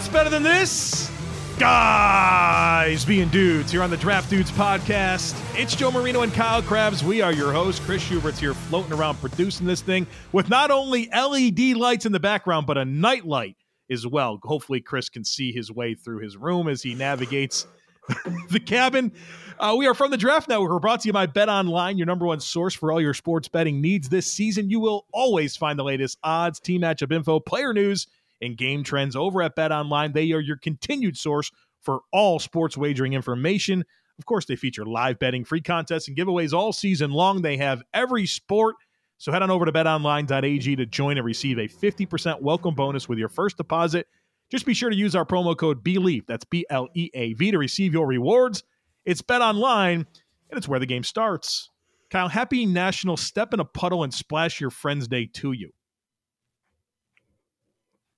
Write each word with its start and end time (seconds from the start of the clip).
What's 0.00 0.08
better 0.14 0.30
than 0.30 0.42
this? 0.42 1.10
Guys 1.58 3.04
being 3.04 3.28
dudes 3.28 3.70
here 3.70 3.82
on 3.82 3.90
the 3.90 3.98
Draft 3.98 4.30
Dudes 4.30 4.50
podcast. 4.50 5.38
It's 5.54 5.76
Joe 5.76 5.90
Marino 5.90 6.22
and 6.22 6.32
Kyle 6.32 6.62
Crabbs. 6.62 7.04
We 7.04 7.20
are 7.20 7.34
your 7.34 7.52
hosts. 7.52 7.84
Chris 7.84 8.00
Schubert's 8.00 8.38
here 8.38 8.54
floating 8.54 8.94
around 8.94 9.16
producing 9.16 9.66
this 9.66 9.82
thing 9.82 10.06
with 10.32 10.48
not 10.48 10.70
only 10.70 11.10
LED 11.10 11.76
lights 11.76 12.06
in 12.06 12.12
the 12.12 12.18
background, 12.18 12.66
but 12.66 12.78
a 12.78 12.84
night 12.86 13.26
light 13.26 13.58
as 13.90 14.06
well. 14.06 14.40
Hopefully, 14.42 14.80
Chris 14.80 15.10
can 15.10 15.22
see 15.22 15.52
his 15.52 15.70
way 15.70 15.94
through 15.94 16.20
his 16.20 16.34
room 16.34 16.66
as 16.66 16.82
he 16.82 16.94
navigates 16.94 17.66
the 18.48 18.58
cabin. 18.58 19.12
Uh, 19.58 19.74
we 19.76 19.86
are 19.86 19.92
from 19.92 20.10
the 20.10 20.16
Draft 20.16 20.48
Network. 20.48 20.70
We're 20.70 20.78
brought 20.78 21.02
to 21.02 21.08
you 21.10 21.12
by 21.12 21.26
Bet 21.26 21.50
Online, 21.50 21.98
your 21.98 22.06
number 22.06 22.24
one 22.24 22.40
source 22.40 22.74
for 22.74 22.90
all 22.90 23.02
your 23.02 23.12
sports 23.12 23.48
betting 23.48 23.82
needs 23.82 24.08
this 24.08 24.26
season. 24.26 24.70
You 24.70 24.80
will 24.80 25.04
always 25.12 25.58
find 25.58 25.78
the 25.78 25.84
latest 25.84 26.16
odds, 26.24 26.58
team 26.58 26.80
matchup 26.80 27.12
info, 27.12 27.38
player 27.38 27.74
news 27.74 28.06
and 28.40 28.56
game 28.56 28.82
trends 28.82 29.16
over 29.16 29.42
at 29.42 29.54
Bet 29.54 29.72
Online. 29.72 30.12
They 30.12 30.32
are 30.32 30.40
your 30.40 30.56
continued 30.56 31.16
source 31.16 31.50
for 31.80 32.00
all 32.12 32.38
sports 32.38 32.76
wagering 32.76 33.12
information. 33.12 33.84
Of 34.18 34.26
course, 34.26 34.44
they 34.44 34.56
feature 34.56 34.84
live 34.84 35.18
betting, 35.18 35.44
free 35.44 35.62
contests, 35.62 36.08
and 36.08 36.16
giveaways 36.16 36.52
all 36.52 36.72
season 36.72 37.10
long. 37.10 37.42
They 37.42 37.56
have 37.56 37.82
every 37.94 38.26
sport. 38.26 38.76
So 39.18 39.32
head 39.32 39.42
on 39.42 39.50
over 39.50 39.64
to 39.64 39.72
betonline.ag 39.72 40.76
to 40.76 40.86
join 40.86 41.16
and 41.16 41.26
receive 41.26 41.58
a 41.58 41.68
50% 41.68 42.40
welcome 42.40 42.74
bonus 42.74 43.08
with 43.08 43.18
your 43.18 43.28
first 43.28 43.56
deposit. 43.56 44.06
Just 44.50 44.66
be 44.66 44.74
sure 44.74 44.90
to 44.90 44.96
use 44.96 45.14
our 45.14 45.24
promo 45.24 45.56
code 45.56 45.84
BLEAV, 45.84 46.26
that's 46.26 46.44
B 46.44 46.66
L 46.70 46.88
E 46.94 47.10
A 47.14 47.34
V, 47.34 47.50
to 47.52 47.58
receive 47.58 47.92
your 47.92 48.06
rewards. 48.06 48.64
It's 49.04 49.22
Bet 49.22 49.42
Online, 49.42 50.06
and 50.50 50.58
it's 50.58 50.68
where 50.68 50.80
the 50.80 50.86
game 50.86 51.04
starts. 51.04 51.70
Kyle, 52.10 52.28
happy 52.28 52.66
National 52.66 53.16
Step 53.16 53.54
in 53.54 53.60
a 53.60 53.64
Puddle 53.64 54.02
and 54.02 54.12
Splash 54.12 54.60
Your 54.60 54.70
Friends 54.70 55.06
Day 55.06 55.26
to 55.34 55.52
you 55.52 55.70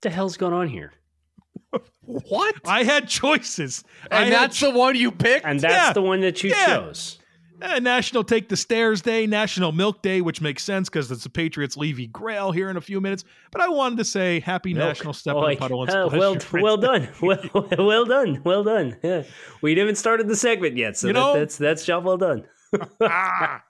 the 0.03 0.11
hell's 0.11 0.37
going 0.37 0.53
on 0.53 0.69
here? 0.69 0.93
what? 2.03 2.55
I 2.67 2.85
had 2.85 3.09
choices. 3.09 3.85
And 4.11 4.27
I 4.27 4.31
that's 4.31 4.61
the 4.61 4.71
one 4.71 4.95
you 4.97 5.11
picked? 5.11 5.47
And 5.47 5.61
that's 5.61 5.89
yeah. 5.89 5.93
the 5.93 6.03
one 6.03 6.21
that 6.21 6.43
you 6.43 6.51
yeah. 6.51 6.67
chose. 6.67 7.19
Uh, 7.63 7.79
National 7.79 8.25
Take 8.25 8.49
the 8.49 8.57
Stairs 8.57 9.03
Day, 9.03 9.25
National 9.25 9.71
Milk 9.71 10.03
Day, 10.03 10.21
which 10.21 10.41
makes 10.41 10.65
sense 10.65 10.89
because 10.89 11.09
it's 11.13 11.23
the 11.23 11.31
Patriots' 11.31 11.77
Levy 11.77 12.09
Grail 12.09 12.51
here 12.51 12.69
in 12.71 12.77
a 12.77 12.81
few 12.81 13.01
minutes. 13.01 13.25
But 13.53 13.61
I 13.61 13.69
wanted 13.69 13.99
to 13.99 14.05
say 14.05 14.41
Happy 14.41 14.75
Milk. 14.75 14.89
National 14.89 15.13
Step 15.13 15.37
oh, 15.37 15.45
in 15.45 15.51
the 15.51 15.57
Puddle 15.57 15.83
and 15.83 15.91
uh, 15.93 16.09
Well, 16.13 16.37
well 16.53 16.77
done, 16.77 17.09
well, 17.23 17.39
well 17.79 18.05
done, 18.05 18.43
well 18.43 18.65
done. 18.65 18.97
Yeah, 19.05 19.23
we 19.61 19.77
haven't 19.77 19.95
started 19.95 20.27
the 20.27 20.35
segment 20.35 20.77
yet, 20.77 20.97
so 20.97 21.07
you 21.07 21.13
know, 21.13 21.35
that, 21.35 21.39
that's 21.39 21.57
that's 21.57 21.85
job 21.85 22.05
well 22.05 22.19
done. 22.19 22.45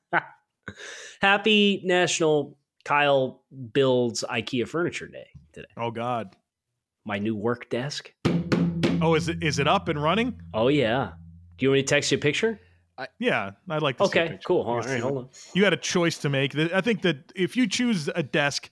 Happy 1.21 1.83
National 1.85 2.57
Kyle 2.85 3.43
builds 3.73 4.25
IKEA 4.29 4.67
furniture 4.67 5.07
day 5.09 5.29
today. 5.53 5.69
Oh 5.77 5.91
God, 5.91 6.35
my 7.05 7.19
new 7.19 7.37
work 7.37 7.71
desk. 7.71 8.13
Oh, 9.01 9.15
is 9.15 9.29
it 9.29 9.43
is 9.43 9.59
it 9.59 9.69
up 9.69 9.89
and 9.89 10.03
running? 10.03 10.41
Oh 10.55 10.69
yeah. 10.69 11.13
Do 11.59 11.67
you 11.67 11.71
want 11.71 11.79
me 11.79 11.83
to 11.83 11.87
text 11.87 12.11
you 12.11 12.19
a 12.19 12.21
picture? 12.21 12.61
I, 12.99 13.09
yeah, 13.19 13.53
I'd 13.69 13.83
like 13.83 13.97
to. 13.99 14.05
Okay, 14.05 14.39
cool. 14.45 14.63
All 14.63 14.79
right, 14.79 15.01
hold 15.01 15.19
on. 15.19 15.29
You 15.55 15.65
had 15.65 15.73
a 15.73 15.79
choice 15.79 16.19
to 16.19 16.29
make. 16.29 16.57
I 16.57 16.81
think 16.81 17.03
that 17.03 17.33
if 17.35 17.57
you 17.57 17.67
choose 17.67 18.09
a 18.15 18.23
desk 18.23 18.71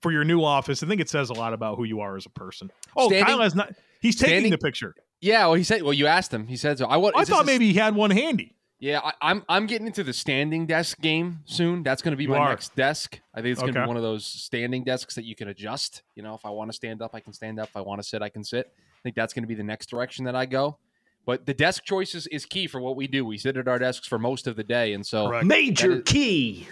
for 0.00 0.10
your 0.10 0.24
new 0.24 0.42
office, 0.42 0.82
I 0.82 0.86
think 0.86 1.00
it 1.00 1.08
says 1.08 1.30
a 1.30 1.34
lot 1.34 1.52
about 1.52 1.76
who 1.76 1.84
you 1.84 2.00
are 2.00 2.16
as 2.16 2.26
a 2.26 2.30
person. 2.30 2.70
Oh, 2.96 3.08
standing, 3.08 3.26
Kyle 3.26 3.40
has 3.42 3.54
not. 3.54 3.74
He's 4.00 4.16
taking 4.16 4.32
standing, 4.32 4.50
the 4.52 4.58
picture. 4.58 4.94
Yeah, 5.20 5.46
well, 5.46 5.54
he 5.54 5.64
said. 5.64 5.82
Well, 5.82 5.92
you 5.92 6.06
asked 6.06 6.32
him. 6.32 6.46
He 6.46 6.56
said 6.56 6.78
so. 6.78 6.86
I, 6.86 6.96
what, 6.96 7.16
I 7.16 7.24
thought 7.24 7.46
maybe 7.46 7.66
he 7.66 7.74
had 7.74 7.94
one 7.94 8.10
handy. 8.10 8.56
Yeah, 8.80 9.00
I, 9.00 9.08
am 9.08 9.14
I'm, 9.20 9.44
I'm 9.50 9.66
getting 9.66 9.86
into 9.86 10.02
the 10.02 10.14
standing 10.14 10.64
desk 10.66 11.00
game 11.00 11.40
soon. 11.44 11.82
That's 11.82 12.00
going 12.00 12.12
to 12.12 12.16
be 12.16 12.24
you 12.24 12.30
my 12.30 12.38
are. 12.38 12.48
next 12.48 12.74
desk. 12.74 13.20
I 13.34 13.42
think 13.42 13.52
it's 13.52 13.60
going 13.60 13.74
to 13.74 13.80
be 13.80 13.86
one 13.86 13.98
of 13.98 14.02
those 14.02 14.24
standing 14.24 14.84
desks 14.84 15.14
that 15.16 15.24
you 15.24 15.36
can 15.36 15.48
adjust. 15.48 16.02
You 16.14 16.22
know, 16.22 16.34
if 16.34 16.46
I 16.46 16.50
want 16.50 16.70
to 16.70 16.74
stand 16.74 17.02
up, 17.02 17.14
I 17.14 17.20
can 17.20 17.34
stand 17.34 17.60
up. 17.60 17.68
If 17.68 17.76
I 17.76 17.82
want 17.82 18.00
to 18.02 18.08
sit, 18.08 18.22
I 18.22 18.30
can 18.30 18.42
sit. 18.42 18.72
I 18.74 19.00
think 19.02 19.16
that's 19.16 19.34
going 19.34 19.42
to 19.42 19.46
be 19.48 19.54
the 19.54 19.62
next 19.62 19.90
direction 19.90 20.24
that 20.24 20.34
I 20.34 20.46
go. 20.46 20.78
But 21.26 21.44
the 21.44 21.52
desk 21.52 21.84
choice 21.84 22.14
is, 22.14 22.26
is 22.28 22.46
key 22.46 22.66
for 22.66 22.80
what 22.80 22.96
we 22.96 23.06
do. 23.06 23.26
We 23.26 23.36
sit 23.36 23.58
at 23.58 23.68
our 23.68 23.78
desks 23.78 24.08
for 24.08 24.18
most 24.18 24.46
of 24.46 24.56
the 24.56 24.64
day, 24.64 24.94
and 24.94 25.06
so 25.06 25.28
Correct. 25.28 25.44
major 25.44 25.98
is, 25.98 26.02
key. 26.06 26.66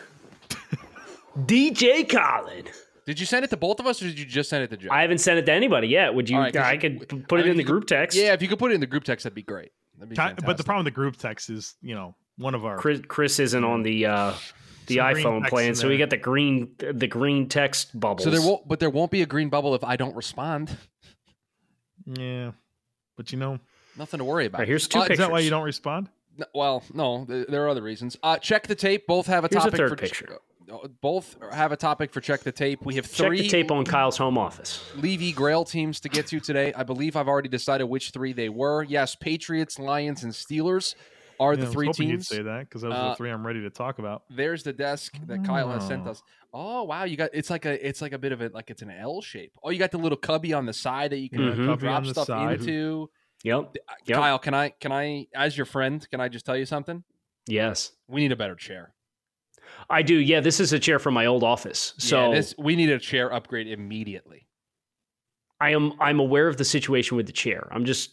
DJ 1.38 2.08
Colin. 2.08 2.64
Did 3.04 3.20
you 3.20 3.26
send 3.26 3.44
it 3.44 3.50
to 3.50 3.58
both 3.58 3.80
of 3.80 3.86
us, 3.86 4.00
or 4.00 4.06
did 4.06 4.19
you 4.19 4.25
just 4.25 4.48
send 4.48 4.64
it 4.64 4.70
to 4.70 4.78
Joe? 4.78 4.88
I 4.90 5.02
haven't 5.02 5.19
sent 5.19 5.38
it 5.38 5.46
to 5.46 5.52
anybody 5.52 5.88
yet. 5.88 6.14
Would 6.14 6.30
you? 6.30 6.38
Right, 6.38 6.56
I 6.56 6.78
could 6.78 7.06
put 7.28 7.40
I 7.40 7.42
mean, 7.42 7.48
it 7.48 7.50
in 7.50 7.56
the 7.58 7.64
group 7.64 7.86
text. 7.86 8.16
Yeah, 8.16 8.32
if 8.32 8.40
you 8.40 8.48
could 8.48 8.58
put 8.58 8.70
it 8.70 8.75
in 8.75 8.80
the 8.80 8.86
group 8.86 9.04
text, 9.04 9.25
that'd 9.25 9.34
be 9.34 9.42
great 9.42 9.72
but 9.98 10.56
the 10.56 10.64
problem 10.64 10.84
with 10.84 10.92
the 10.92 10.97
group 10.97 11.16
text 11.16 11.50
is, 11.50 11.75
you 11.82 11.94
know, 11.94 12.14
one 12.36 12.54
of 12.54 12.64
our 12.64 12.76
Chris, 12.76 13.00
Chris 13.06 13.38
isn't 13.38 13.64
on 13.64 13.82
the 13.82 14.06
uh, 14.06 14.32
the 14.86 14.98
iPhone 14.98 15.47
plan, 15.48 15.75
so 15.75 15.88
we 15.88 15.97
get 15.97 16.10
the 16.10 16.16
green 16.16 16.75
the 16.78 17.06
green 17.06 17.48
text 17.48 17.98
bubble. 17.98 18.25
So 18.25 18.31
there 18.31 18.41
won't, 18.42 18.66
but 18.66 18.81
there 18.81 18.91
won't 18.91 19.10
be 19.10 19.22
a 19.22 19.26
green 19.26 19.48
bubble 19.48 19.75
if 19.75 19.84
I 19.84 19.97
don't 19.97 20.16
respond. 20.16 20.76
Yeah, 22.06 22.53
but 23.16 23.32
you 23.32 23.38
know, 23.38 23.58
nothing 23.97 24.19
to 24.19 24.25
worry 24.25 24.47
about. 24.47 24.60
Right, 24.60 24.69
here's 24.69 24.88
two 24.88 24.98
uh, 24.98 25.03
pictures. 25.03 25.19
Is 25.19 25.26
that 25.26 25.31
why 25.31 25.41
you 25.41 25.50
don't 25.50 25.64
respond? 25.64 26.08
No, 26.38 26.47
well, 26.54 26.82
no, 26.94 27.25
there 27.25 27.64
are 27.64 27.69
other 27.69 27.82
reasons. 27.82 28.16
Uh, 28.22 28.38
check 28.38 28.66
the 28.66 28.75
tape. 28.75 29.06
Both 29.06 29.26
have 29.26 29.44
a 29.44 29.48
here's 29.50 29.64
topic 29.64 29.81
a 29.81 29.88
for 29.88 29.97
picture. 29.97 30.38
Both 31.00 31.36
have 31.52 31.72
a 31.72 31.76
topic 31.76 32.12
for 32.12 32.20
check 32.20 32.40
the 32.40 32.52
tape. 32.52 32.84
We 32.84 32.94
have 32.96 33.06
three 33.06 33.38
check 33.38 33.44
the 33.44 33.48
tape 33.48 33.70
on 33.70 33.84
Kyle's 33.84 34.16
home 34.16 34.36
office. 34.36 34.84
Levy 34.96 35.32
Grail 35.32 35.64
teams 35.64 36.00
to 36.00 36.08
get 36.08 36.26
to 36.28 36.40
today. 36.40 36.72
I 36.74 36.82
believe 36.82 37.16
I've 37.16 37.28
already 37.28 37.48
decided 37.48 37.84
which 37.84 38.10
three 38.10 38.32
they 38.32 38.48
were. 38.48 38.82
Yes, 38.82 39.14
Patriots, 39.14 39.78
Lions, 39.78 40.24
and 40.24 40.32
Steelers 40.32 40.94
are 41.40 41.54
yeah, 41.54 41.64
the 41.64 41.70
three 41.70 41.92
teams. 41.92 42.10
You'd 42.10 42.24
say 42.24 42.42
that 42.42 42.60
because 42.60 42.82
those 42.82 42.92
uh, 42.92 42.96
are 42.96 43.04
the 43.04 43.10
uh, 43.10 43.14
three 43.14 43.30
I'm 43.30 43.46
ready 43.46 43.62
to 43.62 43.70
talk 43.70 43.98
about. 43.98 44.22
There's 44.30 44.62
the 44.62 44.72
desk 44.72 45.14
that 45.26 45.44
Kyle 45.44 45.70
has 45.70 45.86
sent 45.86 46.06
oh. 46.06 46.10
us. 46.10 46.22
Oh 46.52 46.84
wow, 46.84 47.04
you 47.04 47.16
got 47.16 47.30
it's 47.32 47.50
like 47.50 47.64
a 47.64 47.86
it's 47.86 48.00
like 48.00 48.12
a 48.12 48.18
bit 48.18 48.32
of 48.32 48.40
it 48.40 48.54
like 48.54 48.70
it's 48.70 48.82
an 48.82 48.90
L 48.90 49.20
shape. 49.20 49.52
Oh, 49.62 49.70
you 49.70 49.78
got 49.78 49.90
the 49.90 49.98
little 49.98 50.18
cubby 50.18 50.52
on 50.52 50.66
the 50.66 50.72
side 50.72 51.12
that 51.12 51.18
you 51.18 51.28
can 51.28 51.40
mm-hmm. 51.40 51.74
drop 51.74 52.06
stuff 52.06 52.26
side. 52.26 52.60
into. 52.60 53.10
Yep. 53.44 53.76
yep. 54.06 54.18
Kyle, 54.18 54.38
can 54.38 54.54
I 54.54 54.70
can 54.70 54.92
I 54.92 55.26
as 55.34 55.56
your 55.56 55.66
friend 55.66 56.06
can 56.10 56.20
I 56.20 56.28
just 56.28 56.44
tell 56.44 56.56
you 56.56 56.66
something? 56.66 57.04
Yes. 57.46 57.93
We 58.08 58.20
need 58.22 58.32
a 58.32 58.37
better 58.37 58.56
chair. 58.56 58.94
I 59.91 60.03
do. 60.03 60.15
Yeah, 60.15 60.41
this 60.41 60.61
is 60.61 60.73
a 60.73 60.79
chair 60.79 60.99
from 60.99 61.15
my 61.15 61.26
old 61.26 61.43
office. 61.44 61.94
So 61.99 62.29
yeah, 62.29 62.37
this, 62.37 62.55
we 62.59 62.76
need 62.76 62.91
a 62.91 62.99
chair 62.99 63.32
upgrade 63.32 63.69
immediately. 63.69 64.47
I 65.61 65.70
am 65.70 65.94
I'm 66.00 66.20
aware 66.20 66.49
of 66.49 66.56
the 66.56 66.65
situation 66.65 67.17
with 67.17 67.26
the 67.26 67.32
chair. 67.32 67.69
I'm 67.70 67.85
just 67.85 68.11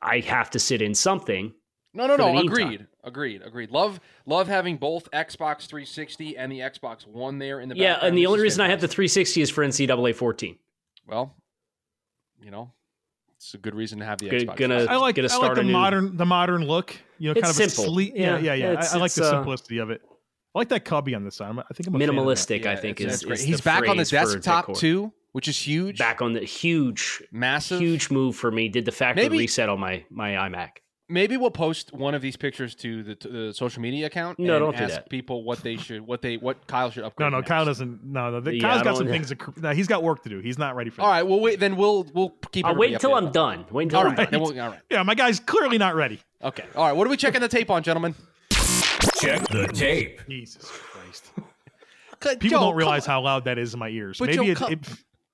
I 0.00 0.20
have 0.20 0.50
to 0.50 0.58
sit 0.58 0.82
in 0.82 0.94
something. 0.94 1.52
No, 1.94 2.06
no, 2.06 2.16
no. 2.16 2.38
Agreed. 2.38 2.86
Agreed. 3.04 3.42
Agreed. 3.42 3.70
Love 3.70 4.00
love 4.26 4.48
having 4.48 4.76
both 4.76 5.10
Xbox 5.10 5.66
360 5.66 6.36
and 6.36 6.50
the 6.50 6.60
Xbox 6.60 7.06
One 7.06 7.38
there 7.38 7.60
in 7.60 7.68
the 7.68 7.76
Yeah, 7.76 7.98
and 8.00 8.16
the 8.16 8.26
only 8.26 8.40
reason 8.40 8.60
I 8.62 8.68
have 8.68 8.80
the 8.80 8.88
360 8.88 9.42
is 9.42 9.50
for 9.50 9.64
NCAA 9.64 10.14
14. 10.14 10.56
Well, 11.06 11.36
you 12.40 12.50
know, 12.50 12.72
it's 13.36 13.54
a 13.54 13.58
good 13.58 13.74
reason 13.74 13.98
to 13.98 14.04
have 14.04 14.18
the 14.18 14.28
good, 14.28 14.46
Xbox. 14.46 14.56
Gonna, 14.56 14.84
I 14.84 14.96
like, 14.96 15.18
I 15.18 15.36
like 15.36 15.54
the 15.54 15.64
modern 15.64 16.16
the 16.16 16.26
modern 16.26 16.64
look. 16.64 16.96
You 17.18 17.28
know, 17.28 17.32
it's 17.32 17.42
kind 17.42 17.50
of 17.50 17.72
simple. 17.72 17.92
Sleek, 17.92 18.12
yeah, 18.14 18.38
yeah, 18.38 18.54
yeah. 18.54 18.72
yeah. 18.72 18.88
I, 18.92 18.96
I, 18.96 19.00
like 19.00 19.12
the 19.12 19.24
uh, 19.24 19.30
simplicity 19.30 19.78
of 19.78 19.90
it. 19.90 20.02
I 20.54 20.58
like 20.58 20.68
that 20.68 20.84
cubby 20.84 21.14
on 21.14 21.24
the 21.24 21.30
side. 21.30 21.56
I 21.58 21.74
think 21.74 21.86
I'm 21.88 21.94
minimalistic. 21.94 22.64
Yeah, 22.64 22.72
I 22.72 22.76
think 22.76 23.00
is, 23.00 23.22
is 23.22 23.40
he's 23.42 23.60
back 23.60 23.88
on 23.88 23.96
the 23.96 24.04
desktop 24.04 24.74
too, 24.74 25.12
which 25.32 25.48
is 25.48 25.56
huge. 25.58 25.98
Back 25.98 26.20
on 26.20 26.34
the 26.34 26.40
huge, 26.40 27.22
massive, 27.32 27.80
huge 27.80 28.10
move 28.10 28.36
for 28.36 28.50
me. 28.50 28.68
Did 28.68 28.84
the 28.84 28.92
factory 28.92 29.24
maybe, 29.24 29.38
reset 29.38 29.68
on 29.68 29.80
my 29.80 30.04
my 30.10 30.30
iMac? 30.32 30.68
Maybe 31.08 31.36
we'll 31.36 31.50
post 31.50 31.92
one 31.92 32.14
of 32.14 32.22
these 32.22 32.36
pictures 32.38 32.74
to 32.76 33.02
the, 33.02 33.14
to 33.16 33.28
the 33.28 33.52
social 33.54 33.82
media 33.82 34.06
account. 34.06 34.38
No, 34.38 34.58
don't 34.58 34.74
ask 34.74 34.82
do 34.88 34.94
that. 34.94 35.10
people 35.10 35.42
what 35.44 35.58
they 35.62 35.76
should, 35.76 36.00
what 36.06 36.22
they, 36.22 36.38
what 36.38 36.66
Kyle 36.66 36.90
should 36.90 37.04
upgrade. 37.04 37.26
No, 37.26 37.28
no, 37.28 37.38
next. 37.38 37.48
Kyle 37.48 37.64
doesn't. 37.66 38.02
No, 38.04 38.30
no. 38.30 38.40
The, 38.40 38.54
Yeah, 38.54 38.62
Kyle's 38.62 38.80
I 38.80 38.84
got 38.84 38.96
some 38.96 39.06
don't- 39.06 39.12
things. 39.12 39.28
To, 39.28 39.36
no, 39.60 39.70
he's 39.72 39.88
got 39.88 40.02
work 40.02 40.22
to 40.22 40.30
do. 40.30 40.38
He's 40.40 40.58
not 40.58 40.74
ready 40.74 40.88
for. 40.90 41.02
All 41.02 41.08
that. 41.08 41.12
right, 41.14 41.26
well, 41.26 41.40
wait. 41.40 41.60
Then 41.60 41.76
we'll 41.76 42.06
we'll 42.14 42.30
keep. 42.50 42.64
I'll 42.64 42.74
wait 42.76 42.94
everybody 42.94 42.94
until 42.94 43.14
I'm 43.14 43.30
done. 43.32 43.66
Wait 43.70 43.84
until 43.84 43.98
all 44.00 44.06
I'm 44.06 44.14
right. 44.16 44.30
done. 44.30 44.40
We'll, 44.40 44.58
all 44.60 44.68
right. 44.70 44.80
Yeah, 44.90 45.02
my 45.02 45.14
guy's 45.14 45.38
clearly 45.40 45.76
not 45.76 45.94
ready. 45.96 46.20
Okay. 46.42 46.64
All 46.76 46.86
right. 46.86 46.92
What 46.96 47.06
are 47.06 47.10
we 47.10 47.16
checking 47.18 47.40
the 47.42 47.48
tape 47.48 47.70
on, 47.70 47.82
gentlemen? 47.82 48.14
Check 49.20 49.46
the 49.48 49.66
tape. 49.68 50.20
Jesus 50.28 50.68
Christ. 50.70 51.30
Joe, 52.22 52.36
People 52.36 52.60
don't 52.60 52.76
realize 52.76 53.04
how 53.04 53.20
loud 53.22 53.44
that 53.46 53.58
is 53.58 53.74
in 53.74 53.80
my 53.80 53.88
ears. 53.88 54.18
But 54.18 54.28
Maybe 54.28 54.36
Joe, 54.46 54.50
it, 54.52 54.56
come- 54.56 54.72
it, 54.72 54.78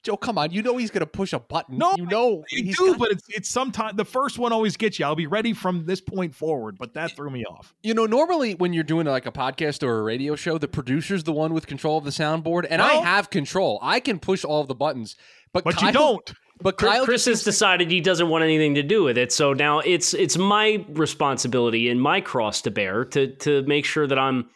Joe, 0.05 0.17
come 0.17 0.39
on. 0.39 0.53
You 0.53 0.63
know 0.63 0.77
he's 0.79 0.91
gonna 0.91 1.05
push 1.07 1.35
a 1.35 1.39
button. 1.39 1.77
No, 1.77 1.95
you 1.99 2.07
know 2.07 2.39
I 2.51 2.61
he's 2.61 2.79
do, 2.79 2.87
got- 2.93 2.99
but 2.99 3.11
it's 3.11 3.25
it's 3.29 3.49
sometimes 3.51 3.97
the 3.97 4.07
first 4.07 4.39
one 4.39 4.53
always 4.53 4.77
gets 4.79 4.99
you. 4.99 5.05
I'll 5.05 5.15
be 5.15 5.27
ready 5.27 5.53
from 5.53 5.85
this 5.85 6.01
point 6.01 6.35
forward, 6.35 6.79
but 6.79 6.95
that 6.95 7.15
threw 7.15 7.29
me 7.29 7.45
off. 7.45 7.75
You 7.83 7.93
know, 7.93 8.07
normally 8.07 8.55
when 8.55 8.73
you're 8.73 8.85
doing 8.85 9.07
like 9.07 9.27
a 9.27 9.33
podcast 9.33 9.83
or 9.83 9.99
a 9.99 10.03
radio 10.03 10.35
show, 10.35 10.57
the 10.57 10.69
producer's 10.69 11.25
the 11.25 11.33
one 11.33 11.53
with 11.53 11.67
control 11.67 11.99
of 11.99 12.05
the 12.05 12.11
soundboard, 12.11 12.67
and 12.71 12.81
I 12.81 12.95
have 12.95 13.29
control. 13.29 13.79
I 13.83 14.01
can 14.01 14.19
push 14.19 14.45
all 14.45 14.63
of 14.63 14.69
the 14.69 14.75
buttons, 14.75 15.15
but 15.53 15.65
But 15.65 15.77
Kyle, 15.77 15.89
you 15.89 15.93
don't. 15.93 16.33
But 16.61 16.77
Chris- 16.77 16.93
Kyle, 16.93 17.05
Chris 17.05 17.25
has 17.27 17.45
decided 17.45 17.91
he 17.91 18.01
doesn't 18.01 18.29
want 18.29 18.45
anything 18.45 18.75
to 18.75 18.83
do 18.83 19.05
with 19.05 19.17
it, 19.17 19.33
so 19.33 19.53
now 19.53 19.81
it's 19.81 20.15
it's 20.15 20.37
my 20.37 20.85
responsibility 20.89 21.89
and 21.89 22.01
my 22.01 22.21
cross 22.21 22.63
to 22.63 22.71
bear 22.71 23.05
to 23.07 23.29
to 23.37 23.63
make 23.63 23.85
sure 23.85 24.07
that 24.07 24.19
I'm 24.19 24.49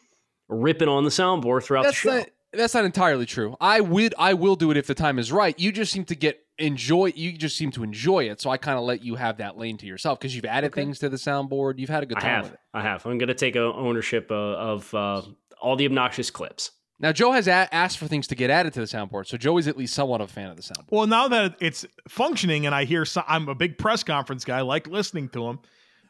ripping 0.49 0.89
on 0.89 1.05
the 1.05 1.11
soundboard 1.11 1.65
throughout 1.65 1.87
the 1.87 1.93
show. 1.93 2.19
not 2.19 2.29
that's 2.53 2.75
not 2.75 2.85
entirely 2.85 3.27
true. 3.27 3.57
I 3.61 3.81
would 3.81 4.15
I 4.19 4.35
will 4.35 4.57
do 4.57 4.71
it 4.71 4.77
if 4.77 4.87
the 4.87 4.95
time 4.95 5.19
is 5.19 5.33
right. 5.33 5.59
You 5.59 5.73
just 5.73 5.93
seem 5.93 6.05
to 6.07 6.15
get 6.15 6.41
enjoy. 6.59 7.13
You 7.15 7.33
just 7.33 7.57
seem 7.57 7.71
to 7.73 7.83
enjoy 7.83 8.25
it, 8.25 8.41
so 8.41 8.51
I 8.51 8.57
kind 8.57 8.79
of 8.79 8.85
let 8.85 9.03
you 9.03 9.15
have 9.15 9.39
that 9.39 9.57
lane 9.57 9.79
to 9.79 9.87
yourself 9.87 10.19
because 10.19 10.35
you've 10.35 10.45
added 10.45 10.75
things 10.75 10.99
to 11.01 11.09
the 11.09 11.17
soundboard. 11.17 11.79
You've 11.79 11.91
had 11.91 12.03
a 12.03 12.07
good 12.07 12.19
I 12.19 12.23
have, 12.23 12.45
with 12.45 12.55
it. 12.55 12.61
I 12.75 12.83
have. 12.83 13.07
I'm 13.07 13.19
going 13.19 13.29
to 13.29 13.35
take 13.35 13.57
ownership 13.57 14.31
uh, 14.31 14.35
of 14.35 14.93
uh, 14.95 15.23
all 15.61 15.77
the 15.77 15.87
obnoxious 15.87 16.31
clips. 16.31 16.73
Now 17.03 17.11
Joe 17.13 17.33
has 17.33 17.49
a- 17.49 17.69
asked 17.75 17.99
for 17.99 18.07
things 18.07 18.29
to 18.29 18.35
get 18.37 18.49
added 18.49 18.73
to 18.75 18.81
the 18.81 18.87
soundboard, 18.87 19.27
so 19.27 19.37
Joe 19.37 19.59
is 19.59 19.67
at 19.69 19.77
least 19.77 19.93
somewhat 19.93 20.21
of 20.21 20.31
a 20.31 20.33
fan 20.33 20.49
of 20.51 20.57
the 20.57 20.63
soundboard. 20.63 20.91
Well, 20.91 21.07
now 21.09 21.29
that 21.29 21.57
it's 21.61 21.85
functioning, 22.09 22.65
and 22.65 22.75
I 22.75 22.85
hear 22.85 23.05
so, 23.05 23.23
I'm 23.27 23.49
a 23.49 23.55
big 23.55 23.77
press 23.77 24.05
conference 24.05 24.45
guy, 24.45 24.59
I 24.59 24.63
like 24.63 24.87
listening 24.87 25.29
to 25.31 25.45
them. 25.47 25.59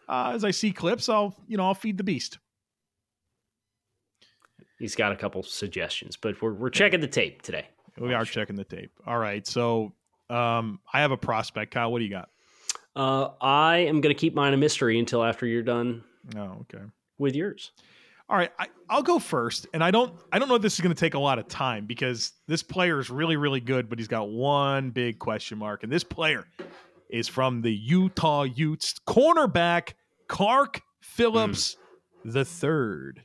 Uh, 0.09 0.33
as 0.35 0.45
I 0.45 0.51
see 0.51 0.71
clips, 0.71 1.09
I'll 1.09 1.35
you 1.49 1.57
know 1.57 1.65
I'll 1.65 1.75
feed 1.75 1.97
the 1.97 2.05
beast. 2.05 2.39
He's 4.79 4.95
got 4.95 5.13
a 5.13 5.17
couple 5.17 5.43
suggestions, 5.43 6.17
but 6.17 6.41
we're 6.43 6.53
we're 6.53 6.71
checking 6.71 7.01
the 7.01 7.07
tape 7.09 7.43
today. 7.43 7.67
We 7.99 8.15
are 8.15 8.25
checking 8.25 8.57
the 8.57 8.65
tape. 8.65 8.91
All 9.07 9.19
right, 9.19 9.47
so 9.47 9.93
um, 10.29 10.81
I 10.93 11.01
have 11.01 11.11
a 11.13 11.17
prospect. 11.17 11.73
Kyle, 11.73 11.91
what 11.93 11.99
do 12.01 12.05
you 12.05 12.11
got? 12.11 12.29
Uh, 12.97 13.31
I 13.41 13.79
am 13.79 14.01
going 14.01 14.15
to 14.15 14.19
keep 14.19 14.35
mine 14.35 14.53
a 14.55 14.57
mystery 14.57 14.99
until 14.99 15.23
after 15.25 15.47
you're 15.47 15.63
done 15.63 16.05
Oh, 16.37 16.59
okay. 16.75 16.85
with 17.19 17.35
yours. 17.35 17.71
All 18.29 18.37
right, 18.37 18.51
I, 18.59 18.69
I'll 18.89 19.03
go 19.03 19.19
first, 19.19 19.67
and 19.75 19.83
I 19.85 19.91
don't 19.91 20.15
I 20.33 20.39
don't 20.39 20.49
know 20.49 20.55
if 20.55 20.63
this 20.63 20.75
is 20.75 20.81
going 20.81 20.95
to 20.95 20.99
take 20.99 21.15
a 21.15 21.19
lot 21.19 21.39
of 21.39 21.49
time 21.49 21.87
because 21.87 22.33
this 22.47 22.63
player 22.63 22.99
is 22.99 23.11
really 23.11 23.37
really 23.37 23.61
good, 23.61 23.89
but 23.89 23.99
he's 23.99 24.09
got 24.09 24.29
one 24.31 24.91
big 24.91 25.19
question 25.19 25.59
mark, 25.59 25.83
and 25.83 25.93
this 25.93 26.05
player 26.05 26.47
is 27.11 27.29
from 27.29 27.61
the 27.61 27.73
Utah 27.73 28.45
Utes, 28.45 28.95
cornerback 29.07 29.93
Clark 30.29 30.81
Phillips 31.01 31.77
the 32.25 32.45
third. 32.45 33.25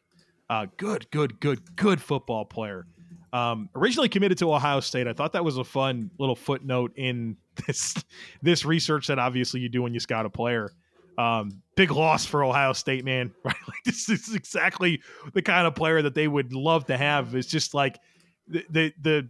Uh, 0.49 0.67
good, 0.77 1.09
good, 1.11 1.39
good, 1.39 1.75
good 1.75 2.01
football 2.01 2.45
player. 2.45 2.85
Um, 3.33 3.69
originally 3.75 4.09
committed 4.09 4.37
to 4.39 4.53
Ohio 4.53 4.79
State. 4.79 5.07
I 5.07 5.13
thought 5.13 5.33
that 5.33 5.43
was 5.43 5.57
a 5.57 5.63
fun 5.63 6.09
little 6.17 6.35
footnote 6.35 6.93
in 6.95 7.37
this 7.67 7.95
this 8.41 8.65
research 8.65 9.07
that 9.07 9.19
obviously 9.19 9.59
you 9.59 9.69
do 9.69 9.81
when 9.81 9.93
you 9.93 9.99
scout 9.99 10.25
a 10.25 10.29
player. 10.29 10.71
Um, 11.17 11.63
big 11.75 11.91
loss 11.91 12.25
for 12.25 12.43
Ohio 12.43 12.73
State, 12.73 13.03
man. 13.03 13.33
Right? 13.43 13.55
Like 13.67 13.83
this 13.85 14.09
is 14.09 14.35
exactly 14.35 15.01
the 15.33 15.41
kind 15.41 15.65
of 15.65 15.75
player 15.75 16.01
that 16.01 16.13
they 16.15 16.27
would 16.27 16.53
love 16.53 16.85
to 16.87 16.97
have. 16.97 17.35
It's 17.35 17.47
just 17.47 17.73
like 17.73 17.99
the 18.47 18.65
the 18.69 18.93
the, 19.01 19.29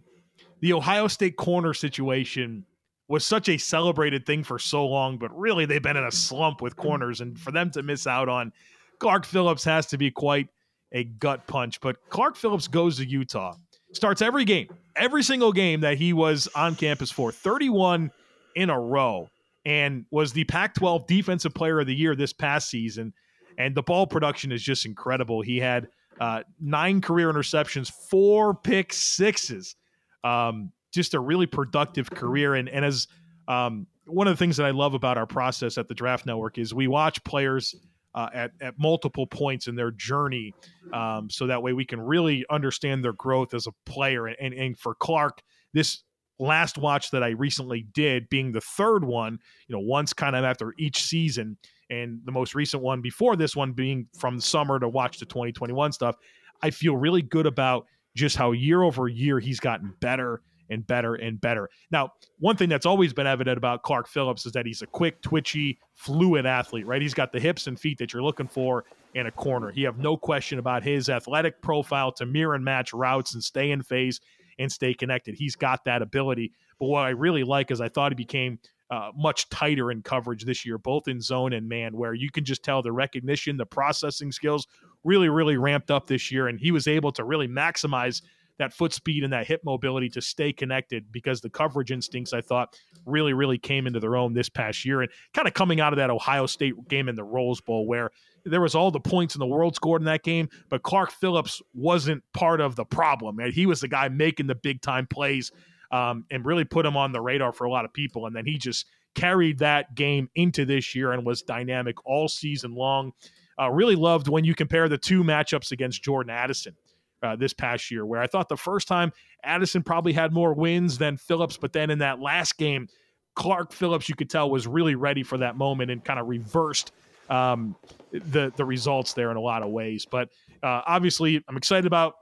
the 0.60 0.72
Ohio 0.72 1.08
State 1.08 1.36
corner 1.36 1.72
situation 1.74 2.64
was 3.08 3.24
such 3.24 3.48
a 3.48 3.56
celebrated 3.56 4.26
thing 4.26 4.44
for 4.44 4.58
so 4.58 4.86
long, 4.86 5.16
but 5.16 5.36
really 5.36 5.64
they've 5.64 5.82
been 5.82 5.96
in 5.96 6.04
a 6.04 6.12
slump 6.12 6.60
with 6.60 6.76
corners, 6.76 7.20
and 7.20 7.38
for 7.38 7.52
them 7.52 7.70
to 7.70 7.82
miss 7.82 8.06
out 8.06 8.28
on 8.28 8.52
Clark 8.98 9.24
Phillips 9.24 9.64
has 9.64 9.86
to 9.86 9.98
be 9.98 10.10
quite 10.10 10.48
a 10.92 11.04
gut 11.04 11.46
punch. 11.46 11.80
But 11.80 11.96
Clark 12.10 12.36
Phillips 12.36 12.68
goes 12.68 12.98
to 12.98 13.06
Utah, 13.06 13.54
starts 13.92 14.20
every 14.22 14.44
game, 14.44 14.68
every 14.96 15.22
single 15.22 15.52
game 15.52 15.80
that 15.80 15.96
he 15.96 16.12
was 16.12 16.48
on 16.54 16.74
campus 16.74 17.10
for, 17.10 17.32
31 17.32 18.10
in 18.56 18.70
a 18.70 18.78
row, 18.78 19.30
and 19.68 20.06
was 20.10 20.32
the 20.32 20.44
Pac 20.44 20.74
12 20.74 21.06
Defensive 21.06 21.52
Player 21.52 21.78
of 21.78 21.86
the 21.86 21.94
Year 21.94 22.16
this 22.16 22.32
past 22.32 22.70
season. 22.70 23.12
And 23.58 23.74
the 23.74 23.82
ball 23.82 24.06
production 24.06 24.50
is 24.50 24.62
just 24.62 24.86
incredible. 24.86 25.42
He 25.42 25.58
had 25.58 25.88
uh, 26.18 26.42
nine 26.58 27.02
career 27.02 27.30
interceptions, 27.30 27.92
four 28.10 28.54
pick 28.54 28.94
sixes. 28.94 29.76
Um, 30.24 30.72
just 30.90 31.12
a 31.12 31.20
really 31.20 31.44
productive 31.44 32.08
career. 32.10 32.54
And, 32.54 32.66
and 32.70 32.82
as 32.82 33.08
um, 33.46 33.86
one 34.06 34.26
of 34.26 34.32
the 34.32 34.38
things 34.38 34.56
that 34.56 34.64
I 34.64 34.70
love 34.70 34.94
about 34.94 35.18
our 35.18 35.26
process 35.26 35.76
at 35.76 35.86
the 35.86 35.94
Draft 35.94 36.24
Network 36.24 36.56
is 36.56 36.72
we 36.72 36.88
watch 36.88 37.22
players 37.24 37.74
uh, 38.14 38.30
at, 38.32 38.52
at 38.62 38.78
multiple 38.78 39.26
points 39.26 39.68
in 39.68 39.74
their 39.74 39.90
journey 39.90 40.54
um, 40.94 41.28
so 41.28 41.46
that 41.46 41.62
way 41.62 41.74
we 41.74 41.84
can 41.84 42.00
really 42.00 42.42
understand 42.48 43.04
their 43.04 43.12
growth 43.12 43.52
as 43.52 43.66
a 43.66 43.72
player. 43.84 44.28
And, 44.28 44.54
and 44.54 44.78
for 44.78 44.94
Clark, 44.94 45.42
this 45.74 46.04
last 46.38 46.78
watch 46.78 47.10
that 47.10 47.22
I 47.22 47.30
recently 47.30 47.86
did, 47.92 48.28
being 48.28 48.52
the 48.52 48.60
third 48.60 49.04
one, 49.04 49.38
you 49.66 49.74
know, 49.74 49.80
once 49.80 50.12
kind 50.12 50.36
of 50.36 50.44
after 50.44 50.74
each 50.78 51.02
season, 51.02 51.56
and 51.90 52.20
the 52.24 52.32
most 52.32 52.54
recent 52.54 52.82
one 52.82 53.00
before 53.00 53.36
this 53.36 53.56
one 53.56 53.72
being 53.72 54.06
from 54.18 54.40
summer 54.40 54.78
to 54.78 54.88
watch 54.88 55.18
the 55.18 55.26
2021 55.26 55.92
stuff, 55.92 56.16
I 56.62 56.70
feel 56.70 56.96
really 56.96 57.22
good 57.22 57.46
about 57.46 57.86
just 58.14 58.36
how 58.36 58.52
year 58.52 58.82
over 58.82 59.08
year 59.08 59.38
he's 59.38 59.60
gotten 59.60 59.94
better 60.00 60.42
and 60.70 60.86
better 60.86 61.14
and 61.14 61.40
better. 61.40 61.70
Now, 61.90 62.12
one 62.38 62.56
thing 62.56 62.68
that's 62.68 62.84
always 62.84 63.12
been 63.12 63.26
evident 63.26 63.56
about 63.56 63.82
Clark 63.82 64.06
Phillips 64.06 64.44
is 64.44 64.52
that 64.52 64.66
he's 64.66 64.82
a 64.82 64.86
quick, 64.86 65.22
twitchy, 65.22 65.78
fluid 65.94 66.46
athlete, 66.46 66.86
right? 66.86 67.00
He's 67.00 67.14
got 67.14 67.32
the 67.32 67.40
hips 67.40 67.66
and 67.66 67.78
feet 67.78 67.98
that 67.98 68.12
you're 68.12 68.22
looking 68.22 68.48
for 68.48 68.84
in 69.14 69.26
a 69.26 69.30
corner. 69.30 69.72
You 69.74 69.86
have 69.86 69.98
no 69.98 70.16
question 70.16 70.58
about 70.58 70.82
his 70.82 71.08
athletic 71.08 71.62
profile 71.62 72.12
to 72.12 72.26
mirror 72.26 72.54
and 72.54 72.64
match 72.64 72.92
routes 72.92 73.34
and 73.34 73.42
stay 73.42 73.70
in 73.70 73.82
phase 73.82 74.20
and 74.58 74.70
stay 74.70 74.94
connected. 74.94 75.34
He's 75.34 75.56
got 75.56 75.84
that 75.84 76.02
ability. 76.02 76.52
But 76.78 76.86
what 76.86 77.04
I 77.04 77.10
really 77.10 77.44
like 77.44 77.70
is 77.70 77.80
I 77.80 77.88
thought 77.88 78.12
he 78.12 78.16
became 78.16 78.58
uh, 78.90 79.10
much 79.14 79.48
tighter 79.50 79.90
in 79.90 80.02
coverage 80.02 80.44
this 80.44 80.64
year, 80.64 80.78
both 80.78 81.08
in 81.08 81.20
zone 81.20 81.52
and 81.52 81.68
man, 81.68 81.96
where 81.96 82.14
you 82.14 82.30
can 82.30 82.44
just 82.44 82.62
tell 82.62 82.82
the 82.82 82.92
recognition, 82.92 83.56
the 83.56 83.66
processing 83.66 84.32
skills 84.32 84.66
really, 85.04 85.28
really 85.28 85.56
ramped 85.56 85.90
up 85.90 86.06
this 86.06 86.32
year. 86.32 86.48
And 86.48 86.58
he 86.58 86.70
was 86.70 86.86
able 86.86 87.12
to 87.12 87.24
really 87.24 87.48
maximize 87.48 88.22
that 88.58 88.72
foot 88.72 88.92
speed 88.92 89.24
and 89.24 89.32
that 89.32 89.46
hip 89.46 89.60
mobility 89.64 90.08
to 90.08 90.20
stay 90.20 90.52
connected 90.52 91.12
because 91.12 91.40
the 91.40 91.50
coverage 91.50 91.92
instincts 91.92 92.32
I 92.32 92.40
thought 92.40 92.76
really, 93.06 93.32
really 93.32 93.58
came 93.58 93.86
into 93.86 94.00
their 94.00 94.16
own 94.16 94.34
this 94.34 94.48
past 94.48 94.84
year. 94.84 95.02
And 95.02 95.10
kind 95.32 95.46
of 95.46 95.54
coming 95.54 95.80
out 95.80 95.92
of 95.92 95.98
that 95.98 96.10
Ohio 96.10 96.46
State 96.46 96.74
game 96.88 97.08
in 97.08 97.14
the 97.14 97.24
Rose 97.24 97.60
Bowl 97.60 97.86
where 97.86 98.10
there 98.44 98.60
was 98.60 98.74
all 98.74 98.90
the 98.90 99.00
points 99.00 99.34
in 99.34 99.38
the 99.40 99.46
world 99.46 99.74
scored 99.74 100.02
in 100.02 100.06
that 100.06 100.22
game, 100.22 100.48
but 100.68 100.82
Clark 100.82 101.10
Phillips 101.10 101.62
wasn't 101.74 102.22
part 102.32 102.60
of 102.60 102.76
the 102.76 102.84
problem. 102.84 103.38
And 103.38 103.52
he 103.52 103.66
was 103.66 103.80
the 103.80 103.88
guy 103.88 104.08
making 104.08 104.46
the 104.46 104.54
big 104.54 104.80
time 104.82 105.06
plays 105.06 105.52
um, 105.90 106.24
and 106.30 106.44
really 106.44 106.64
put 106.64 106.86
him 106.86 106.96
on 106.96 107.12
the 107.12 107.20
radar 107.20 107.52
for 107.52 107.64
a 107.64 107.70
lot 107.70 107.84
of 107.84 107.92
people. 107.92 108.26
And 108.26 108.34
then 108.34 108.46
he 108.46 108.58
just 108.58 108.86
carried 109.14 109.58
that 109.58 109.94
game 109.94 110.28
into 110.34 110.64
this 110.64 110.94
year 110.94 111.12
and 111.12 111.24
was 111.24 111.42
dynamic 111.42 111.96
all 112.06 112.28
season 112.28 112.74
long. 112.74 113.12
Uh, 113.60 113.70
really 113.70 113.96
loved 113.96 114.28
when 114.28 114.44
you 114.44 114.54
compare 114.54 114.88
the 114.88 114.98
two 114.98 115.24
matchups 115.24 115.72
against 115.72 116.02
Jordan 116.02 116.30
Addison. 116.30 116.76
Uh, 117.20 117.34
this 117.34 117.52
past 117.52 117.90
year, 117.90 118.06
where 118.06 118.22
I 118.22 118.28
thought 118.28 118.48
the 118.48 118.56
first 118.56 118.86
time 118.86 119.12
Addison 119.42 119.82
probably 119.82 120.12
had 120.12 120.32
more 120.32 120.54
wins 120.54 120.98
than 120.98 121.16
Phillips, 121.16 121.56
but 121.56 121.72
then 121.72 121.90
in 121.90 121.98
that 121.98 122.20
last 122.20 122.56
game, 122.58 122.86
Clark 123.34 123.72
Phillips, 123.72 124.08
you 124.08 124.14
could 124.14 124.30
tell, 124.30 124.48
was 124.48 124.68
really 124.68 124.94
ready 124.94 125.24
for 125.24 125.38
that 125.38 125.56
moment 125.56 125.90
and 125.90 126.04
kind 126.04 126.20
of 126.20 126.28
reversed 126.28 126.92
um, 127.28 127.76
the 128.12 128.52
the 128.56 128.64
results 128.64 129.12
there 129.12 129.30
in 129.30 129.36
a 129.36 129.40
lot 129.40 129.62
of 129.62 129.70
ways. 129.70 130.06
But 130.10 130.30
uh, 130.62 130.82
obviously, 130.86 131.42
I'm 131.48 131.56
excited 131.56 131.86
about 131.86 132.14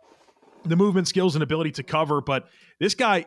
the 0.65 0.77
movement 0.77 1.09
skills 1.09 1.37
and 1.37 1.43
ability 1.43 1.73
to 1.73 1.83
cover. 1.83 2.21
But 2.21 2.49
this 2.81 2.95
guy, 2.95 3.27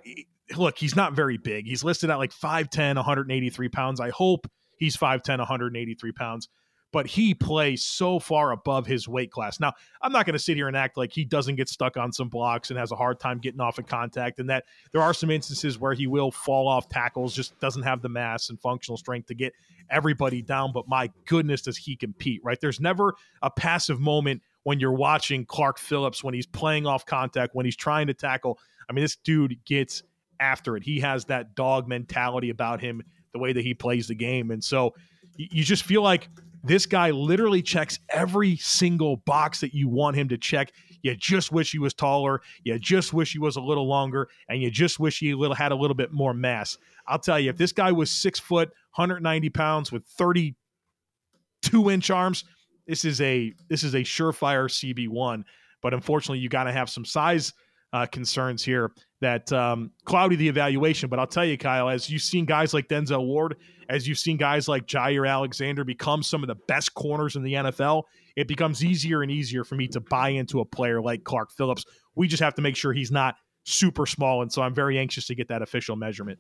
look, 0.57 0.77
he's 0.77 0.95
not 0.95 1.13
very 1.13 1.37
big. 1.37 1.65
He's 1.65 1.83
listed 1.83 2.09
at 2.09 2.17
like 2.17 2.31
5'10, 2.31 2.95
183 2.95 3.69
pounds. 3.69 3.99
I 3.99 4.09
hope 4.09 4.49
he's 4.77 4.97
5'10, 4.97 5.39
183 5.39 6.11
pounds 6.11 6.49
but 6.91 7.05
he 7.07 7.33
plays 7.33 7.83
so 7.83 8.19
far 8.19 8.51
above 8.51 8.87
his 8.87 9.07
weight 9.07 9.31
class. 9.31 9.59
Now, 9.59 9.73
I'm 10.01 10.11
not 10.11 10.25
going 10.25 10.33
to 10.33 10.39
sit 10.39 10.55
here 10.57 10.67
and 10.67 10.75
act 10.75 10.97
like 10.97 11.13
he 11.13 11.23
doesn't 11.23 11.55
get 11.55 11.69
stuck 11.69 11.97
on 11.97 12.11
some 12.11 12.29
blocks 12.29 12.69
and 12.69 12.79
has 12.79 12.91
a 12.91 12.95
hard 12.95 13.19
time 13.19 13.37
getting 13.37 13.61
off 13.61 13.77
of 13.77 13.85
contact, 13.85 14.39
and 14.39 14.49
that 14.49 14.65
there 14.91 15.01
are 15.01 15.13
some 15.13 15.29
instances 15.29 15.79
where 15.79 15.93
he 15.93 16.07
will 16.07 16.31
fall 16.31 16.67
off 16.67 16.89
tackles, 16.89 17.35
just 17.35 17.59
doesn't 17.59 17.83
have 17.83 18.01
the 18.01 18.09
mass 18.09 18.49
and 18.49 18.59
functional 18.59 18.97
strength 18.97 19.27
to 19.27 19.35
get 19.35 19.53
everybody 19.89 20.41
down. 20.41 20.71
But 20.73 20.87
my 20.87 21.11
goodness, 21.25 21.61
does 21.61 21.77
he 21.77 21.95
compete, 21.95 22.41
right? 22.43 22.59
There's 22.59 22.79
never 22.79 23.15
a 23.41 23.51
passive 23.51 23.99
moment 23.99 24.41
when 24.63 24.79
you're 24.79 24.91
watching 24.91 25.45
Clark 25.45 25.77
Phillips 25.79 26.23
when 26.23 26.33
he's 26.33 26.45
playing 26.45 26.85
off 26.85 27.05
contact, 27.05 27.55
when 27.55 27.65
he's 27.65 27.75
trying 27.75 28.07
to 28.07 28.13
tackle. 28.13 28.59
I 28.89 28.93
mean, 28.93 29.03
this 29.03 29.15
dude 29.15 29.57
gets 29.65 30.03
after 30.39 30.75
it. 30.75 30.83
He 30.83 30.99
has 30.99 31.25
that 31.25 31.55
dog 31.55 31.87
mentality 31.87 32.49
about 32.49 32.81
him, 32.81 33.03
the 33.33 33.39
way 33.39 33.53
that 33.53 33.63
he 33.63 33.73
plays 33.73 34.07
the 34.07 34.15
game. 34.15 34.51
And 34.51 34.63
so 34.63 34.95
you 35.35 35.63
just 35.63 35.83
feel 35.83 36.01
like 36.01 36.29
This 36.63 36.85
guy 36.85 37.11
literally 37.11 37.61
checks 37.61 37.99
every 38.09 38.57
single 38.57 39.17
box 39.17 39.61
that 39.61 39.73
you 39.73 39.87
want 39.87 40.17
him 40.17 40.27
to 40.29 40.37
check. 40.37 40.73
You 41.01 41.15
just 41.15 41.51
wish 41.51 41.71
he 41.71 41.79
was 41.79 41.93
taller. 41.93 42.41
You 42.63 42.77
just 42.77 43.13
wish 43.13 43.31
he 43.31 43.39
was 43.39 43.55
a 43.55 43.61
little 43.61 43.87
longer, 43.87 44.27
and 44.49 44.61
you 44.61 44.69
just 44.69 44.99
wish 44.99 45.19
he 45.19 45.33
little 45.33 45.55
had 45.55 45.71
a 45.71 45.75
little 45.75 45.95
bit 45.95 46.11
more 46.11 46.33
mass. 46.33 46.77
I'll 47.07 47.19
tell 47.19 47.39
you, 47.39 47.49
if 47.49 47.57
this 47.57 47.71
guy 47.71 47.91
was 47.91 48.11
six 48.11 48.39
foot, 48.39 48.69
190 48.95 49.49
pounds 49.49 49.91
with 49.91 50.05
32 50.05 51.89
inch 51.89 52.09
arms, 52.09 52.43
this 52.87 53.05
is 53.05 53.21
a 53.21 53.53
this 53.69 53.83
is 53.83 53.93
a 53.93 53.99
surefire 53.99 54.67
CB 54.67 55.07
one. 55.07 55.45
But 55.81 55.93
unfortunately, 55.93 56.39
you 56.39 56.49
got 56.49 56.65
to 56.65 56.73
have 56.73 56.89
some 56.89 57.05
size 57.05 57.53
uh, 57.93 58.05
concerns 58.05 58.63
here 58.63 58.91
that 59.21 59.51
um, 59.51 59.91
cloudy 60.05 60.35
the 60.35 60.47
evaluation. 60.47 61.09
But 61.09 61.19
I'll 61.19 61.27
tell 61.27 61.45
you, 61.45 61.57
Kyle, 61.57 61.89
as 61.89 62.09
you've 62.09 62.21
seen 62.21 62.45
guys 62.45 62.73
like 62.73 62.87
Denzel 62.87 63.25
Ward, 63.25 63.57
as 63.89 64.07
you've 64.07 64.19
seen 64.19 64.37
guys 64.37 64.67
like 64.67 64.85
Jaire 64.85 65.27
Alexander 65.27 65.83
become 65.83 66.23
some 66.23 66.43
of 66.43 66.47
the 66.47 66.55
best 66.67 66.93
corners 66.93 67.35
in 67.35 67.43
the 67.43 67.53
NFL, 67.53 68.03
it 68.35 68.47
becomes 68.47 68.83
easier 68.83 69.21
and 69.21 69.31
easier 69.31 69.63
for 69.63 69.75
me 69.75 69.87
to 69.89 69.99
buy 69.99 70.29
into 70.29 70.59
a 70.59 70.65
player 70.65 71.01
like 71.01 71.23
Clark 71.23 71.51
Phillips. 71.51 71.85
We 72.15 72.27
just 72.27 72.41
have 72.43 72.55
to 72.55 72.61
make 72.61 72.75
sure 72.75 72.93
he's 72.93 73.11
not 73.11 73.35
super 73.65 74.05
small. 74.05 74.41
And 74.41 74.51
so 74.51 74.61
I'm 74.61 74.73
very 74.73 74.97
anxious 74.97 75.27
to 75.27 75.35
get 75.35 75.47
that 75.49 75.61
official 75.61 75.95
measurement. 75.95 76.39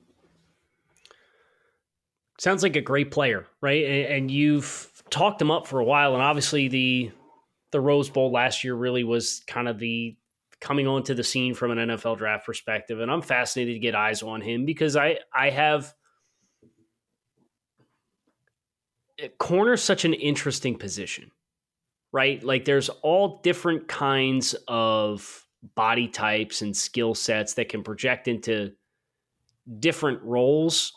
Sounds 2.39 2.63
like 2.63 2.77
a 2.77 2.81
great 2.81 3.11
player, 3.11 3.47
right? 3.59 3.83
And 4.09 4.31
you've 4.31 4.89
talked 5.09 5.41
him 5.41 5.51
up 5.51 5.67
for 5.67 5.79
a 5.79 5.83
while, 5.83 6.13
and 6.13 6.23
obviously 6.23 6.69
the 6.69 7.11
the 7.71 7.81
Rose 7.81 8.09
Bowl 8.09 8.31
last 8.31 8.63
year 8.63 8.73
really 8.73 9.03
was 9.03 9.43
kind 9.45 9.67
of 9.67 9.77
the 9.77 10.15
coming 10.61 10.87
onto 10.87 11.13
the 11.13 11.23
scene 11.23 11.53
from 11.53 11.71
an 11.71 11.89
NFL 11.89 12.17
draft 12.17 12.45
perspective, 12.45 12.99
and 12.99 13.11
I'm 13.11 13.21
fascinated 13.21 13.75
to 13.75 13.79
get 13.79 13.95
eyes 13.95 14.21
on 14.23 14.41
him 14.41 14.65
because 14.65 14.95
I 14.95 15.19
I 15.33 15.49
have 15.49 15.93
eh, 19.19 19.29
corner 19.37 19.77
such 19.77 20.05
an 20.05 20.13
interesting 20.13 20.75
position, 20.77 21.31
right? 22.11 22.43
Like 22.43 22.65
there's 22.65 22.89
all 22.89 23.39
different 23.41 23.87
kinds 23.87 24.55
of 24.67 25.45
body 25.75 26.07
types 26.07 26.61
and 26.61 26.75
skill 26.75 27.13
sets 27.13 27.53
that 27.55 27.69
can 27.69 27.83
project 27.83 28.27
into 28.27 28.71
different 29.79 30.21
roles. 30.23 30.93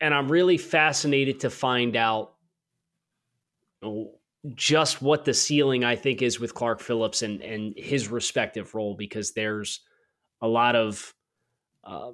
And 0.00 0.12
I'm 0.12 0.30
really 0.30 0.58
fascinated 0.58 1.40
to 1.40 1.50
find 1.50 1.96
out 1.96 2.34
oh, 3.82 4.18
just 4.54 5.00
what 5.00 5.24
the 5.24 5.34
ceiling 5.34 5.84
I 5.84 5.96
think 5.96 6.20
is 6.20 6.40
with 6.40 6.54
Clark 6.54 6.80
Phillips 6.80 7.22
and 7.22 7.40
and 7.42 7.74
his 7.76 8.08
respective 8.08 8.74
role 8.74 8.94
because 8.94 9.32
there's 9.32 9.80
a 10.40 10.48
lot 10.48 10.74
of 10.74 11.14
uh, 11.84 12.12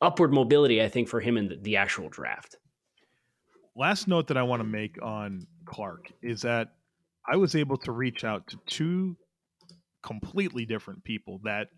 upward 0.00 0.32
mobility 0.32 0.82
I 0.82 0.88
think 0.88 1.08
for 1.08 1.20
him 1.20 1.36
in 1.36 1.48
the, 1.48 1.56
the 1.56 1.76
actual 1.76 2.08
draft. 2.08 2.56
Last 3.76 4.08
note 4.08 4.28
that 4.28 4.36
I 4.36 4.42
want 4.42 4.60
to 4.60 4.68
make 4.68 5.00
on 5.02 5.46
Clark 5.64 6.12
is 6.22 6.42
that 6.42 6.74
I 7.26 7.36
was 7.36 7.54
able 7.54 7.76
to 7.78 7.92
reach 7.92 8.24
out 8.24 8.46
to 8.48 8.58
two 8.66 9.16
completely 10.02 10.66
different 10.66 11.02
people 11.04 11.40
that 11.44 11.68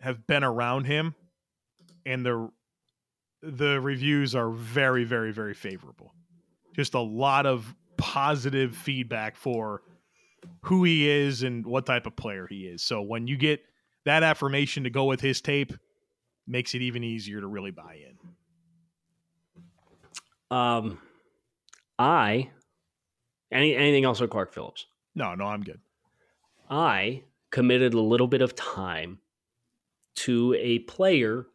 have 0.00 0.26
been 0.26 0.44
around 0.44 0.84
him 0.84 1.14
and 2.06 2.24
the 2.24 2.48
the 3.42 3.80
reviews 3.80 4.36
are 4.36 4.50
very 4.50 5.02
very 5.02 5.32
very 5.32 5.54
favorable. 5.54 6.14
Just 6.76 6.94
a 6.94 7.00
lot 7.00 7.44
of 7.44 7.74
positive 7.96 8.76
feedback 8.76 9.36
for 9.36 9.82
who 10.62 10.84
he 10.84 11.08
is 11.08 11.42
and 11.42 11.64
what 11.66 11.86
type 11.86 12.06
of 12.06 12.16
player 12.16 12.46
he 12.48 12.66
is. 12.66 12.82
So 12.82 13.02
when 13.02 13.26
you 13.26 13.36
get 13.36 13.60
that 14.04 14.22
affirmation 14.22 14.84
to 14.84 14.90
go 14.90 15.04
with 15.04 15.20
his 15.20 15.40
tape, 15.40 15.72
makes 16.46 16.74
it 16.74 16.82
even 16.82 17.02
easier 17.02 17.40
to 17.40 17.46
really 17.46 17.70
buy 17.70 17.98
in. 18.10 18.18
Um, 20.56 20.98
I 21.98 22.50
any 23.50 23.74
anything 23.74 24.04
else 24.04 24.20
with 24.20 24.30
Clark 24.30 24.52
Phillips? 24.52 24.86
No, 25.14 25.34
no, 25.34 25.46
I'm 25.46 25.62
good. 25.62 25.80
I 26.68 27.22
committed 27.50 27.94
a 27.94 28.00
little 28.00 28.26
bit 28.26 28.42
of 28.42 28.54
time 28.54 29.18
to 30.16 30.54
a 30.58 30.80
player 30.80 31.46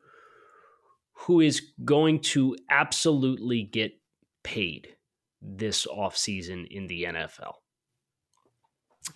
who 1.14 1.42
is 1.42 1.62
going 1.84 2.20
to 2.20 2.56
absolutely 2.70 3.64
get 3.64 3.94
paid 4.44 4.96
this 5.42 5.86
offseason 5.86 6.68
in 6.70 6.88
the 6.88 7.04
NFL. 7.04 7.54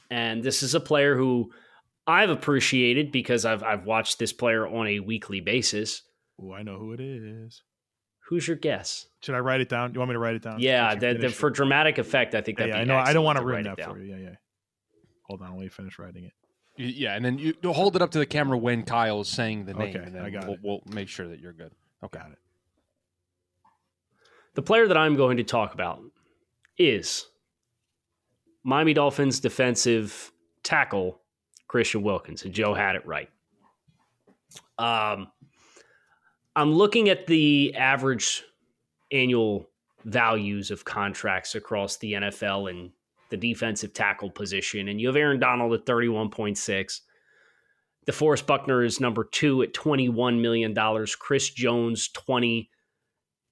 And 0.09 0.43
this 0.43 0.63
is 0.63 0.75
a 0.75 0.79
player 0.79 1.15
who 1.15 1.51
I've 2.07 2.29
appreciated 2.29 3.11
because 3.11 3.45
I've 3.45 3.63
I've 3.63 3.85
watched 3.85 4.19
this 4.19 4.33
player 4.33 4.67
on 4.67 4.87
a 4.87 4.99
weekly 4.99 5.41
basis. 5.41 6.01
Oh, 6.41 6.53
I 6.53 6.63
know 6.63 6.77
who 6.77 6.93
it 6.93 6.99
is. 6.99 7.61
Who's 8.29 8.47
your 8.47 8.57
guess? 8.57 9.05
Should 9.21 9.35
I 9.35 9.39
write 9.39 9.61
it 9.61 9.69
down? 9.69 9.93
You 9.93 9.99
want 9.99 10.09
me 10.09 10.13
to 10.13 10.19
write 10.19 10.35
it 10.35 10.41
down? 10.41 10.59
Yeah, 10.59 10.95
the, 10.95 11.13
the, 11.13 11.29
for 11.29 11.49
dramatic 11.49 11.97
effect, 11.97 12.35
I 12.35 12.41
think 12.41 12.57
that. 12.57 12.69
Yeah, 12.69 12.77
I 12.77 12.83
know. 12.85 12.97
I 12.97 13.13
don't 13.13 13.25
want 13.25 13.37
to 13.37 13.45
ruin 13.45 13.63
that 13.63 13.81
for 13.83 13.99
you. 13.99 14.15
Yeah, 14.15 14.29
yeah. 14.29 14.35
Hold 15.27 15.41
on, 15.41 15.51
let 15.51 15.59
me 15.59 15.69
finish 15.69 15.99
writing 15.99 16.25
it. 16.25 16.33
Yeah, 16.75 17.15
and 17.15 17.23
then 17.23 17.37
you 17.37 17.53
hold 17.65 17.95
it 17.95 18.01
up 18.01 18.11
to 18.11 18.19
the 18.19 18.25
camera 18.25 18.57
when 18.57 18.83
Kyle 18.83 19.21
is 19.21 19.27
saying 19.27 19.65
the 19.65 19.73
name, 19.73 19.95
okay, 19.95 20.05
and 20.05 20.15
then 20.15 20.25
I 20.25 20.29
got 20.31 20.45
we'll, 20.45 20.53
it. 20.55 20.59
we'll 20.63 20.81
make 20.87 21.07
sure 21.07 21.27
that 21.27 21.39
you're 21.39 21.53
good. 21.53 21.71
Okay. 22.03 22.19
Got 22.19 22.31
it. 22.31 22.37
The 24.55 24.61
player 24.61 24.87
that 24.87 24.97
I'm 24.97 25.15
going 25.15 25.37
to 25.37 25.43
talk 25.43 25.73
about 25.73 26.01
is 26.77 27.27
Miami 28.63 28.93
Dolphins 28.93 29.39
defensive 29.39 30.31
tackle 30.63 31.19
Christian 31.67 32.03
Wilkins. 32.03 32.43
And 32.43 32.53
Joe 32.53 32.73
had 32.73 32.95
it 32.95 33.05
right. 33.05 33.29
Um, 34.77 35.27
I'm 36.55 36.71
looking 36.71 37.09
at 37.09 37.25
the 37.25 37.73
average 37.75 38.43
annual 39.11 39.69
values 40.05 40.71
of 40.71 40.85
contracts 40.85 41.55
across 41.55 41.97
the 41.97 42.13
NFL 42.13 42.69
and 42.69 42.91
the 43.29 43.37
defensive 43.37 43.93
tackle 43.93 44.29
position. 44.29 44.89
And 44.89 45.01
you 45.01 45.07
have 45.07 45.15
Aaron 45.15 45.39
Donald 45.39 45.73
at 45.73 45.85
31.6. 45.85 46.99
DeForest 48.05 48.45
Buckner 48.45 48.83
is 48.83 48.99
number 48.99 49.23
two 49.23 49.63
at 49.63 49.73
$21 49.73 50.41
million. 50.41 50.75
Chris 51.19 51.49
Jones, 51.49 52.09
20. 52.09 52.69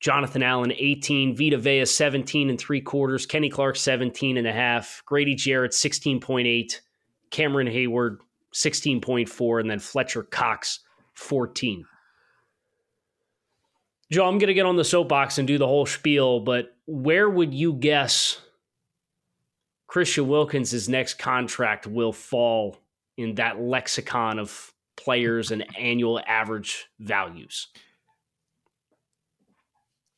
Jonathan 0.01 0.41
Allen, 0.41 0.73
18. 0.75 1.35
Vita 1.35 1.57
Vea, 1.57 1.85
17 1.85 2.49
and 2.49 2.59
three 2.59 2.81
quarters. 2.81 3.27
Kenny 3.27 3.49
Clark, 3.49 3.75
17 3.75 4.35
and 4.35 4.47
a 4.47 4.51
half. 4.51 5.03
Grady 5.05 5.35
Jarrett, 5.35 5.71
16.8. 5.71 6.81
Cameron 7.29 7.67
Heyward, 7.67 8.17
16.4. 8.53 9.61
And 9.61 9.69
then 9.69 9.79
Fletcher 9.79 10.23
Cox, 10.23 10.79
14. 11.13 11.85
Joe, 14.11 14.27
I'm 14.27 14.39
going 14.39 14.47
to 14.47 14.53
get 14.53 14.65
on 14.65 14.75
the 14.75 14.83
soapbox 14.83 15.37
and 15.37 15.47
do 15.47 15.57
the 15.57 15.67
whole 15.67 15.85
spiel, 15.85 16.41
but 16.41 16.75
where 16.85 17.29
would 17.29 17.53
you 17.53 17.71
guess 17.71 18.41
Christian 19.87 20.27
Wilkins' 20.27 20.89
next 20.89 21.13
contract 21.13 21.87
will 21.87 22.11
fall 22.11 22.77
in 23.15 23.35
that 23.35 23.61
lexicon 23.61 24.37
of 24.37 24.73
players 24.97 25.51
and 25.51 25.63
annual 25.77 26.19
average 26.27 26.87
values? 26.99 27.67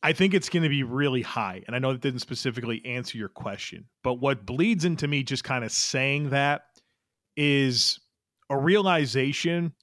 I 0.05 0.12
think 0.12 0.33
it's 0.33 0.50
going 0.50 0.63
to 0.63 0.69
be 0.69 0.83
really 0.83 1.22
high. 1.22 1.63
And 1.65 1.75
I 1.75 1.79
know 1.79 1.93
that 1.93 2.01
didn't 2.01 2.19
specifically 2.19 2.81
answer 2.86 3.17
your 3.17 3.29
question, 3.29 3.86
but 4.03 4.15
what 4.15 4.45
bleeds 4.45 4.83
into 4.83 5.07
me 5.07 5.24
just 5.24 5.45
kind 5.45 5.63
of 5.63 5.72
saying 5.72 6.31
that 6.31 6.63
is 7.38 8.00
a 8.50 8.57
realization 8.57 9.74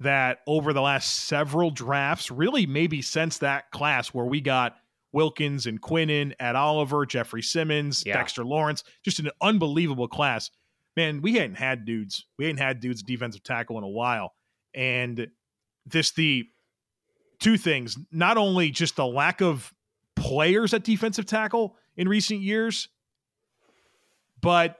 that 0.00 0.40
over 0.48 0.72
the 0.72 0.82
last 0.82 1.26
several 1.26 1.70
drafts, 1.70 2.30
really 2.32 2.66
maybe 2.66 3.00
since 3.00 3.38
that 3.38 3.70
class 3.70 4.08
where 4.08 4.26
we 4.26 4.40
got 4.40 4.76
Wilkins 5.12 5.66
and 5.66 5.80
Quinnen, 5.80 6.34
Ed 6.40 6.56
Oliver, 6.56 7.06
Jeffrey 7.06 7.42
Simmons, 7.42 8.02
Yeah. 8.04 8.14
Dexter 8.14 8.44
Lawrence, 8.44 8.82
just 9.04 9.20
an 9.20 9.30
unbelievable 9.40 10.08
class. 10.08 10.50
Man, 10.96 11.22
we 11.22 11.34
hadn't 11.34 11.56
had 11.56 11.84
dudes. 11.84 12.26
We 12.38 12.46
hadn't 12.46 12.58
had 12.58 12.80
dudes 12.80 13.02
defensive 13.04 13.44
tackle 13.44 13.78
in 13.78 13.84
a 13.84 13.88
while. 13.88 14.34
And 14.74 15.28
this 15.86 16.12
the 16.12 16.48
two 17.38 17.56
things, 17.56 17.96
not 18.10 18.36
only 18.36 18.70
just 18.70 18.96
the 18.96 19.06
lack 19.06 19.40
of 19.40 19.72
players 20.16 20.72
at 20.74 20.84
defensive 20.84 21.26
tackle 21.26 21.76
in 21.96 22.08
recent 22.08 22.40
years, 22.40 22.88
but 24.40 24.78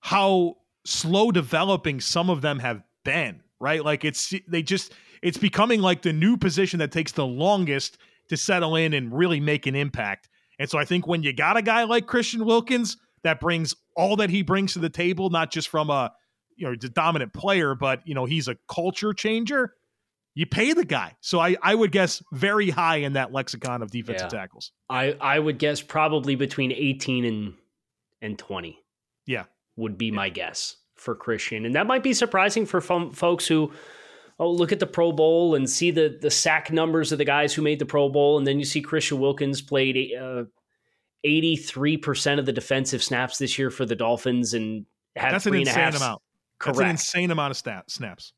how 0.00 0.56
slow 0.84 1.30
developing 1.30 2.00
some 2.00 2.30
of 2.30 2.40
them 2.40 2.58
have 2.58 2.82
been, 3.04 3.40
right? 3.60 3.84
Like 3.84 4.04
it's 4.04 4.32
they 4.48 4.62
just 4.62 4.92
it's 5.22 5.38
becoming 5.38 5.80
like 5.80 6.02
the 6.02 6.12
new 6.12 6.36
position 6.36 6.78
that 6.78 6.92
takes 6.92 7.12
the 7.12 7.26
longest 7.26 7.98
to 8.28 8.36
settle 8.36 8.76
in 8.76 8.92
and 8.92 9.16
really 9.16 9.40
make 9.40 9.66
an 9.66 9.74
impact. 9.74 10.28
And 10.58 10.68
so 10.68 10.78
I 10.78 10.84
think 10.84 11.06
when 11.06 11.22
you 11.22 11.32
got 11.32 11.56
a 11.56 11.62
guy 11.62 11.84
like 11.84 12.06
Christian 12.06 12.44
Wilkins 12.44 12.96
that 13.22 13.40
brings 13.40 13.74
all 13.96 14.16
that 14.16 14.30
he 14.30 14.42
brings 14.42 14.72
to 14.74 14.78
the 14.78 14.88
table, 14.88 15.30
not 15.30 15.50
just 15.50 15.68
from 15.68 15.90
a 15.90 16.12
you 16.56 16.66
know 16.66 16.74
the 16.80 16.88
dominant 16.88 17.32
player, 17.32 17.74
but 17.74 18.00
you 18.06 18.14
know 18.14 18.24
he's 18.24 18.48
a 18.48 18.56
culture 18.68 19.12
changer. 19.12 19.74
You 20.36 20.44
pay 20.46 20.72
the 20.74 20.84
guy, 20.84 21.16
so 21.20 21.40
I 21.40 21.56
I 21.62 21.74
would 21.74 21.90
guess 21.90 22.22
very 22.32 22.70
high 22.70 22.98
in 22.98 23.14
that 23.14 23.32
lexicon 23.32 23.82
of 23.82 23.90
defensive 23.90 24.28
Yeah. 24.32 24.38
tackles. 24.38 24.70
I, 24.88 25.16
I 25.20 25.38
would 25.38 25.58
guess 25.58 25.80
probably 25.80 26.34
between 26.36 26.70
18 26.72 27.24
and 27.24 27.54
and 28.22 28.38
20 28.38 28.78
Yeah, 29.26 29.44
would 29.76 29.96
be 29.98 30.10
my 30.10 30.28
guess 30.28 30.76
for 30.94 31.14
Christian. 31.14 31.64
And 31.66 31.74
that 31.74 31.86
might 31.86 32.02
be 32.02 32.12
surprising 32.12 32.66
for 32.66 32.80
fo- 32.82 33.10
folks 33.12 33.46
who 33.46 33.72
oh 34.38 34.50
look 34.50 34.72
at 34.72 34.78
the 34.80 34.86
Pro 34.86 35.10
Bowl 35.10 35.54
and 35.54 35.68
see 35.68 35.90
the 35.90 36.18
the 36.20 36.30
sack 36.30 36.70
numbers 36.70 37.12
of 37.12 37.18
the 37.18 37.24
guys 37.24 37.54
who 37.54 37.62
made 37.62 37.78
the 37.78 37.86
Pro 37.86 38.08
Bowl 38.10 38.36
and 38.36 38.46
then 38.46 38.58
you 38.58 38.64
see 38.66 38.82
Christian 38.82 39.18
Wilkins 39.18 39.62
played 39.62 40.12
uh, 40.20 40.44
83% 41.26 42.38
of 42.38 42.46
the 42.46 42.52
defensive 42.52 43.02
snaps 43.02 43.38
this 43.38 43.58
year 43.58 43.70
for 43.70 43.84
the 43.86 43.96
Dolphins 43.96 44.54
and 44.54 44.86
had 45.16 45.32
That's 45.34 45.44
three 45.44 45.62
an 45.62 45.68
and 45.68 45.76
a 45.76 45.80
half. 45.80 45.94
insane 45.94 46.02
amount. 46.06 46.22
Correct. 46.58 46.76
That's 46.78 46.84
an 46.84 46.90
insane 46.90 47.30
amount 47.30 47.50
of 47.50 47.56
stat, 47.56 47.90
snaps. 47.90 48.32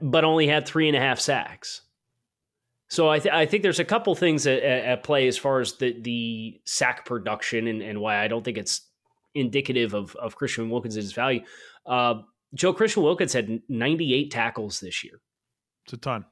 But 0.00 0.24
only 0.24 0.46
had 0.46 0.66
three 0.66 0.88
and 0.88 0.96
a 0.96 1.00
half 1.00 1.20
sacks. 1.20 1.82
So 2.88 3.08
I, 3.08 3.18
th- 3.18 3.34
I 3.34 3.46
think 3.46 3.62
there's 3.62 3.80
a 3.80 3.84
couple 3.84 4.14
things 4.14 4.46
at, 4.46 4.62
at 4.62 5.02
play 5.02 5.26
as 5.28 5.36
far 5.38 5.60
as 5.60 5.74
the 5.74 5.98
the 6.00 6.60
sack 6.64 7.04
production 7.06 7.66
and, 7.66 7.82
and 7.82 8.00
why 8.00 8.18
I 8.22 8.28
don't 8.28 8.44
think 8.44 8.58
it's 8.58 8.88
indicative 9.34 9.94
of 9.94 10.14
of 10.16 10.36
Christian 10.36 10.70
Wilkins' 10.70 11.12
value. 11.12 11.40
Uh, 11.86 12.22
Joe 12.54 12.72
Christian 12.72 13.02
Wilkins 13.02 13.32
had 13.32 13.60
98 13.68 14.30
tackles 14.30 14.80
this 14.80 15.02
year 15.04 15.20
It's 15.84 15.92
a 15.94 15.96
ton. 15.96 16.24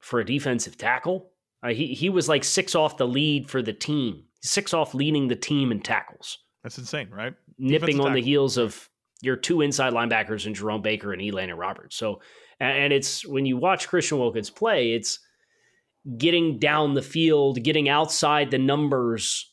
for 0.00 0.18
a 0.20 0.24
defensive 0.24 0.76
tackle. 0.78 1.30
Uh, 1.62 1.68
he 1.68 1.88
he 1.94 2.08
was 2.10 2.28
like 2.28 2.42
six 2.44 2.74
off 2.74 2.96
the 2.96 3.06
lead 3.06 3.48
for 3.48 3.60
the 3.62 3.72
team, 3.72 4.24
six 4.40 4.72
off 4.74 4.94
leading 4.94 5.28
the 5.28 5.36
team 5.36 5.70
in 5.72 5.80
tackles, 5.80 6.38
That's 6.62 6.78
insane, 6.78 7.10
right? 7.10 7.34
nipping 7.58 7.80
Defensive 7.96 8.06
on 8.06 8.12
the 8.14 8.22
heels 8.22 8.56
of 8.56 8.88
your 9.22 9.36
two 9.36 9.60
inside 9.60 9.92
linebackers 9.92 10.46
and 10.46 10.54
Jerome 10.54 10.82
Baker 10.82 11.12
and 11.12 11.20
Elandon 11.20 11.56
Roberts. 11.56 11.96
So, 11.96 12.20
and 12.58 12.76
and 12.76 12.92
it's 12.92 13.26
when 13.26 13.46
you 13.46 13.56
watch 13.56 13.88
Christian 13.88 14.18
Wilkins 14.18 14.50
play, 14.50 14.92
it's 14.92 15.18
getting 16.16 16.58
down 16.58 16.94
the 16.94 17.02
field, 17.02 17.62
getting 17.62 17.88
outside 17.88 18.50
the 18.50 18.58
numbers, 18.58 19.50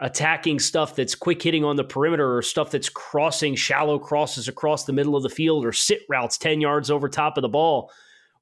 attacking 0.00 0.60
stuff 0.60 0.94
that's 0.94 1.14
quick 1.14 1.42
hitting 1.42 1.64
on 1.64 1.76
the 1.76 1.84
perimeter 1.84 2.36
or 2.36 2.42
stuff 2.42 2.70
that's 2.70 2.88
crossing 2.88 3.54
shallow 3.54 3.98
crosses 3.98 4.46
across 4.46 4.84
the 4.84 4.92
middle 4.92 5.16
of 5.16 5.22
the 5.22 5.28
field 5.28 5.64
or 5.64 5.72
sit 5.72 6.02
routes 6.08 6.38
10 6.38 6.60
yards 6.60 6.90
over 6.90 7.08
top 7.08 7.36
of 7.36 7.42
the 7.42 7.48
ball, 7.48 7.90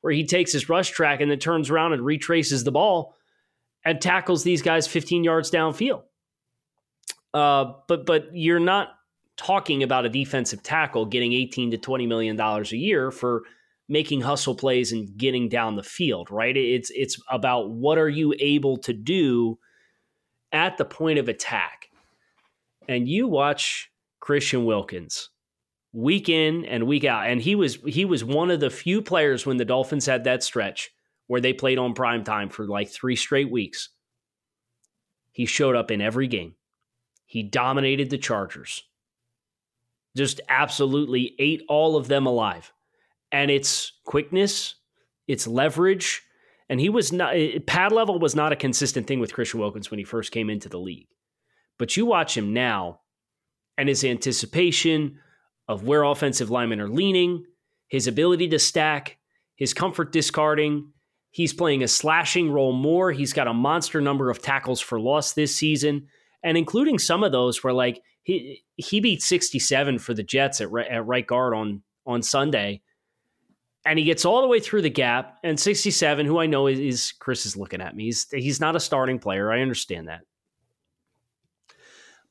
where 0.02 0.12
he 0.12 0.25
takes 0.25 0.52
his 0.52 0.69
rush 0.69 0.90
track 0.90 1.21
and 1.21 1.31
then 1.31 1.38
turns 1.38 1.71
around 1.71 1.95
and 1.95 2.02
retraces 2.05 2.64
the 2.64 2.73
ball 2.73 3.14
and 3.85 4.00
tackles 4.00 4.45
these 4.45 4.62
guys 4.62 4.87
15 4.87 5.25
yards 5.25 5.50
downfield. 5.50 6.02
Uh, 7.33 7.73
but 7.88 8.07
but 8.07 8.35
you're 8.35 8.61
not 8.61 8.96
talking 9.37 9.83
about 9.83 10.07
a 10.07 10.09
defensive 10.09 10.62
tackle 10.62 11.07
getting 11.07 11.33
18 11.33 11.71
to 11.73 11.78
20 11.78 12.07
million 12.07 12.37
dollars 12.37 12.73
a 12.73 12.76
year 12.76 13.11
for 13.11 13.43
making 13.88 14.21
hustle 14.21 14.55
plays 14.55 14.93
and 14.93 15.16
getting 15.16 15.49
down 15.49 15.76
the 15.76 15.83
field, 15.83 16.31
right? 16.31 16.57
It's 16.57 16.90
it's 16.90 17.21
about 17.31 17.71
what 17.71 17.99
are 17.99 18.09
you 18.09 18.35
able 18.38 18.76
to 18.78 18.93
do 18.93 19.59
at 20.52 20.76
the 20.76 20.85
point 20.85 21.19
of 21.19 21.28
attack. 21.28 21.90
And 22.88 23.09
you 23.09 23.28
watch 23.28 23.90
Christian 24.21 24.64
Wilkins 24.64 25.31
week 25.93 26.28
in 26.28 26.64
and 26.66 26.87
week 26.87 27.05
out 27.05 27.26
and 27.26 27.40
he 27.40 27.55
was 27.55 27.76
he 27.87 28.05
was 28.05 28.23
one 28.23 28.50
of 28.50 28.61
the 28.61 28.71
few 28.71 29.00
players 29.00 29.47
when 29.47 29.57
the 29.57 29.64
Dolphins 29.64 30.07
had 30.07 30.25
that 30.25 30.43
stretch 30.43 30.90
where 31.26 31.40
they 31.40 31.52
played 31.52 31.78
on 31.78 31.95
prime 31.95 32.23
time 32.23 32.49
for 32.49 32.66
like 32.66 32.88
3 32.88 33.16
straight 33.16 33.50
weeks. 33.50 33.88
He 35.33 35.47
showed 35.47 35.76
up 35.76 35.90
in 35.90 36.00
every 36.00 36.28
game. 36.28 36.55
He 37.25 37.43
dominated 37.43 38.11
the 38.11 38.19
Chargers. 38.19 38.85
Just 40.16 40.40
absolutely 40.49 41.35
ate 41.38 41.62
all 41.68 41.96
of 41.96 42.08
them 42.08 42.26
alive 42.26 42.73
and 43.32 43.50
it's 43.50 43.92
quickness, 44.04 44.76
it's 45.26 45.46
leverage. 45.46 46.23
And 46.68 46.80
he 46.80 46.88
was 46.88 47.12
not, 47.12 47.37
eh, 47.37 47.58
pad 47.66 47.92
level 47.92 48.18
was 48.18 48.35
not 48.35 48.52
a 48.52 48.56
consistent 48.56 49.06
thing 49.06 49.20
with 49.20 49.32
Christian 49.32 49.61
Wilkins 49.61 49.90
when 49.90 49.99
he 49.99 50.04
first 50.04 50.32
came 50.32 50.50
into 50.50 50.68
the 50.68 50.78
league. 50.78 51.08
But 51.78 51.96
you 51.96 52.06
watch 52.06 52.37
him 52.37 52.52
now 52.52 53.00
and 53.78 53.88
his 53.88 54.04
anticipation 54.04 55.18
of 55.68 55.85
where 55.85 56.02
offensive 56.02 56.50
linemen 56.50 56.80
are 56.80 56.88
leaning, 56.88 57.44
his 57.88 58.06
ability 58.06 58.49
to 58.49 58.58
stack, 58.58 59.18
his 59.54 59.75
comfort 59.75 60.12
discarding. 60.12 60.92
He's 61.30 61.52
playing 61.52 61.82
a 61.82 61.88
slashing 61.88 62.50
role 62.50 62.73
more. 62.73 63.12
He's 63.12 63.32
got 63.32 63.49
a 63.49 63.54
monster 63.54 64.00
number 64.00 64.30
of 64.30 64.40
tackles 64.42 64.80
for 64.80 64.99
loss 64.99 65.35
this 65.35 65.54
season, 65.54 66.08
and 66.42 66.56
including 66.56 66.99
some 66.99 67.23
of 67.23 67.32
those 67.32 67.62
where 67.62 67.75
like 67.75 68.02
he 68.26 68.64
he 68.75 69.00
beat 69.00 69.23
67 69.23 70.01
for 70.01 70.12
the 70.12 70.24
Jets 70.24 70.61
at 70.61 70.70
right, 70.70 70.88
at 70.88 71.07
right 71.07 71.27
guard 71.27 71.55
on 71.55 71.83
on 72.05 72.22
Sunday 72.22 72.83
and 73.87 73.98
he 73.98 74.05
gets 74.05 74.24
all 74.24 74.42
the 74.42 74.48
way 74.48 74.59
through 74.59 74.83
the 74.83 74.90
gap. 74.90 75.38
And 75.44 75.59
67, 75.59 76.27
who 76.27 76.38
I 76.38 76.46
know 76.46 76.66
is, 76.66 76.79
is 76.81 77.12
Chris 77.12 77.46
is 77.46 77.57
looking 77.57 77.81
at 77.81 77.94
me. 77.94 78.07
He's 78.07 78.27
he's 78.31 78.61
not 78.61 78.77
a 78.77 78.81
starting 78.81 79.18
player. 79.18 79.53
I 79.53 79.61
understand 79.61 80.09
that. 80.09 80.22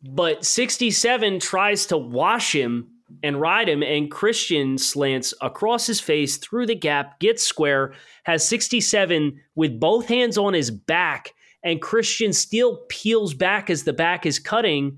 But 0.03 0.45
67 0.45 1.39
tries 1.39 1.85
to 1.87 1.97
wash 1.97 2.53
him 2.53 2.89
and 3.23 3.39
ride 3.39 3.69
him, 3.69 3.81
and 3.81 4.11
Christian 4.11 4.77
slants 4.77 5.33
across 5.41 5.87
his 5.87 5.99
face 5.99 6.37
through 6.37 6.65
the 6.65 6.75
gap, 6.75 7.19
gets 7.19 7.43
square, 7.43 7.93
has 8.23 8.47
67 8.47 9.39
with 9.55 9.79
both 9.79 10.07
hands 10.07 10.37
on 10.37 10.53
his 10.53 10.69
back, 10.69 11.31
and 11.63 11.81
Christian 11.81 12.33
still 12.33 12.83
peels 12.89 13.33
back 13.33 13.69
as 13.69 13.83
the 13.83 13.93
back 13.93 14.25
is 14.25 14.39
cutting 14.39 14.97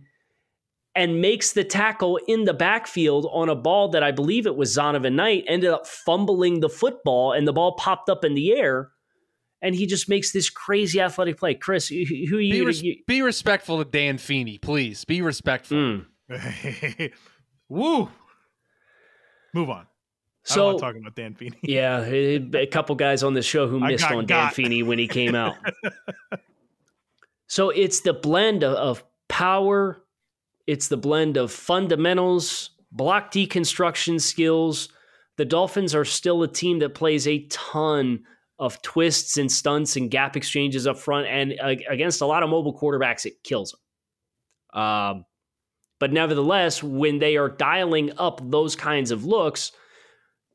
and 0.98 1.22
makes 1.22 1.54
the 1.54 1.64
tackle 1.64 2.20
in 2.28 2.44
the 2.44 2.54
backfield 2.54 3.28
on 3.32 3.48
a 3.50 3.56
ball 3.56 3.90
that 3.90 4.04
I 4.04 4.12
believe 4.12 4.48
it 4.48 4.56
was 4.58 4.76
Zonovan 4.76 5.14
Knight 5.14 5.46
ended 5.48 5.70
up 5.70 5.86
fumbling 5.88 6.60
the 6.60 6.70
football 6.70 7.32
and 7.32 7.48
the 7.48 7.54
ball 7.54 7.76
popped 7.76 8.10
up 8.10 8.26
in 8.26 8.34
the 8.34 8.52
air 8.54 8.92
and 9.62 9.74
he 9.76 9.86
just 9.86 10.10
makes 10.10 10.32
this 10.32 10.50
crazy 10.50 11.00
athletic 11.00 11.38
play. 11.38 11.56
Chris, 11.56 11.88
who 11.88 11.96
you? 11.96 12.54
Be, 12.54 12.62
res- 12.62 12.84
you- 12.84 12.98
be 13.08 13.22
respectful 13.22 13.78
to 13.84 13.90
Dan 13.90 14.18
Feeney, 14.18 14.58
please. 14.58 15.06
Be 15.06 15.22
respectful. 15.22 15.78
Mm. 15.78 16.06
Woo. 17.70 18.10
Move 19.54 19.70
on. 19.70 19.88
So 20.44 20.66
want 20.68 20.78
to 20.78 20.82
talk 20.82 20.96
about 20.96 21.16
Dan 21.16 21.34
Feeney. 21.36 21.58
yeah, 21.64 22.06
a 22.06 22.36
a 22.54 22.68
couple 22.68 22.96
guys 22.96 23.22
on 23.22 23.34
the 23.34 23.42
show 23.42 23.68
who 23.68 23.80
missed 23.80 24.10
on 24.10 24.26
got. 24.26 24.46
Dan 24.46 24.54
Feeney 24.54 24.84
when 24.84 24.98
he 24.98 25.08
came 25.08 25.36
out. 25.36 25.56
so 27.48 27.70
it's 27.70 28.00
the 28.02 28.14
blend 28.14 28.64
of, 28.64 28.76
of 28.76 29.04
power, 29.28 30.02
it's 30.67 30.89
the 30.89 30.97
blend 30.97 31.38
of 31.38 31.51
fundamentals, 31.51 32.71
block 32.91 33.32
deconstruction 33.32 34.21
skills. 34.21 34.89
The 35.38 35.45
Dolphins 35.45 35.95
are 35.95 36.06
still 36.06 36.43
a 36.43 36.47
team 36.47 36.80
that 36.80 36.93
plays 36.93 37.27
a 37.27 37.45
ton 37.47 38.23
of 38.60 38.82
twists 38.82 39.38
and 39.38 39.51
stunts 39.51 39.95
and 39.95 40.12
gap 40.12 40.36
exchanges 40.36 40.86
up 40.86 40.97
front, 40.97 41.27
and 41.27 41.53
against 41.89 42.21
a 42.21 42.25
lot 42.25 42.43
of 42.43 42.49
mobile 42.49 42.77
quarterbacks, 42.77 43.25
it 43.25 43.43
kills 43.43 43.71
them. 44.73 44.82
Um, 44.82 45.25
but 45.99 46.12
nevertheless, 46.12 46.84
when 46.84 47.19
they 47.19 47.38
are 47.38 47.49
dialing 47.49 48.12
up 48.17 48.41
those 48.43 48.75
kinds 48.75 49.12
of 49.12 49.25
looks, 49.25 49.71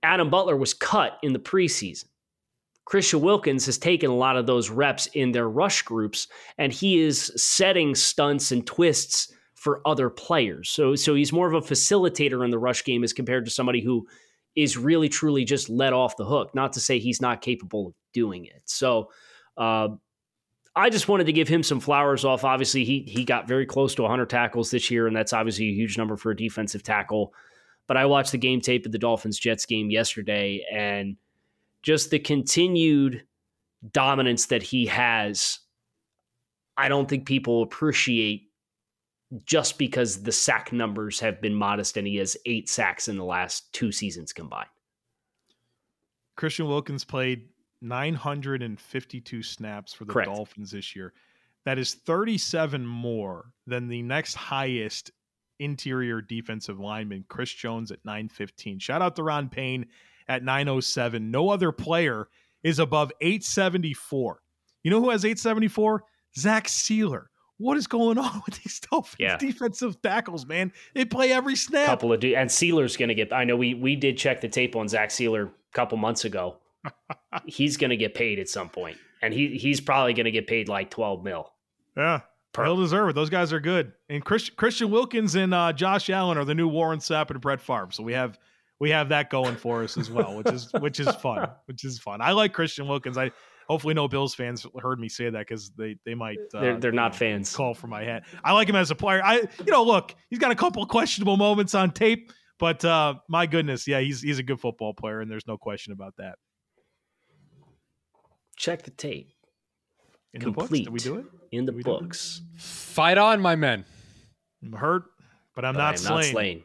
Adam 0.03 0.31
Butler 0.31 0.57
was 0.57 0.75
cut 0.75 1.19
in 1.23 1.33
the 1.33 1.39
preseason. 1.39 2.07
Christian 2.85 3.21
Wilkins 3.21 3.67
has 3.67 3.79
taken 3.79 4.11
a 4.11 4.17
lot 4.17 4.37
of 4.37 4.47
those 4.47 4.69
reps 4.69 5.07
in 5.07 5.31
their 5.31 5.49
rush 5.49 5.83
groups, 5.83 6.27
and 6.59 6.73
he 6.73 7.01
is 7.01 7.33
setting 7.37 7.95
stunts 7.95 8.51
and 8.51 8.67
twists 8.67 9.33
for 9.63 9.81
other 9.87 10.11
players. 10.11 10.69
So, 10.71 10.97
so 10.97 11.15
he's 11.15 11.33
more 11.33 11.47
of 11.47 11.55
a 11.55 11.61
facilitator 11.61 12.45
in 12.45 12.51
the 12.51 12.59
rush 12.59 12.83
game 12.83 13.05
as 13.05 13.13
compared 13.13 13.45
to 13.45 13.51
somebody 13.53 13.81
who 13.81 14.09
is 14.57 14.77
really 14.77 15.09
truly 15.09 15.45
just 15.45 15.71
let 15.71 15.93
off 15.93 16.17
the 16.17 16.25
hook. 16.25 16.53
Not 16.53 16.73
to 16.73 16.81
say 16.81 16.99
he's 16.99 17.21
not 17.21 17.43
capable 17.43 17.87
of 17.87 17.95
doing 18.13 18.45
it. 18.45 18.63
So, 18.65 19.13
uh, 19.57 19.91
I 20.75 20.91
just 20.91 21.07
wanted 21.07 21.27
to 21.27 21.33
give 21.33 21.47
him 21.47 21.63
some 21.63 21.79
flowers 21.79 22.25
off. 22.25 22.43
Obviously, 22.43 22.85
he 22.85 23.05
he 23.07 23.25
got 23.25 23.47
very 23.47 23.65
close 23.65 23.95
to 23.95 24.03
100 24.03 24.29
tackles 24.29 24.73
this 24.73 24.91
year, 24.91 25.07
and 25.07 25.15
that's 25.15 25.33
obviously 25.33 25.67
a 25.69 25.75
huge 25.75 25.97
number 25.97 26.17
for 26.17 26.33
a 26.33 26.37
defensive 26.37 26.83
tackle. 26.83 27.33
But 27.87 27.97
I 27.97 28.07
watched 28.07 28.33
the 28.33 28.39
game 28.39 28.61
tape 28.61 28.85
of 28.85 28.91
the 28.91 28.99
Dolphins 28.99 29.39
Jets 29.39 29.65
game 29.65 29.91
yesterday, 29.91 30.67
and 30.73 31.17
just 31.83 32.11
the 32.11 32.19
continued 32.19 33.23
dominance 33.93 34.47
that 34.47 34.65
he 34.65 34.87
has, 34.87 35.61
I 36.77 36.89
don't 36.89 37.09
think 37.09 37.27
people 37.27 37.63
appreciate 37.63 38.49
just 39.45 39.79
because 39.79 40.23
the 40.23 40.33
sack 40.33 40.73
numbers 40.73 41.19
have 41.21 41.41
been 41.41 41.55
modest 41.55 41.97
and 41.97 42.07
he 42.07 42.17
has 42.17 42.37
eight 42.47 42.69
sacks 42.69 43.09
in 43.09 43.17
the 43.17 43.25
last 43.25 43.73
two 43.73 43.91
seasons 43.91 44.33
combined. 44.33 44.69
Christian 46.37 46.67
Wilkins 46.67 47.05
played 47.05 47.49
952 47.81 49.43
snaps 49.43 49.93
for 49.93 50.05
the 50.05 50.13
Correct. 50.13 50.31
Dolphins 50.31 50.71
this 50.71 50.95
year. 50.95 51.13
That 51.65 51.79
is 51.79 51.95
37 51.95 52.85
more 52.87 53.53
than 53.67 53.89
the 53.89 54.03
next 54.03 54.35
highest 54.35 55.13
interior 55.61 56.21
defensive 56.21 56.81
lineman, 56.81 57.25
Chris 57.29 57.53
Jones 57.53 57.93
at 57.93 58.05
915. 58.05 58.79
Shout 58.81 59.03
out 59.03 59.17
to 59.17 59.23
Ron 59.23 59.49
Payne 59.49 59.87
at 60.29 60.43
907. 60.43 61.31
No 61.31 61.51
other 61.51 61.73
player 61.73 62.29
is 62.63 62.79
above 62.79 63.13
874. 63.21 64.43
You 64.83 64.91
know 64.91 65.01
who 65.01 65.11
has 65.11 65.25
874? 65.25 66.03
Zach 66.37 66.67
Sieler. 66.67 67.27
What 67.63 67.77
is 67.77 67.87
going 67.87 68.19
on 68.19 68.43
with 68.45 68.63
these 68.63 68.81
Dolphins 68.91 69.17
Yeah. 69.19 69.37
defensive 69.39 70.01
tackles, 70.03 70.45
man? 70.47 70.73
They 70.95 71.05
play 71.05 71.33
every 71.33 71.57
snap. 71.57 71.87
couple 71.87 72.13
of 72.13 72.21
du- 72.21 72.35
and 72.35 72.51
Sieler's 72.51 72.97
going 72.97 73.09
to 73.09 73.15
get. 73.15 73.33
I 73.33 73.45
know 73.45 73.57
we 73.57 73.75
we 73.75 73.97
did 73.97 74.19
check 74.19 74.41
the 74.41 74.49
tape 74.49 74.75
on 74.77 74.89
Zach 74.89 75.11
Sieler 75.11 75.49
a 75.49 75.51
couple 75.73 75.97
months 75.99 76.25
ago. 76.25 76.57
he's 77.47 77.77
going 77.77 77.91
to 77.91 77.97
get 77.97 78.15
paid 78.15 78.39
at 78.39 78.49
some 78.49 78.69
point, 78.69 78.97
and 79.23 79.33
he 79.33 79.57
he's 79.57 79.81
probably 79.81 80.13
going 80.15 80.25
to 80.25 80.31
get 80.33 80.47
paid 80.47 80.69
like 80.69 80.91
twelve 80.91 81.23
mil. 81.25 81.53
Yeah. 81.97 82.21
They'll 82.55 82.77
deserve 82.77 83.09
it. 83.09 83.15
Those 83.15 83.31
guys 83.31 83.51
are 83.55 83.61
good. 83.61 83.93
And 84.11 84.23
Chris, 84.23 84.51
Christian 84.51 84.91
Wilkins 84.91 85.37
and 85.37 85.55
uh, 85.55 85.73
Josh 85.73 86.11
Allen 86.11 86.37
are 86.37 86.45
the 86.45 86.55
new 86.55 86.69
Warren 86.69 86.99
Sapp 86.99 87.31
and 87.31 87.41
Brett 87.41 87.63
Favre. 87.63 87.89
So 87.93 88.03
we 88.03 88.13
have 88.13 88.39
we 88.79 88.91
have 88.91 89.09
that 89.09 89.31
going 89.31 89.57
for 89.57 89.83
us 89.83 89.97
as 89.97 90.11
well, 90.11 90.37
which 90.37 90.49
is 90.53 90.71
which 90.81 91.01
is 91.01 91.09
fun. 91.17 91.49
Which 91.67 91.83
is 91.85 91.99
fun. 91.99 92.21
I 92.21 92.33
like 92.33 92.53
Christian 92.53 92.87
Wilkins. 92.89 93.17
I 93.17 93.31
Hopefully, 93.73 93.95
no 93.95 94.07
Bills 94.07 94.35
fans 94.35 94.67
heard 94.83 95.01
me 95.01 95.09
say 95.09 95.31
that 95.31 95.39
because 95.39 95.71
they 95.71 95.97
they 96.05 96.15
might 96.15 96.37
uh, 96.53 96.61
they're 96.61 96.79
they're 96.79 96.93
not 96.93 97.17
fans. 97.17 97.57
Call 97.57 97.73
for 97.73 97.87
my 97.87 98.05
head. 98.05 98.25
I 98.45 98.53
like 98.53 98.69
him 98.69 98.77
as 98.77 98.91
a 98.91 98.95
player. 98.95 99.23
I 99.25 99.37
you 99.37 99.73
know 99.73 99.83
look, 99.83 100.15
he's 100.29 100.39
got 100.39 100.51
a 100.51 100.55
couple 100.55 100.85
questionable 100.85 101.39
moments 101.39 101.75
on 101.75 101.91
tape, 101.91 102.31
but 102.59 102.85
uh, 102.85 103.15
my 103.31 103.47
goodness, 103.47 103.89
yeah, 103.89 104.01
he's 104.01 104.21
he's 104.21 104.39
a 104.39 104.43
good 104.43 104.61
football 104.61 104.93
player, 104.93 105.23
and 105.23 105.31
there's 105.31 105.47
no 105.47 105.57
question 105.57 105.95
about 105.95 106.13
that. 106.19 106.35
Check 108.59 108.83
the 108.83 108.91
tape. 108.91 109.33
In 110.35 110.43
Complete. 110.43 110.85
the 110.85 110.91
books? 110.91 111.07
Did 111.07 111.15
we 111.15 111.21
do 111.21 111.21
it? 111.21 111.25
In 111.51 111.65
the 111.65 111.73
books. 111.73 112.43
Fight 112.59 113.17
on, 113.17 113.41
my 113.41 113.57
men. 113.57 113.87
I'm 114.63 114.75
hurt, 114.75 115.05
but 115.55 115.65
I'm, 115.65 115.73
but 115.73 115.79
not, 115.79 115.93
I'm 115.93 115.97
slain. 115.97 116.17
not 116.17 116.25
slain. 116.27 116.65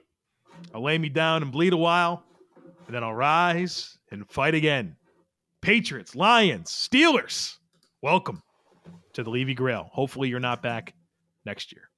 I'll 0.76 0.84
lay 0.84 0.98
me 0.98 1.08
down 1.08 1.41
and 1.41 1.54
bleed 1.54 1.72
a 1.72 1.78
while, 1.78 2.26
and 2.86 2.93
then 2.93 3.02
I'll 3.06 3.15
rise 3.15 3.98
and 4.12 4.30
fight 4.30 4.56
again. 4.56 4.96
Patriots, 5.71 6.15
Lions, 6.15 6.71
Steelers, 6.71 7.58
welcome 8.01 8.41
to 9.12 9.21
the 9.21 9.30
Levy 9.30 9.53
Grail. 9.53 9.89
Hopefully, 9.91 10.30
you're 10.30 10.39
not 10.39 10.62
back 10.63 10.93
next 11.45 11.73
year. 11.73 11.89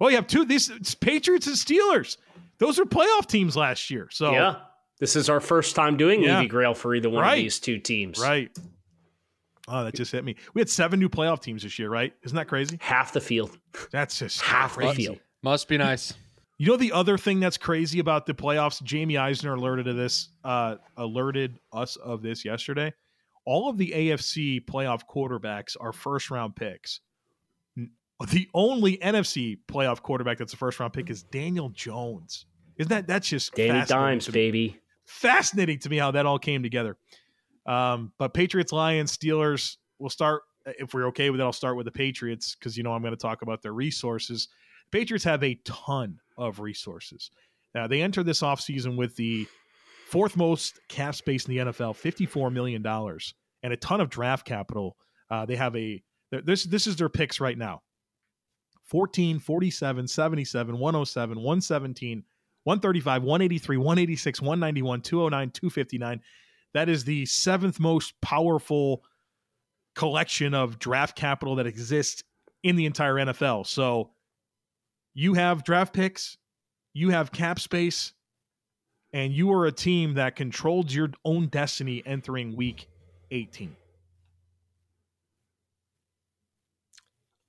Well, 0.00 0.08
you 0.08 0.16
have 0.16 0.26
two 0.26 0.46
these 0.46 0.94
Patriots 0.94 1.46
and 1.46 1.56
Steelers. 1.56 2.16
Those 2.56 2.78
are 2.78 2.86
playoff 2.86 3.26
teams 3.26 3.54
last 3.54 3.90
year. 3.90 4.08
So 4.10 4.32
yeah, 4.32 4.60
this 4.98 5.14
is 5.14 5.28
our 5.28 5.40
first 5.40 5.76
time 5.76 5.98
doing 5.98 6.22
Yeah. 6.22 6.38
Levy 6.38 6.48
Grail 6.48 6.72
for 6.72 6.94
either 6.94 7.10
one 7.10 7.20
Right. 7.20 7.34
of 7.36 7.42
these 7.44 7.60
two 7.60 7.78
teams. 7.80 8.18
right. 8.18 8.50
Oh, 9.68 9.84
that 9.84 9.94
just 9.94 10.12
hit 10.12 10.24
me. 10.24 10.34
We 10.54 10.62
had 10.62 10.70
seven 10.70 10.98
new 10.98 11.10
playoff 11.10 11.42
teams 11.42 11.64
this 11.64 11.78
year, 11.78 11.90
right? 11.90 12.14
Isn't 12.22 12.36
that 12.36 12.48
crazy? 12.48 12.78
Half 12.80 13.12
the 13.12 13.20
field. 13.20 13.58
That's 13.90 14.18
just 14.18 14.40
Half 14.40 14.76
the 14.78 14.94
field. 14.94 15.18
Must 15.42 15.68
be 15.68 15.76
nice. 15.76 16.14
You 16.56 16.68
know 16.68 16.76
the 16.76 16.92
other 16.92 17.18
thing 17.18 17.40
that's 17.40 17.56
crazy 17.56 17.98
about 17.98 18.26
the 18.26 18.34
playoffs? 18.34 18.82
Jamie 18.82 19.16
Eisner 19.16 19.54
alerted 19.54 19.86
to 19.86 19.92
this, 19.92 20.28
uh, 20.44 20.76
alerted 20.96 21.58
us 21.72 21.96
of 21.96 22.22
this 22.22 22.44
yesterday. 22.44 22.92
All 23.44 23.68
of 23.68 23.76
the 23.76 23.90
AFC 23.90 24.64
playoff 24.64 25.02
quarterbacks 25.12 25.76
are 25.78 25.92
first 25.92 26.30
round 26.30 26.54
picks. 26.56 27.00
The 28.30 28.48
only 28.54 28.96
NFC 28.98 29.58
playoff 29.66 30.00
quarterback 30.00 30.38
that's 30.38 30.54
a 30.54 30.56
first 30.56 30.78
round 30.78 30.92
pick 30.92 31.10
is 31.10 31.24
Daniel 31.24 31.68
Jones. 31.70 32.46
Isn't 32.78 32.88
that 32.90 33.06
that's 33.08 33.28
just 33.28 33.54
Danny 33.54 33.80
fascinating 33.80 34.06
Dimes, 34.06 34.24
to 34.26 34.30
me. 34.30 34.34
baby. 34.34 34.80
Fascinating 35.04 35.78
to 35.80 35.90
me 35.90 35.98
how 35.98 36.12
that 36.12 36.24
all 36.24 36.38
came 36.38 36.62
together. 36.62 36.96
Um, 37.66 38.12
but 38.18 38.32
Patriots, 38.32 38.72
Lions, 38.72 39.14
Steelers. 39.16 39.76
We'll 39.98 40.10
start 40.10 40.42
if 40.64 40.94
we're 40.94 41.08
okay 41.08 41.30
with 41.30 41.40
it. 41.40 41.42
I'll 41.42 41.52
start 41.52 41.76
with 41.76 41.86
the 41.86 41.92
Patriots 41.92 42.54
because 42.54 42.76
you 42.76 42.84
know 42.84 42.92
I'm 42.92 43.02
going 43.02 43.12
to 43.12 43.20
talk 43.20 43.42
about 43.42 43.62
their 43.62 43.72
resources. 43.74 44.48
Patriots 44.90 45.24
have 45.24 45.42
a 45.42 45.56
ton 45.64 46.20
of 46.36 46.60
resources. 46.60 47.30
Now, 47.74 47.86
they 47.86 48.02
enter 48.02 48.22
this 48.22 48.40
offseason 48.40 48.96
with 48.96 49.16
the 49.16 49.46
fourth 50.06 50.36
most 50.36 50.78
cap 50.88 51.14
space 51.14 51.46
in 51.46 51.54
the 51.54 51.72
NFL, 51.72 51.96
$54 51.96 52.52
million, 52.52 52.84
and 52.86 53.72
a 53.72 53.76
ton 53.76 54.00
of 54.00 54.10
draft 54.10 54.46
capital. 54.46 54.96
Uh, 55.30 55.46
they 55.46 55.56
have 55.56 55.74
a 55.74 56.02
this 56.30 56.64
this 56.64 56.86
is 56.86 56.96
their 56.96 57.08
picks 57.08 57.40
right 57.40 57.56
now. 57.56 57.82
14, 58.84 59.38
47, 59.38 60.06
77, 60.06 60.78
107, 60.78 61.36
117, 61.36 62.24
135, 62.64 63.22
183, 63.22 63.76
186, 63.76 64.40
191, 64.42 65.00
209, 65.00 65.50
259. 65.50 66.20
That 66.74 66.88
is 66.88 67.04
the 67.04 67.24
seventh 67.26 67.80
most 67.80 68.20
powerful 68.20 69.04
collection 69.94 70.54
of 70.54 70.78
draft 70.78 71.16
capital 71.16 71.56
that 71.56 71.66
exists 71.66 72.22
in 72.62 72.76
the 72.76 72.86
entire 72.86 73.14
NFL. 73.14 73.66
So 73.66 74.10
you 75.14 75.34
have 75.34 75.64
draft 75.64 75.94
picks, 75.94 76.36
you 76.92 77.10
have 77.10 77.32
cap 77.32 77.60
space, 77.60 78.12
and 79.12 79.32
you 79.32 79.52
are 79.52 79.66
a 79.66 79.72
team 79.72 80.14
that 80.14 80.36
controlled 80.36 80.92
your 80.92 81.10
own 81.24 81.46
destiny 81.46 82.02
entering 82.04 82.56
week 82.56 82.88
18. 83.30 83.74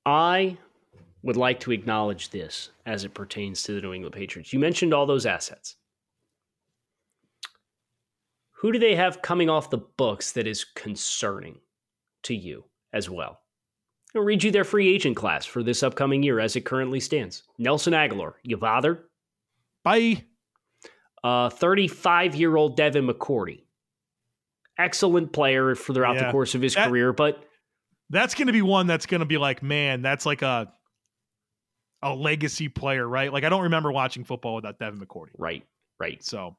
I 0.05 0.57
would 1.23 1.37
like 1.37 1.59
to 1.61 1.71
acknowledge 1.71 2.29
this 2.29 2.69
as 2.85 3.03
it 3.03 3.15
pertains 3.15 3.63
to 3.63 3.73
the 3.73 3.81
New 3.81 3.93
England 3.93 4.13
Patriots. 4.13 4.53
You 4.53 4.59
mentioned 4.59 4.93
all 4.93 5.07
those 5.07 5.25
assets. 5.25 5.77
Who 8.51 8.71
do 8.71 8.77
they 8.77 8.95
have 8.95 9.23
coming 9.23 9.49
off 9.49 9.71
the 9.71 9.79
books 9.79 10.31
that 10.33 10.45
is 10.45 10.63
concerning 10.63 11.57
to 12.23 12.35
you 12.35 12.65
as 12.93 13.09
well? 13.09 13.39
I'll 14.15 14.21
read 14.21 14.43
you 14.43 14.51
their 14.51 14.63
free 14.63 14.93
agent 14.93 15.15
class 15.17 15.45
for 15.45 15.61
this 15.61 15.83
upcoming 15.83 16.23
year 16.23 16.39
as 16.39 16.55
it 16.55 16.61
currently 16.61 16.99
stands. 16.99 17.43
Nelson 17.57 17.93
Agholor, 17.93 18.33
you 18.43 18.57
bothered? 18.57 19.03
Bye. 19.83 20.23
35 21.23 22.35
year 22.35 22.55
old 22.55 22.77
Devin 22.77 23.07
McCourty. 23.07 23.63
Excellent 24.77 25.31
player 25.33 25.73
for 25.75 25.93
throughout 25.93 26.15
Yeah. 26.15 26.25
the 26.27 26.31
course 26.31 26.55
of 26.55 26.61
his 26.61 26.75
That- 26.75 26.89
career, 26.89 27.13
but 27.13 27.43
That's 28.11 28.35
going 28.35 28.45
to 28.47 28.53
be 28.53 28.61
one 28.61 28.85
that's 28.85 29.07
going 29.07 29.21
to 29.21 29.25
be 29.25 29.37
like, 29.39 29.63
man, 29.63 30.01
that's 30.03 30.25
like 30.25 30.41
a 30.43 30.71
a 32.03 32.13
legacy 32.13 32.69
player, 32.69 33.07
right? 33.07 33.33
Like 33.33 33.43
I 33.43 33.49
don't 33.49 33.63
remember 33.63 33.91
watching 33.91 34.23
football 34.23 34.53
without 34.55 34.77
Devin 34.77 34.99
McCourty. 34.99 35.31
right, 35.39 35.65
right. 35.99 36.23
So 36.23 36.55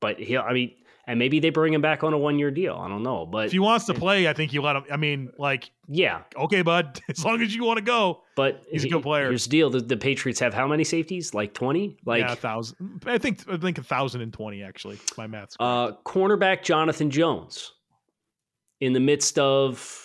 But 0.00 0.18
he, 0.18 0.36
I 0.36 0.52
mean, 0.52 0.74
and 1.08 1.18
maybe 1.18 1.40
they 1.40 1.50
bring 1.50 1.72
him 1.74 1.80
back 1.80 2.04
on 2.04 2.12
a 2.12 2.18
one 2.18 2.38
year 2.38 2.50
deal. 2.52 2.76
I 2.76 2.86
don't 2.86 3.02
know, 3.02 3.26
but 3.26 3.46
if 3.46 3.52
he 3.52 3.58
wants 3.58 3.86
to 3.86 3.94
play, 3.94 4.28
I 4.28 4.32
think 4.34 4.52
you 4.52 4.62
let 4.62 4.76
him. 4.76 4.84
I 4.92 4.96
mean, 4.96 5.30
like, 5.38 5.70
yeah, 5.88 6.20
okay, 6.36 6.62
bud, 6.62 7.00
as 7.08 7.24
long 7.24 7.40
as 7.42 7.52
you 7.54 7.64
want 7.64 7.78
to 7.78 7.84
go. 7.84 8.20
but 8.36 8.62
He's 8.70 8.84
a 8.84 8.88
good 8.88 9.02
player. 9.02 9.28
Here's 9.28 9.44
the 9.44 9.50
deal: 9.50 9.70
the, 9.70 9.80
the 9.80 9.96
Patriots 9.96 10.38
have 10.38 10.54
how 10.54 10.68
many 10.68 10.84
safeties? 10.84 11.34
Like 11.34 11.54
twenty? 11.54 11.96
Like 12.04 12.20
yeah, 12.20 12.32
a 12.34 12.36
thousand. 12.36 13.02
I 13.06 13.18
think 13.18 13.40
I 13.50 13.56
think 13.56 13.78
a 13.78 13.82
thousand 13.82 14.20
and 14.20 14.32
twenty 14.32 14.62
actually. 14.62 14.98
My 15.16 15.26
math's 15.26 15.56
correct. 15.56 15.60
uh, 15.60 15.92
cornerback 16.04 16.62
Jonathan 16.62 17.10
Jones, 17.10 17.72
in 18.80 18.92
the 18.92 19.00
midst 19.00 19.38
of 19.38 20.04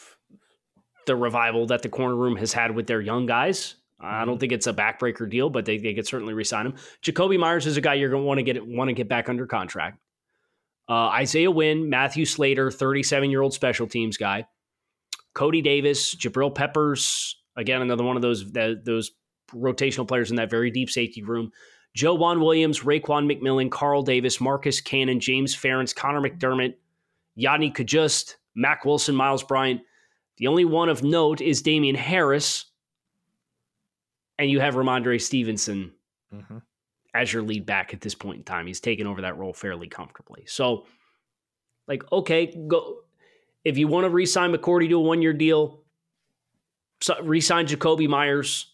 the 1.05 1.15
revival 1.15 1.65
that 1.67 1.81
the 1.81 1.89
corner 1.89 2.15
room 2.15 2.37
has 2.37 2.53
had 2.53 2.73
with 2.73 2.87
their 2.87 3.01
young 3.01 3.25
guys. 3.25 3.75
I 3.99 4.05
Mm-hmm. 4.05 4.25
don't 4.27 4.37
think 4.39 4.51
it's 4.51 4.67
a 4.67 4.73
backbreaker 4.73 5.29
deal, 5.29 5.49
but 5.49 5.63
they, 5.65 5.77
they 5.77 5.93
could 5.93 6.05
certainly 6.07 6.33
resign 6.33 6.65
him. 6.65 6.73
Jakobi 7.03 7.39
Meyers 7.39 7.65
is 7.65 7.77
a 7.77 7.81
guy 7.81 7.93
you're 7.93 8.09
going 8.09 8.23
to 8.23 8.27
want 8.27 8.37
to 8.37 8.43
get 8.43 8.65
want 8.67 8.89
to 8.89 8.93
get 8.93 9.07
back 9.07 9.29
under 9.29 9.45
contract. 9.47 9.97
Uh, 10.89 11.07
Isaiah 11.07 11.51
Wynn, 11.51 11.89
Matthew 11.89 12.25
Slater, 12.25 12.69
37 12.69 13.29
year 13.29 13.41
old 13.41 13.53
special 13.53 13.87
teams 13.87 14.17
guy. 14.17 14.45
Cody 15.33 15.61
Davis, 15.61 16.13
Jabril 16.15 16.53
Peppers, 16.53 17.37
again 17.55 17.81
another 17.81 18.03
one 18.03 18.15
of 18.15 18.21
those 18.21 18.51
that, 18.51 18.83
those 18.85 19.11
rotational 19.53 20.07
players 20.07 20.29
in 20.29 20.35
that 20.37 20.49
very 20.49 20.71
deep 20.71 20.89
safety 20.89 21.23
room. 21.23 21.51
Joejuan 21.97 22.39
Williams, 22.39 22.81
Raekwon 22.81 23.31
McMillan, 23.31 23.69
Carl 23.71 24.01
Davis, 24.01 24.41
Marcus 24.41 24.81
Cannon, 24.81 25.19
James 25.19 25.55
Ferentz, 25.55 25.95
Connor 25.95 26.21
McDermott, 26.21 26.73
Yodny 27.37 27.73
Cajuste, 27.73 28.35
Mack 28.55 28.83
Wilson, 28.83 29.15
Miles 29.15 29.43
Bryant. 29.43 29.81
The 30.37 30.47
only 30.47 30.65
one 30.65 30.89
of 30.89 31.03
note 31.03 31.39
is 31.39 31.61
Damien 31.61 31.95
Harris. 31.95 32.65
And 34.39 34.49
you 34.49 34.59
have 34.59 34.73
Rhamondre 34.73 35.21
Stevenson 35.21 35.93
Mhm. 36.33 36.63
As 37.15 37.31
your 37.31 37.43
lead 37.43 37.65
back 37.65 37.93
at 37.93 38.01
this 38.01 38.15
point 38.15 38.37
in 38.37 38.43
time. 38.43 38.65
He's 38.65 38.79
taken 38.79 39.05
over 39.05 39.21
that 39.21 39.37
role 39.37 39.53
fairly 39.53 39.87
comfortably. 39.87 40.45
So, 40.47 40.85
like, 41.87 42.03
okay, 42.11 42.47
go. 42.67 43.01
If 43.63 43.77
you 43.77 43.87
want 43.87 44.05
to 44.05 44.09
re-sign 44.09 44.51
McCourty 44.51 44.89
to 44.89 44.95
a 44.95 44.99
one-year 44.99 45.33
deal, 45.33 45.83
so, 47.01 47.21
re-sign 47.21 47.67
Jakobi 47.67 48.07
Meyers. 48.07 48.71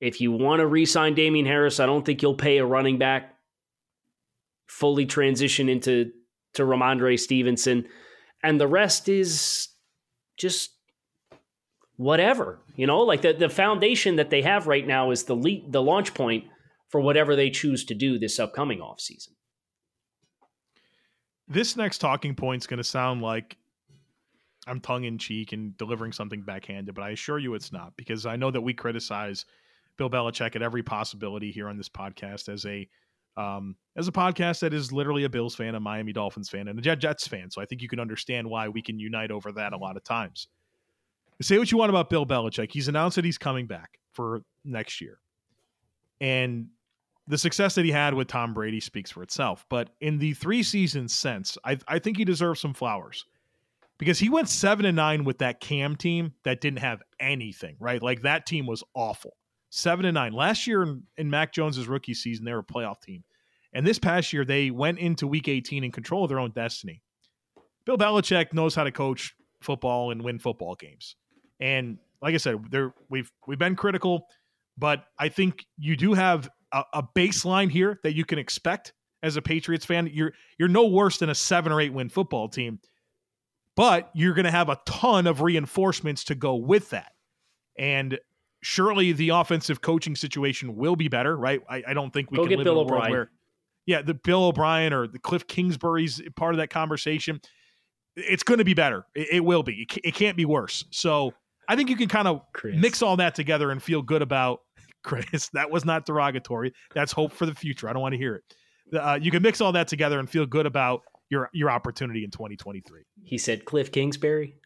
If 0.00 0.20
you 0.20 0.32
want 0.32 0.60
to 0.60 0.66
re-sign 0.66 1.14
Damien 1.14 1.46
Harris, 1.46 1.78
I 1.78 1.86
don't 1.86 2.04
think 2.04 2.22
you'll 2.22 2.34
pay 2.34 2.58
a 2.58 2.64
running 2.64 2.98
back. 2.98 3.34
Fully 4.66 5.06
transition 5.06 5.68
into 5.68 6.12
to 6.54 6.62
Rhamondre 6.62 7.18
Stevenson, 7.18 7.86
and 8.42 8.60
the 8.60 8.66
rest 8.66 9.08
is 9.08 9.68
just 10.36 10.70
whatever. 11.96 12.60
You 12.76 12.86
know, 12.86 13.00
like 13.00 13.22
the, 13.22 13.32
the 13.32 13.48
foundation 13.48 14.16
that 14.16 14.30
they 14.30 14.42
have 14.42 14.66
right 14.66 14.86
now 14.86 15.10
is 15.10 15.24
the 15.24 15.34
le- 15.34 15.68
the 15.68 15.82
launch 15.82 16.14
point 16.14 16.44
for 16.88 17.00
whatever 17.00 17.36
they 17.36 17.50
choose 17.50 17.84
to 17.84 17.94
do 17.94 18.18
this 18.18 18.38
upcoming 18.38 18.78
offseason. 18.78 19.30
this 21.48 21.76
next 21.76 21.98
talking 21.98 22.34
point's 22.34 22.66
going 22.66 22.78
to 22.78 22.84
sound 22.84 23.22
like 23.22 23.56
I'm 24.66 24.80
tongue 24.80 25.04
in 25.04 25.16
cheek 25.16 25.52
and 25.52 25.76
delivering 25.76 26.12
something 26.12 26.42
backhanded, 26.42 26.94
but 26.94 27.02
I 27.02 27.10
assure 27.10 27.38
you 27.38 27.54
it's 27.54 27.72
not 27.72 27.96
because 27.96 28.26
I 28.26 28.36
know 28.36 28.50
that 28.50 28.60
we 28.60 28.74
criticize 28.74 29.44
Bill 29.96 30.10
Belichick 30.10 30.56
at 30.56 30.62
every 30.62 30.82
possibility 30.82 31.52
here 31.52 31.68
on 31.68 31.76
this 31.76 31.88
podcast 31.88 32.48
as 32.52 32.66
a 32.66 32.88
um, 33.36 33.76
as 33.96 34.08
a 34.08 34.12
podcast 34.12 34.60
that 34.60 34.72
is 34.72 34.92
literally 34.92 35.24
a 35.24 35.28
Bills 35.28 35.54
fan, 35.54 35.74
a 35.74 35.80
Miami 35.80 36.12
Dolphins 36.12 36.48
fan, 36.48 36.68
and 36.68 36.78
a 36.78 36.82
Jet 36.82 36.98
Jets 36.98 37.28
fan. 37.28 37.50
So 37.50 37.60
I 37.60 37.66
think 37.66 37.82
you 37.82 37.88
can 37.88 38.00
understand 38.00 38.48
why 38.48 38.68
we 38.68 38.80
can 38.80 38.98
unite 38.98 39.30
over 39.30 39.52
that 39.52 39.74
a 39.74 39.76
lot 39.76 39.96
of 39.96 40.04
times. 40.04 40.48
Say 41.42 41.58
what 41.58 41.70
you 41.70 41.76
want 41.76 41.90
about 41.90 42.08
Bill 42.08 42.24
Belichick. 42.24 42.72
He's 42.72 42.88
announced 42.88 43.16
that 43.16 43.26
he's 43.26 43.36
coming 43.36 43.66
back 43.66 43.98
for 44.14 44.40
next 44.64 45.02
year. 45.02 45.18
And 46.18 46.68
the 47.28 47.38
success 47.38 47.74
that 47.74 47.84
he 47.84 47.90
had 47.90 48.14
with 48.14 48.28
Tom 48.28 48.54
Brady 48.54 48.80
speaks 48.80 49.10
for 49.10 49.22
itself. 49.22 49.64
But 49.68 49.90
in 50.00 50.18
the 50.18 50.34
three 50.34 50.62
seasons 50.62 51.12
since, 51.12 51.58
I, 51.64 51.78
I 51.88 51.98
think 51.98 52.16
he 52.16 52.24
deserves 52.24 52.60
some 52.60 52.74
flowers 52.74 53.24
because 53.98 54.18
he 54.18 54.28
went 54.28 54.48
seven 54.48 54.84
and 54.84 54.96
nine 54.96 55.24
with 55.24 55.38
that 55.38 55.60
Cam 55.60 55.96
team 55.96 56.34
that 56.44 56.60
didn't 56.60 56.80
have 56.80 57.02
anything, 57.18 57.76
right? 57.80 58.02
Like 58.02 58.22
that 58.22 58.46
team 58.46 58.66
was 58.66 58.84
awful. 58.94 59.36
Seven 59.70 60.04
and 60.04 60.14
nine. 60.14 60.32
Last 60.32 60.66
year 60.66 60.82
in, 60.82 61.02
in 61.16 61.28
Mac 61.28 61.52
Jones's 61.52 61.88
rookie 61.88 62.14
season, 62.14 62.44
they 62.44 62.52
were 62.52 62.60
a 62.60 62.64
playoff 62.64 63.00
team. 63.02 63.24
And 63.72 63.86
this 63.86 63.98
past 63.98 64.32
year, 64.32 64.44
they 64.44 64.70
went 64.70 64.98
into 64.98 65.26
week 65.26 65.48
18 65.48 65.84
in 65.84 65.92
control 65.92 66.24
of 66.24 66.28
their 66.28 66.38
own 66.38 66.52
destiny. 66.52 67.02
Bill 67.84 67.98
Belichick 67.98 68.52
knows 68.52 68.74
how 68.74 68.84
to 68.84 68.92
coach 68.92 69.34
football 69.60 70.10
and 70.10 70.22
win 70.22 70.38
football 70.38 70.76
games. 70.76 71.16
And 71.60 71.98
like 72.22 72.34
I 72.34 72.38
said, 72.38 72.56
there 72.70 72.94
we've 73.10 73.30
we've 73.46 73.58
been 73.58 73.76
critical, 73.76 74.26
but 74.78 75.04
I 75.18 75.28
think 75.28 75.66
you 75.76 75.96
do 75.96 76.14
have 76.14 76.48
a, 76.76 76.98
a 76.98 77.02
baseline 77.02 77.70
here 77.70 77.98
that 78.02 78.14
you 78.14 78.24
can 78.24 78.38
expect 78.38 78.92
as 79.22 79.36
a 79.36 79.42
Patriots 79.42 79.84
fan. 79.84 80.10
You're 80.12 80.32
you're 80.58 80.68
no 80.68 80.86
worse 80.86 81.18
than 81.18 81.30
a 81.30 81.34
seven 81.34 81.72
or 81.72 81.80
eight 81.80 81.92
win 81.92 82.08
football 82.08 82.48
team, 82.48 82.80
but 83.74 84.10
you're 84.14 84.34
going 84.34 84.44
to 84.44 84.50
have 84.50 84.68
a 84.68 84.78
ton 84.86 85.26
of 85.26 85.42
reinforcements 85.42 86.24
to 86.24 86.34
go 86.34 86.54
with 86.54 86.90
that. 86.90 87.12
And 87.78 88.18
surely 88.62 89.12
the 89.12 89.30
offensive 89.30 89.80
coaching 89.80 90.16
situation 90.16 90.76
will 90.76 90.96
be 90.96 91.08
better, 91.08 91.36
right? 91.36 91.62
I, 91.68 91.82
I 91.88 91.94
don't 91.94 92.12
think 92.12 92.30
we 92.30 92.36
go 92.36 92.42
can 92.42 92.50
get 92.50 92.58
live 92.58 92.64
Bill 92.64 92.80
in 92.80 92.88
a 92.88 92.90
world 92.90 92.92
O'Brien. 92.92 93.12
where, 93.12 93.30
yeah, 93.86 94.02
the 94.02 94.14
Bill 94.14 94.44
O'Brien 94.44 94.92
or 94.92 95.06
the 95.06 95.18
Cliff 95.18 95.46
Kingsbury's 95.46 96.20
part 96.36 96.54
of 96.54 96.58
that 96.58 96.70
conversation. 96.70 97.40
It's 98.16 98.42
going 98.42 98.58
to 98.58 98.64
be 98.64 98.74
better. 98.74 99.06
It, 99.14 99.28
it 99.32 99.40
will 99.44 99.62
be. 99.62 99.82
It, 99.82 99.98
it 100.04 100.14
can't 100.14 100.36
be 100.36 100.44
worse. 100.44 100.84
So 100.90 101.32
I 101.68 101.76
think 101.76 101.90
you 101.90 101.96
can 101.96 102.08
kind 102.08 102.28
of 102.28 102.40
Chris. 102.52 102.76
mix 102.76 103.02
all 103.02 103.16
that 103.18 103.34
together 103.34 103.70
and 103.70 103.82
feel 103.82 104.02
good 104.02 104.22
about 104.22 104.60
Chris. 105.06 105.48
That 105.54 105.70
was 105.70 105.84
not 105.84 106.04
derogatory. 106.04 106.72
That's 106.94 107.12
hope 107.12 107.32
for 107.32 107.46
the 107.46 107.54
future. 107.54 107.88
I 107.88 107.92
don't 107.92 108.02
want 108.02 108.12
to 108.12 108.18
hear 108.18 108.34
it. 108.34 108.96
Uh, 108.96 109.18
you 109.20 109.30
can 109.30 109.42
mix 109.42 109.60
all 109.60 109.72
that 109.72 109.88
together 109.88 110.18
and 110.18 110.28
feel 110.28 110.44
good 110.44 110.66
about 110.66 111.02
your 111.30 111.48
your 111.52 111.70
opportunity 111.70 112.24
in 112.24 112.30
2023. 112.30 113.02
He 113.24 113.38
said 113.38 113.64
Cliff 113.64 113.90
Kingsbury. 113.90 114.56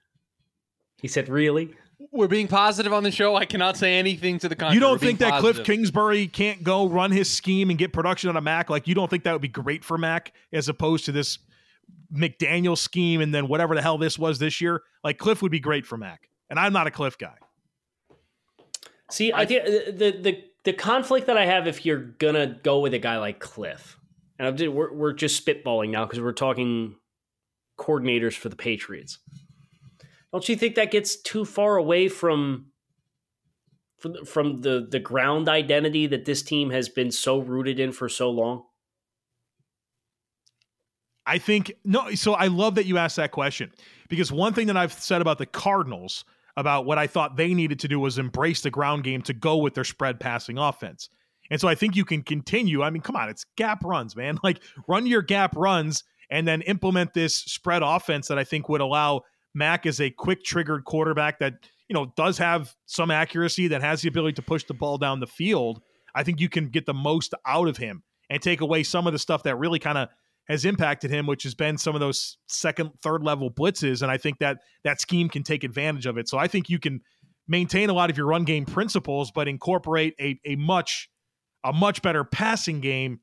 He 1.01 1.09
said, 1.09 1.29
"Really? 1.29 1.75
We're 2.13 2.29
being 2.29 2.49
positive 2.49 2.93
on 2.93 3.03
the 3.03 3.11
show. 3.11 3.37
I 3.37 3.45
cannot 3.45 3.77
say 3.77 3.99
anything 3.99 4.39
to 4.41 4.49
the 4.49 4.57
contrary. 4.57 4.75
You 4.75 4.81
don't 4.81 4.99
think 5.01 5.21
that 5.21 5.41
Cliff. 5.41 5.63
Kingsbury 5.65 6.27
can't 6.27 6.63
go 6.65 6.89
run 6.89 7.13
his 7.13 7.31
scheme 7.31 7.71
and 7.71 7.79
get 7.79 7.93
production 7.93 8.31
on 8.31 8.37
a 8.37 8.41
Mac? 8.41 8.71
Like 8.71 8.89
you 8.89 8.95
don't 8.95 9.09
think 9.09 9.25
that 9.25 9.33
would 9.33 9.43
be 9.43 9.49
great 9.49 9.85
for 9.85 9.97
Mac 9.97 10.33
as 10.53 10.69
opposed 10.69 11.05
to 11.07 11.13
this 11.13 11.39
McDaniel 12.15 12.77
scheme 12.77 13.21
and 13.21 13.35
then 13.35 13.49
whatever 13.49 13.75
the 13.75 13.83
hell 13.83 13.99
this 13.99 14.19
was 14.19 14.39
this 14.39 14.61
year? 14.61 14.83
Like 15.05 15.19
Cliff 15.19 15.43
would 15.43 15.53
be 15.53 15.61
great 15.61 15.87
for 15.87 15.97
Mac, 15.97 16.29
and 16.49 16.59
I'm 16.59 16.73
not 16.73 16.87
a 16.87 16.91
Cliff 16.91 17.17
guy. 17.19 17.37
See, 19.11 19.33
I 19.33 19.45
think 19.47 19.63
uh, 19.63 19.91
the 19.93 20.19
the 20.21 20.45
the 20.65 20.73
conflict 20.73 21.27
that 21.27 21.37
I 21.37 21.47
have 21.47 21.67
if 21.67 21.85
you're 21.85 21.99
gonna 21.99 22.59
go 22.63 22.81
with 22.81 22.95
a 22.95 22.99
guy 22.99 23.19
like 23.19 23.41
Cliff, 23.41 23.99
and 24.39 24.49
I'm 24.49 24.57
just, 24.57 24.73
we're 24.73 24.93
we're 24.93 25.13
just 25.13 25.45
spitballing 25.45 25.91
now 25.91 26.05
because 26.05 26.21
we're 26.21 26.33
talking 26.33 26.97
coordinators 27.79 28.35
for 28.35 28.49
the 28.49 28.57
Patriots. 28.57 29.19
Don't 30.33 30.49
you 30.49 30.57
think 30.57 30.77
that 30.77 30.91
gets 30.91 31.17
too 31.17 31.45
far 31.45 31.77
away 31.77 32.09
from 32.09 32.67
from, 33.99 34.25
from 34.25 34.61
the 34.61 34.87
the 34.89 35.01
ground 35.01 35.49
identity 35.49 36.07
that 36.07 36.25
this 36.25 36.43
team 36.43 36.71
has 36.71 36.89
been 36.89 37.11
so 37.11 37.39
rooted 37.39 37.81
in 37.81 37.93
for 37.93 38.09
so 38.09 38.31
long? 38.31 38.65
I 41.27 41.39
think 41.39 41.73
no. 41.85 42.15
So 42.15 42.35
I 42.35 42.47
love 42.47 42.77
that 42.77 42.87
you 42.87 42.99
asked 42.99 43.17
that 43.17 43.31
question 43.31 43.73
because 44.09 44.31
one 44.31 44.53
thing 44.53 44.67
that 44.69 44.77
I've 44.77 44.93
said 44.93 45.21
about 45.21 45.39
the 45.39 45.47
Cardinals 45.47 46.25
about 46.57 46.85
what 46.85 46.99
I 46.99 47.07
thought 47.07 47.37
they 47.37 47.55
needed 47.55 47.81
to 47.81 47.89
do 47.89 48.01
was 48.01 48.19
embrace 48.19 48.61
the 48.63 48.71
ground 48.71 49.05
game 49.05 49.23
to 49.23 49.33
go 49.33 49.57
with 49.57 49.75
their 49.75 49.85
spread 49.85 50.21
passing 50.21 50.59
offense. 50.59 51.09
And 51.51 51.61
so 51.61 51.69
I 51.69 51.75
think 51.75 51.97
you 51.97 52.05
can 52.05 52.23
continue. 52.23 52.83
I 52.83 52.91
mean, 52.91 53.03
come 53.03 53.17
on, 53.17 53.29
it's 53.29 53.45
gap 53.57 53.85
runs, 53.85 54.15
man. 54.15 54.39
Like 54.45 54.61
run 54.89 55.07
your 55.07 55.23
gap 55.23 55.57
runs 55.57 56.05
and 56.31 56.47
then 56.47 56.63
implement 56.63 57.13
this 57.13 57.35
spread 57.35 57.83
offense 57.83 58.29
that 58.29 58.39
I 58.39 58.45
think 58.45 58.69
would 58.69 58.81
allow 58.81 59.23
Mac 59.55 59.85
as 59.85 60.01
a 60.01 60.11
quick 60.11 60.45
triggered 60.45 60.85
quarterback 60.85 61.41
that, 61.41 61.55
you 61.89 61.95
know, 61.95 62.13
does 62.17 62.39
have 62.39 62.75
some 62.87 63.11
accuracy, 63.11 63.69
that 63.69 63.83
has 63.83 64.03
the 64.03 64.09
ability 64.09 64.35
to 64.35 64.43
push 64.43 64.65
the 64.65 64.75
ball 64.75 64.97
down 64.97 65.19
the 65.19 65.27
field. 65.27 65.83
I 66.15 66.23
think 66.23 66.41
you 66.41 66.49
can 66.49 66.69
get 66.69 66.87
the 66.87 66.95
most 66.95 67.35
out 67.47 67.69
of 67.69 67.77
him 67.77 68.03
and 68.31 68.41
take 68.41 68.61
away 68.61 68.85
some 68.85 69.07
of 69.09 69.13
the 69.13 69.19
stuff 69.19 69.43
that 69.43 69.57
really 69.57 69.81
kind 69.81 69.99
of 69.99 70.09
has 70.51 70.65
impacted 70.65 71.11
him, 71.11 71.27
which 71.27 71.45
has 71.45 71.55
been 71.55 71.79
some 71.79 71.95
of 71.95 72.01
those 72.01 72.37
second, 72.49 72.91
third 73.03 73.23
level 73.23 73.51
blitzes. 73.51 74.03
And 74.03 74.11
I 74.11 74.19
think 74.19 74.39
that 74.39 74.59
that 74.83 75.01
scheme 75.01 75.29
can 75.29 75.45
take 75.45 75.63
advantage 75.63 76.07
of 76.07 76.19
it. 76.19 76.29
So 76.29 76.39
I 76.39 76.49
think 76.49 76.69
you 76.69 76.81
can 76.81 77.03
maintain 77.47 77.89
a 77.89 77.93
lot 77.93 78.11
of 78.11 78.17
your 78.17 78.27
run 78.27 78.45
game 78.45 78.65
principles, 78.65 79.31
but 79.31 79.47
incorporate 79.47 80.15
a, 80.21 80.41
a 80.45 80.57
much 80.57 81.09
a 81.63 81.73
much 81.73 82.03
better 82.03 82.25
passing 82.25 82.81
game 82.81 83.21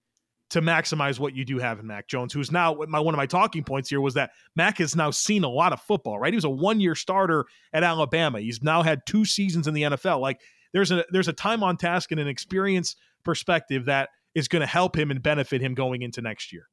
to 0.51 0.61
maximize 0.61 1.19
what 1.19 1.35
you 1.35 1.43
do 1.43 1.57
have 1.57 1.79
in 1.79 1.87
Mac 1.87 2.07
Jones, 2.07 2.31
who's 2.31 2.51
now 2.51 2.77
my 2.87 2.99
one 2.99 3.13
of 3.13 3.17
my 3.17 3.25
talking 3.25 3.63
points 3.63 3.89
here 3.89 3.99
was 3.99 4.13
that 4.13 4.31
Mac 4.55 4.77
has 4.77 4.95
now 4.95 5.11
seen 5.11 5.43
a 5.43 5.49
lot 5.49 5.73
of 5.73 5.81
football, 5.81 6.19
right? 6.19 6.31
He 6.31 6.37
was 6.37 6.45
a 6.45 6.49
one 6.49 6.79
year 6.79 6.95
starter 6.95 7.45
at 7.73 7.83
Alabama. 7.83 8.39
He's 8.39 8.63
now 8.63 8.83
had 8.83 9.05
two 9.05 9.25
seasons 9.25 9.67
in 9.67 9.73
the 9.73 9.83
NFL. 9.83 10.21
Like 10.21 10.39
there's 10.71 10.91
a 10.91 11.03
there's 11.11 11.27
a 11.27 11.33
time 11.33 11.61
on 11.61 11.75
task 11.75 12.11
and 12.11 12.21
an 12.21 12.27
experience 12.29 12.95
perspective 13.25 13.85
that 13.85 14.09
is 14.33 14.47
going 14.47 14.61
to 14.61 14.67
help 14.67 14.97
him 14.97 15.11
and 15.11 15.21
benefit 15.21 15.59
him 15.59 15.73
going 15.73 16.03
into 16.03 16.21
next 16.21 16.53
year. 16.53 16.67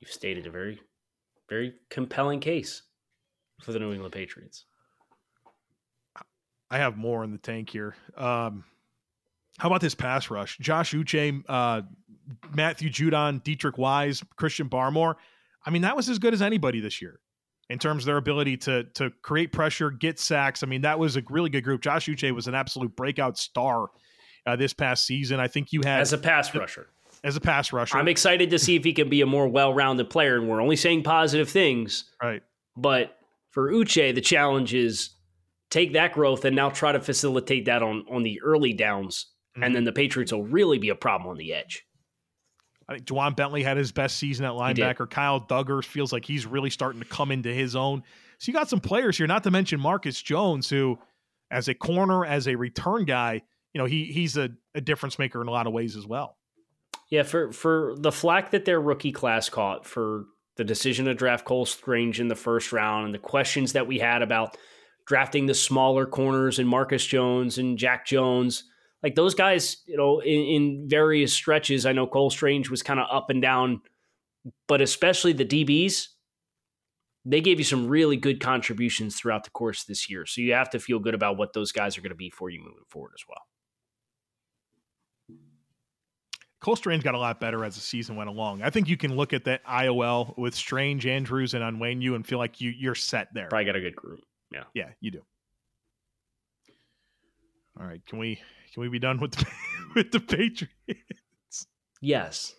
You've 0.00 0.12
stated 0.12 0.46
a 0.46 0.50
very, 0.50 0.80
very 1.48 1.74
compelling 1.90 2.40
case 2.40 2.82
for 3.62 3.72
the 3.72 3.78
New 3.78 3.92
England 3.92 4.12
Patriots. 4.12 4.64
I 6.70 6.78
have 6.78 6.96
more 6.96 7.22
in 7.24 7.30
the 7.30 7.38
tank 7.38 7.70
here. 7.70 7.94
Um, 8.16 8.64
how 9.58 9.68
about 9.68 9.80
this 9.80 9.94
pass 9.94 10.30
rush? 10.30 10.58
Josh 10.58 10.92
Uche, 10.92 11.42
uh, 11.48 11.82
Matthew 12.54 12.90
Judon, 12.90 13.42
Deatrich 13.42 13.78
Wise, 13.78 14.22
Christian 14.36 14.68
Barmore. 14.68 15.14
I 15.64 15.70
mean, 15.70 15.82
that 15.82 15.96
was 15.96 16.08
as 16.08 16.18
good 16.18 16.34
as 16.34 16.42
anybody 16.42 16.80
this 16.80 17.00
year 17.00 17.20
in 17.70 17.78
terms 17.78 18.04
of 18.04 18.06
their 18.06 18.16
ability 18.16 18.56
to 18.58 18.84
to 18.94 19.10
create 19.22 19.52
pressure, 19.52 19.90
get 19.90 20.18
sacks. 20.18 20.62
I 20.62 20.66
mean, 20.66 20.82
that 20.82 20.98
was 20.98 21.16
a 21.16 21.22
really 21.30 21.50
good 21.50 21.64
group. 21.64 21.80
Josh 21.80 22.06
Uche 22.06 22.32
was 22.32 22.48
an 22.48 22.54
absolute 22.54 22.94
breakout 22.94 23.38
star 23.38 23.88
uh, 24.46 24.56
this 24.56 24.72
past 24.72 25.04
season. 25.04 25.40
I 25.40 25.48
think 25.48 25.72
you 25.72 25.80
had 25.84 26.00
As 26.00 26.12
a 26.12 26.18
pass 26.18 26.54
rusher, 26.54 26.88
as 27.26 27.36
a 27.36 27.40
pass 27.40 27.72
rusher. 27.72 27.98
I'm 27.98 28.08
excited 28.08 28.50
to 28.50 28.58
see 28.58 28.76
if 28.76 28.84
he 28.84 28.92
can 28.92 29.08
be 29.08 29.20
a 29.20 29.26
more 29.26 29.48
well-rounded 29.48 30.08
player. 30.08 30.36
And 30.38 30.48
we're 30.48 30.60
only 30.62 30.76
saying 30.76 31.02
positive 31.02 31.48
things. 31.50 32.04
right. 32.22 32.42
But 32.76 33.16
for 33.50 33.70
Uche, 33.72 34.14
the 34.14 34.20
challenge 34.20 34.72
is 34.74 35.10
take 35.70 35.92
that 35.94 36.12
growth 36.12 36.44
and 36.44 36.54
now 36.54 36.70
try 36.70 36.92
to 36.92 37.00
facilitate 37.00 37.64
that 37.66 37.82
on 37.82 38.04
on 38.10 38.22
the 38.22 38.40
early 38.42 38.72
downs, 38.72 39.26
Mm-hmm. 39.56 39.62
and 39.64 39.74
then 39.74 39.84
the 39.84 39.92
Patriots 39.92 40.32
will 40.32 40.44
really 40.44 40.76
be 40.78 40.90
a 40.90 40.94
problem 40.94 41.30
on 41.30 41.38
the 41.38 41.54
edge. 41.54 41.82
I 42.88 42.94
think 42.96 43.06
Ja'Whaun 43.06 43.34
Bentley 43.34 43.62
had 43.62 43.78
his 43.78 43.90
best 43.90 44.18
season 44.18 44.44
at 44.44 44.52
linebacker. 44.52 45.08
Kyle 45.08 45.40
Dugger 45.40 45.82
feels 45.82 46.12
like 46.12 46.26
he's 46.26 46.44
really 46.46 46.68
starting 46.68 47.00
to 47.00 47.06
come 47.08 47.32
into 47.32 47.48
his 47.52 47.74
own. 47.74 48.02
So 48.38 48.50
you 48.50 48.52
got 48.52 48.68
some 48.68 48.80
players 48.80 49.16
here, 49.16 49.26
not 49.26 49.42
to 49.44 49.50
mention 49.50 49.80
Marcus 49.80 50.20
Jones, 50.20 50.68
who, 50.68 50.98
as 51.50 51.68
a 51.68 51.74
corner, 51.74 52.26
as 52.26 52.46
a 52.48 52.54
return 52.54 53.06
guy, 53.06 53.40
you 53.72 53.78
know, 53.80 53.86
he 53.86 54.04
he's 54.04 54.36
a, 54.36 54.50
a 54.74 54.80
difference 54.82 55.18
maker 55.18 55.40
in 55.40 55.48
a 55.48 55.50
lot 55.50 55.66
of 55.66 55.72
ways 55.72 55.96
as 55.96 56.06
well. 56.06 56.35
Yeah, 57.10 57.22
for 57.22 57.52
for 57.52 57.94
the 57.98 58.12
flack 58.12 58.50
that 58.50 58.64
their 58.64 58.80
rookie 58.80 59.12
class 59.12 59.48
caught 59.48 59.86
for 59.86 60.24
the 60.56 60.64
decision 60.64 61.04
to 61.06 61.14
draft 61.14 61.44
Cole 61.44 61.66
Strange 61.66 62.18
in 62.18 62.28
the 62.28 62.34
first 62.34 62.72
round 62.72 63.06
and 63.06 63.14
the 63.14 63.18
questions 63.18 63.74
that 63.74 63.86
we 63.86 63.98
had 63.98 64.22
about 64.22 64.56
drafting 65.06 65.46
the 65.46 65.54
smaller 65.54 66.04
corners 66.06 66.58
and 66.58 66.68
Marcus 66.68 67.06
Jones 67.06 67.58
and 67.58 67.78
Jack 67.78 68.06
Jones, 68.06 68.64
like 69.02 69.14
those 69.14 69.34
guys, 69.34 69.78
you 69.86 69.96
know, 69.96 70.18
in, 70.20 70.40
in 70.40 70.88
various 70.88 71.32
stretches, 71.32 71.86
I 71.86 71.92
know 71.92 72.06
Cole 72.06 72.30
Strange 72.30 72.70
was 72.70 72.82
kind 72.82 72.98
of 72.98 73.06
up 73.10 73.30
and 73.30 73.40
down, 73.40 73.82
but 74.66 74.80
especially 74.80 75.32
the 75.32 75.44
DBs, 75.44 76.08
they 77.24 77.40
gave 77.40 77.58
you 77.58 77.64
some 77.64 77.86
really 77.86 78.16
good 78.16 78.40
contributions 78.40 79.16
throughout 79.16 79.44
the 79.44 79.50
course 79.50 79.84
this 79.84 80.10
year. 80.10 80.26
So 80.26 80.40
you 80.40 80.54
have 80.54 80.70
to 80.70 80.80
feel 80.80 80.98
good 80.98 81.14
about 81.14 81.36
what 81.36 81.52
those 81.52 81.70
guys 81.70 81.96
are 81.96 82.00
going 82.00 82.10
to 82.10 82.16
be 82.16 82.30
for 82.30 82.50
you 82.50 82.58
moving 82.58 82.84
forward 82.88 83.12
as 83.14 83.24
well. 83.28 83.45
Cole 86.66 86.74
Strange 86.74 87.04
got 87.04 87.14
a 87.14 87.18
lot 87.18 87.38
better 87.38 87.64
as 87.64 87.76
the 87.76 87.80
season 87.80 88.16
went 88.16 88.28
along. 88.28 88.60
I 88.60 88.70
think 88.70 88.88
you 88.88 88.96
can 88.96 89.14
look 89.14 89.32
at 89.32 89.44
that 89.44 89.64
IOL 89.66 90.36
with 90.36 90.52
Strange, 90.52 91.06
Andrews, 91.06 91.54
and 91.54 91.62
Onwenu 91.62 92.16
and 92.16 92.26
feel 92.26 92.40
like 92.40 92.60
you 92.60 92.72
you're 92.76 92.96
set 92.96 93.32
there. 93.32 93.46
Probably 93.46 93.66
got 93.66 93.76
a 93.76 93.80
good 93.80 93.94
group. 93.94 94.18
Yeah. 94.52 94.64
Yeah, 94.74 94.88
you 95.00 95.12
do. 95.12 95.22
All 97.78 97.86
right, 97.86 98.04
can 98.04 98.18
we 98.18 98.40
can 98.74 98.80
we 98.80 98.88
be 98.88 98.98
done 98.98 99.20
with 99.20 99.30
the, 99.30 99.46
with 99.94 100.10
the 100.10 100.18
Patriots? 100.18 101.68
Yes. 102.00 102.52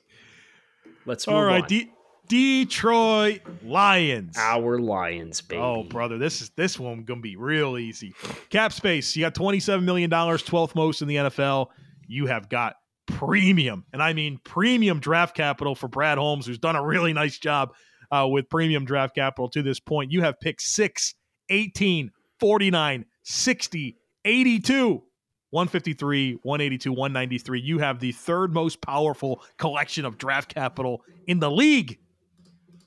Let's 1.05 1.27
move 1.27 1.35
All 1.35 1.43
right, 1.43 1.63
on. 1.63 1.67
D- 1.67 1.91
Detroit 2.29 3.41
Lions. 3.61 4.37
Our 4.37 4.79
Lions, 4.79 5.41
baby. 5.41 5.61
Oh, 5.61 5.83
brother, 5.83 6.17
this 6.17 6.41
is 6.41 6.49
this 6.51 6.79
one 6.79 7.03
gonna 7.03 7.19
be 7.19 7.35
real 7.35 7.77
easy. 7.77 8.15
Cap 8.51 8.71
space. 8.71 9.17
You 9.17 9.25
got 9.25 9.35
twenty 9.35 9.59
seven 9.59 9.83
million 9.83 10.09
dollars, 10.09 10.43
twelfth 10.43 10.75
most 10.75 11.01
in 11.01 11.09
the 11.09 11.17
NFL. 11.17 11.67
You 12.07 12.27
have 12.27 12.47
got 12.47 12.77
premium, 13.07 13.85
and 13.91 14.03
I 14.03 14.13
mean 14.13 14.39
premium 14.43 14.99
draft 14.99 15.35
capital 15.35 15.73
for 15.73 15.87
Brad 15.87 16.17
Holmes, 16.17 16.45
who's 16.45 16.59
done 16.59 16.75
a 16.75 16.85
really 16.85 17.13
nice 17.13 17.37
job 17.39 17.73
uh, 18.11 18.27
with 18.29 18.49
premium 18.49 18.85
draft 18.85 19.15
capital 19.15 19.49
to 19.49 19.63
this 19.63 19.79
point. 19.79 20.11
You 20.11 20.21
have 20.21 20.39
picked 20.39 20.61
6, 20.61 21.15
18, 21.49 22.11
49, 22.39 23.05
60, 23.23 23.97
82. 24.25 25.03
153, 25.51 26.33
182, 26.43 26.91
193. 26.91 27.61
You 27.61 27.79
have 27.79 27.99
the 27.99 28.11
third 28.11 28.53
most 28.53 28.81
powerful 28.81 29.41
collection 29.57 30.03
of 30.03 30.17
draft 30.17 30.53
capital 30.53 31.03
in 31.25 31.39
the 31.39 31.49
league. 31.49 31.99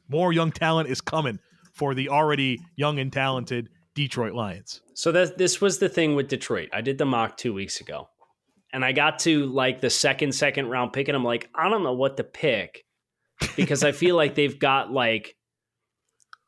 More 0.08 0.30
young 0.32 0.52
talent 0.52 0.90
is 0.90 1.00
coming 1.00 1.38
for 1.72 1.94
the 1.94 2.10
already 2.10 2.60
young 2.76 2.98
and 2.98 3.10
talented 3.10 3.70
Detroit 3.94 4.34
Lions. 4.34 4.82
So 4.92 5.10
that 5.12 5.38
this 5.38 5.62
was 5.62 5.78
the 5.78 5.88
thing 5.88 6.14
with 6.14 6.28
Detroit. 6.28 6.68
I 6.72 6.82
did 6.82 6.98
the 6.98 7.06
mock 7.06 7.38
two 7.38 7.54
weeks 7.54 7.80
ago, 7.80 8.09
and 8.72 8.84
I 8.84 8.92
got 8.92 9.20
to 9.20 9.46
like 9.46 9.80
the 9.80 9.90
second 9.90 10.32
second 10.32 10.68
round 10.68 10.92
pick, 10.92 11.08
and 11.08 11.16
I'm 11.16 11.24
like, 11.24 11.48
I 11.54 11.68
don't 11.68 11.82
know 11.82 11.92
what 11.94 12.16
to 12.16 12.24
pick 12.24 12.84
because 13.56 13.84
I 13.84 13.92
feel 13.92 14.16
like 14.16 14.34
they've 14.34 14.58
got 14.58 14.92
like 14.92 15.36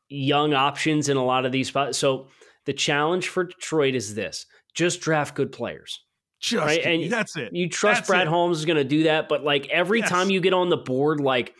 young 0.09 0.53
options 0.53 1.09
in 1.09 1.17
a 1.17 1.23
lot 1.25 1.45
of 1.45 1.51
these 1.51 1.67
spots. 1.67 1.97
So 1.97 2.27
the 2.65 2.73
challenge 2.73 3.27
for 3.29 3.45
Detroit 3.45 3.95
is 3.95 4.15
this: 4.15 4.45
just 4.73 5.01
draft 5.01 5.35
good 5.35 5.51
players. 5.51 5.99
Just 6.39 6.65
right? 6.65 6.81
and 6.83 7.09
that's 7.11 7.37
it. 7.37 7.53
You 7.53 7.69
trust 7.69 7.99
that's 7.99 8.07
Brad 8.07 8.27
it. 8.27 8.29
Holmes 8.29 8.59
is 8.59 8.65
going 8.65 8.77
to 8.77 8.83
do 8.83 9.03
that, 9.03 9.29
but 9.29 9.43
like 9.43 9.67
every 9.69 9.99
Yes. 9.99 10.09
time 10.09 10.29
you 10.29 10.41
get 10.41 10.53
on 10.53 10.69
the 10.69 10.75
board, 10.77 11.21
like 11.21 11.53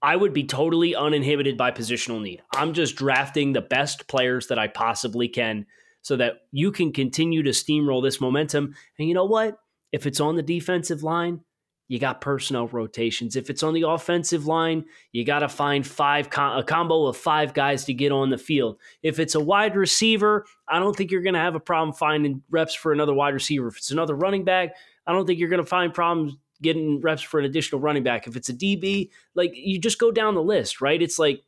I 0.00 0.16
would 0.16 0.32
be 0.32 0.44
totally 0.44 0.94
uninhibited 0.94 1.58
by 1.58 1.72
positional 1.72 2.22
need. 2.22 2.42
I'm 2.54 2.72
just 2.72 2.96
drafting 2.96 3.52
the 3.52 3.60
best 3.60 4.08
players 4.08 4.46
that 4.46 4.58
I 4.58 4.68
possibly 4.68 5.28
can 5.28 5.66
so 6.00 6.16
that 6.16 6.40
you 6.52 6.72
can 6.72 6.92
continue 6.92 7.42
to 7.42 7.50
steamroll 7.50 8.02
this 8.02 8.20
momentum. 8.20 8.74
And 8.98 9.08
you 9.08 9.14
know 9.14 9.24
what? 9.26 9.58
If 9.94 10.06
it's 10.06 10.20
on 10.20 10.34
the 10.34 10.42
defensive 10.42 11.02
line, 11.02 11.40
you 11.86 11.98
got 11.98 12.20
personnel 12.20 12.66
rotations. 12.66 13.36
If 13.36 13.50
it's 13.50 13.62
on 13.62 13.74
the 13.74 13.82
offensive 13.86 14.46
line, 14.46 14.86
you 15.12 15.24
got 15.24 15.40
to 15.40 15.48
find 15.48 15.86
five 15.86 16.30
com- 16.30 16.58
a 16.58 16.64
combo 16.64 17.06
of 17.06 17.16
five 17.16 17.52
guys 17.54 17.84
to 17.84 17.94
get 17.94 18.10
on 18.10 18.30
the 18.30 18.38
field. 18.38 18.78
If 19.02 19.18
it's 19.18 19.34
a 19.34 19.40
wide 19.40 19.76
receiver, 19.76 20.46
I 20.66 20.78
don't 20.78 20.96
think 20.96 21.10
you're 21.10 21.22
going 21.22 21.34
to 21.34 21.40
have 21.40 21.54
a 21.54 21.60
problem 21.60 21.94
finding 21.94 22.42
reps 22.50 22.74
for 22.74 22.92
another 22.92 23.12
wide 23.12 23.34
receiver. 23.34 23.68
If 23.68 23.76
it's 23.76 23.90
another 23.90 24.14
running 24.14 24.44
back, 24.44 24.74
I 25.06 25.12
don't 25.12 25.26
think 25.26 25.38
you're 25.38 25.50
going 25.50 25.62
to 25.62 25.68
find 25.68 25.92
problems 25.92 26.34
getting 26.62 27.00
reps 27.02 27.20
for 27.22 27.38
an 27.38 27.44
additional 27.44 27.82
running 27.82 28.02
back. 28.02 28.26
If 28.26 28.34
it's 28.36 28.48
a 28.48 28.54
DB, 28.54 29.10
like 29.34 29.52
you 29.54 29.78
just 29.78 29.98
go 29.98 30.10
down 30.10 30.34
the 30.34 30.42
list, 30.42 30.80
right? 30.80 31.00
It's 31.00 31.18
like 31.18 31.42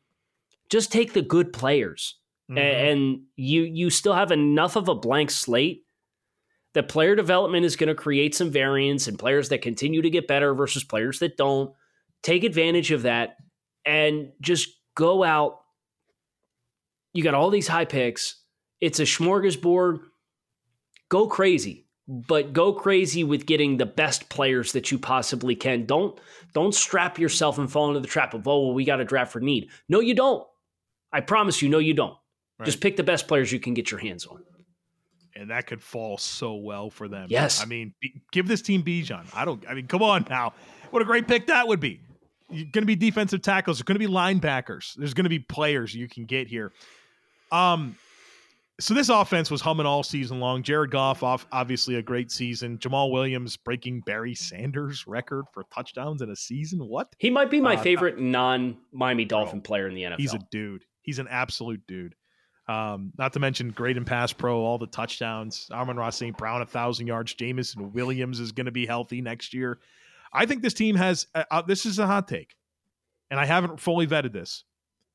just 0.68 0.92
take 0.92 1.14
the 1.14 1.22
good 1.22 1.52
players, 1.52 2.16
Mhm. 2.50 2.58
And 2.58 3.20
you 3.36 3.62
you 3.62 3.88
still 3.88 4.12
have 4.12 4.30
enough 4.30 4.76
of 4.76 4.88
a 4.88 4.94
blank 4.94 5.30
slate 5.30 5.85
that 6.76 6.90
player 6.90 7.16
development 7.16 7.64
is 7.64 7.74
going 7.74 7.88
to 7.88 7.94
create 7.94 8.34
some 8.34 8.50
variance 8.50 9.08
and 9.08 9.18
players 9.18 9.48
that 9.48 9.62
continue 9.62 10.02
to 10.02 10.10
get 10.10 10.28
better 10.28 10.54
versus 10.54 10.84
players 10.84 11.20
that 11.20 11.38
don't. 11.38 11.72
Take 12.22 12.44
advantage 12.44 12.90
of 12.90 13.02
that 13.02 13.36
and 13.86 14.30
just 14.42 14.68
go 14.94 15.24
out. 15.24 15.60
You 17.14 17.22
got 17.22 17.32
all 17.32 17.48
these 17.48 17.66
high 17.66 17.86
picks. 17.86 18.42
It's 18.82 19.00
a 19.00 19.04
smorgasbord. 19.04 20.00
Go 21.08 21.26
crazy, 21.26 21.86
but 22.06 22.52
go 22.52 22.74
crazy 22.74 23.24
with 23.24 23.46
getting 23.46 23.78
the 23.78 23.86
best 23.86 24.28
players 24.28 24.72
that 24.72 24.92
you 24.92 24.98
possibly 24.98 25.56
can. 25.56 25.86
Don't 25.86 26.20
don't 26.52 26.74
strap 26.74 27.18
yourself 27.18 27.56
and 27.56 27.72
fall 27.72 27.88
into 27.88 28.00
the 28.00 28.06
trap 28.06 28.34
of 28.34 28.46
oh 28.46 28.66
well 28.66 28.74
we 28.74 28.84
got 28.84 28.96
to 28.96 29.04
draft 29.04 29.32
for 29.32 29.40
need. 29.40 29.70
No, 29.88 30.00
you 30.00 30.14
don't. 30.14 30.46
I 31.10 31.22
promise 31.22 31.62
you, 31.62 31.70
no, 31.70 31.78
you 31.78 31.94
don't. 31.94 32.18
Just 32.64 32.82
pick 32.82 32.96
the 32.98 33.02
best 33.02 33.28
players 33.28 33.50
you 33.50 33.60
can 33.60 33.72
get 33.72 33.90
your 33.90 34.00
hands 34.00 34.26
on. 34.26 34.42
And 35.36 35.50
that 35.50 35.66
could 35.66 35.82
fall 35.82 36.16
so 36.16 36.54
well 36.54 36.88
for 36.88 37.08
them. 37.08 37.26
Yes. 37.28 37.62
I 37.62 37.66
mean, 37.66 37.92
be, 38.00 38.20
give 38.32 38.48
this 38.48 38.62
team 38.62 38.82
Bijan. 38.82 39.26
I 39.34 39.44
don't. 39.44 39.62
I 39.68 39.74
mean, 39.74 39.86
come 39.86 40.02
on 40.02 40.24
now. 40.30 40.54
What 40.90 41.02
a 41.02 41.04
great 41.04 41.28
pick 41.28 41.46
that 41.48 41.68
would 41.68 41.78
be. 41.78 42.00
You're 42.48 42.64
going 42.72 42.82
to 42.82 42.86
be 42.86 42.96
defensive 42.96 43.42
tackles. 43.42 43.76
There's 43.78 43.82
going 43.84 44.00
to 44.00 44.06
be 44.06 44.12
linebackers. 44.12 44.94
There's 44.94 45.12
going 45.14 45.24
to 45.24 45.30
be 45.30 45.40
players 45.40 45.94
you 45.94 46.08
can 46.08 46.24
get 46.24 46.48
here. 46.48 46.72
Um, 47.52 47.96
so 48.78 48.94
this 48.94 49.08
offense 49.08 49.50
was 49.50 49.60
humming 49.60 49.86
all 49.86 50.02
season 50.02 50.38
long. 50.38 50.62
Jared 50.62 50.90
Goff, 50.90 51.22
off 51.22 51.46
obviously 51.50 51.96
a 51.96 52.02
great 52.02 52.30
season. 52.30 52.78
Jamaal 52.78 53.10
Williams 53.10 53.56
breaking 53.56 54.00
Barry 54.02 54.34
Sanders' 54.34 55.06
record 55.06 55.46
for 55.52 55.64
touchdowns 55.74 56.22
in 56.22 56.30
a 56.30 56.36
season. 56.36 56.86
What? 56.86 57.14
He 57.18 57.30
might 57.30 57.50
be 57.50 57.60
my 57.60 57.74
Uh, 57.74 57.82
favorite 57.82 58.18
non 58.18 58.76
Miami 58.92 59.24
Dolphin 59.24 59.60
player 59.60 59.88
in 59.88 59.94
the 59.94 60.02
NFL. 60.02 60.16
He's 60.18 60.34
a 60.34 60.40
dude. 60.50 60.84
He's 61.02 61.18
an 61.18 61.28
absolute 61.28 61.80
dude. 61.86 62.14
Um, 62.68 63.12
not 63.16 63.32
to 63.34 63.38
mention 63.38 63.70
great 63.70 63.96
in 63.96 64.04
pass 64.04 64.32
pro, 64.32 64.58
all 64.58 64.76
the 64.78 64.88
touchdowns. 64.88 65.68
Amon-Ra 65.70 66.10
St. 66.10 66.36
Brown, 66.36 66.62
a 66.62 66.66
thousand 66.66 67.06
yards. 67.06 67.32
Jameson 67.34 67.92
Williams 67.92 68.40
is 68.40 68.50
going 68.52 68.66
to 68.66 68.72
be 68.72 68.86
healthy 68.86 69.20
next 69.20 69.54
year. 69.54 69.78
I 70.32 70.46
think 70.46 70.62
this 70.62 70.74
team 70.74 70.96
has. 70.96 71.26
Uh, 71.34 71.44
uh, 71.50 71.62
this 71.62 71.86
is 71.86 71.98
a 72.00 72.06
hot 72.06 72.26
take, 72.26 72.56
and 73.30 73.38
I 73.38 73.44
haven't 73.46 73.78
fully 73.78 74.06
vetted 74.06 74.32
this, 74.32 74.64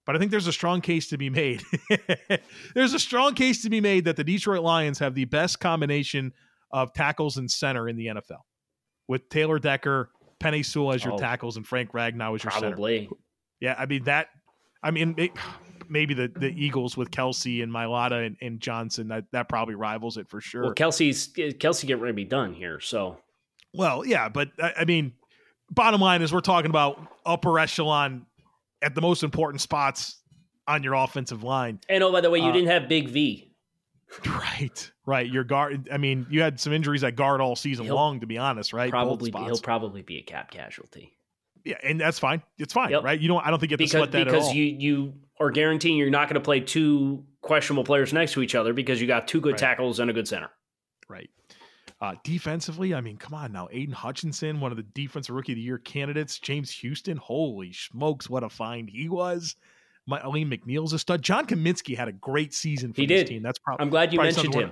but 0.05 0.15
I 0.15 0.19
think 0.19 0.31
there's 0.31 0.47
a 0.47 0.53
strong 0.53 0.79
case 0.79 1.09
to 1.09 1.17
be 1.17 1.29
made. 1.29 1.61
there's 2.73 2.93
a 2.93 2.99
strong 2.99 3.35
case 3.35 3.61
to 3.63 3.69
be 3.69 3.81
made 3.81 4.05
that 4.05 4.15
the 4.15 4.23
Detroit 4.23 4.61
Lions 4.63 4.99
have 4.99 5.13
the 5.13 5.25
best 5.25 5.59
combination 5.59 6.31
of 6.71 6.93
tackles 6.93 7.35
and 7.35 7.51
center 7.51 7.89
in 7.89 7.97
the 7.97 8.07
NFL, 8.07 8.41
with 9.09 9.27
Taylor 9.29 9.59
Decker, 9.59 10.09
Penei 10.39 10.65
Sewell 10.65 10.93
as 10.93 11.03
your 11.03 11.15
Oh. 11.15 11.17
tackles, 11.17 11.57
and 11.57 11.67
Frank 11.67 11.91
Ragnow 11.91 12.33
as 12.35 12.43
your 12.45 12.51
center. 12.51 12.69
Probably. 12.69 13.09
Yeah, 13.59 13.75
I 13.77 13.85
mean 13.87 14.05
that. 14.05 14.29
I 14.81 14.91
mean, 14.91 15.13
may- 15.17 15.31
maybe 15.91 16.13
the, 16.13 16.31
the 16.35 16.47
Eagles 16.49 16.95
with 16.97 17.11
Kelce 17.11 17.61
and 17.61 17.71
Mailata 17.71 18.25
and, 18.25 18.37
and 18.41 18.59
Johnson 18.59 19.09
that 19.09 19.25
that 19.31 19.49
probably 19.49 19.75
rivals 19.75 20.17
it 20.17 20.27
for 20.29 20.41
sure. 20.41 20.63
Well, 20.63 20.73
Kelce's 20.73 21.27
Kelce 21.27 21.85
getting 21.85 22.01
ready 22.01 22.13
to 22.13 22.15
be 22.15 22.25
done 22.25 22.53
here, 22.53 22.79
so 22.79 23.17
Well, 23.73 24.05
yeah, 24.05 24.29
but 24.29 24.49
I, 24.61 24.73
I 24.79 24.85
mean, 24.85 25.13
bottom 25.69 26.01
line 26.01 26.21
is 26.21 26.33
we're 26.33 26.39
talking 26.41 26.69
about 26.69 26.99
upper 27.25 27.59
echelon 27.59 28.25
at 28.81 28.95
the 28.95 29.01
most 29.01 29.23
important 29.23 29.61
spots 29.61 30.17
on 30.67 30.81
your 30.81 30.93
offensive 30.93 31.43
line. 31.43 31.79
and 31.89 32.03
oh 32.03 32.11
by 32.11 32.21
the 32.21 32.29
way, 32.29 32.39
you 32.39 32.45
Uh, 32.49 32.53
didn't 32.53 32.69
have 32.69 32.87
Big 32.87 33.09
V. 33.09 33.47
Right, 34.25 34.91
right. 35.05 35.29
Your 35.29 35.45
guard. 35.45 35.87
I 35.91 35.97
mean, 35.97 36.25
you 36.29 36.41
had 36.41 36.59
some 36.59 36.73
injuries 36.73 37.01
at 37.03 37.15
guard 37.15 37.39
all 37.39 37.55
season 37.55 37.85
He'll 37.85 37.95
long, 37.95 38.19
to 38.19 38.27
be 38.27 38.37
honest. 38.37 38.73
Right, 38.73 38.89
Probably 38.89 39.31
he'll 39.31 39.57
probably 39.59 40.01
be 40.01 40.17
a 40.17 40.21
cap 40.21 40.51
casualty 40.51 41.13
yeah, 41.63 41.75
and 41.83 41.99
that's 41.99 42.19
fine. 42.19 42.41
It's 42.57 42.73
fine, 42.73 42.91
Yep. 42.91 43.03
right? 43.03 43.19
You 43.19 43.27
don't. 43.27 43.45
I 43.45 43.49
don't 43.49 43.59
think 43.59 43.71
you 43.71 43.75
have 43.75 43.79
to 43.79 43.83
because 43.83 43.91
sweat 43.91 44.11
that 44.11 44.21
at 44.21 44.27
because 44.27 44.47
all. 44.47 44.53
you 44.53 44.63
you 44.63 45.13
are 45.41 45.51
guaranteeing 45.51 45.97
you're 45.97 46.09
not 46.09 46.27
going 46.27 46.35
to 46.35 46.41
play 46.41 46.59
two 46.59 47.23
questionable 47.41 47.83
players 47.83 48.13
next 48.13 48.33
to 48.33 48.41
each 48.41 48.55
other 48.55 48.73
because 48.73 49.01
you 49.01 49.07
got 49.07 49.27
two 49.27 49.41
good 49.41 49.53
Right. 49.53 49.59
tackles 49.59 49.99
and 49.99 50.09
a 50.09 50.13
good 50.13 50.27
center. 50.27 50.49
Right. 51.09 51.29
Uh, 51.99 52.15
defensively, 52.23 52.93
I 52.95 53.01
mean, 53.01 53.17
come 53.17 53.33
on 53.33 53.51
now. 53.51 53.67
Aidan 53.71 53.93
Hutchinson, 53.93 54.59
one 54.59 54.71
of 54.71 54.77
the 54.77 54.83
defensive 54.83 55.35
rookie 55.35 55.51
of 55.51 55.57
the 55.57 55.61
year 55.61 55.77
candidates. 55.77 56.39
James 56.39 56.71
Houston, 56.71 57.17
holy 57.17 57.73
smokes, 57.73 58.29
what 58.29 58.43
a 58.43 58.49
find 58.49 58.89
he 58.89 59.07
was. 59.09 59.55
My 60.07 60.19
Alim 60.21 60.49
McNeill's 60.49 60.93
a 60.93 60.99
stud. 60.99 61.21
John 61.21 61.45
Cominsky 61.45 61.95
had 61.95 62.07
a 62.07 62.11
great 62.11 62.53
season 62.55 62.91
for 62.91 63.01
He 63.01 63.07
this 63.07 63.21
did. 63.21 63.27
team. 63.27 63.43
That's 63.43 63.59
probably 63.59 63.83
I'm 63.83 63.89
glad 63.91 64.11
you 64.13 64.19
mentioned 64.19 64.53
him. 64.53 64.71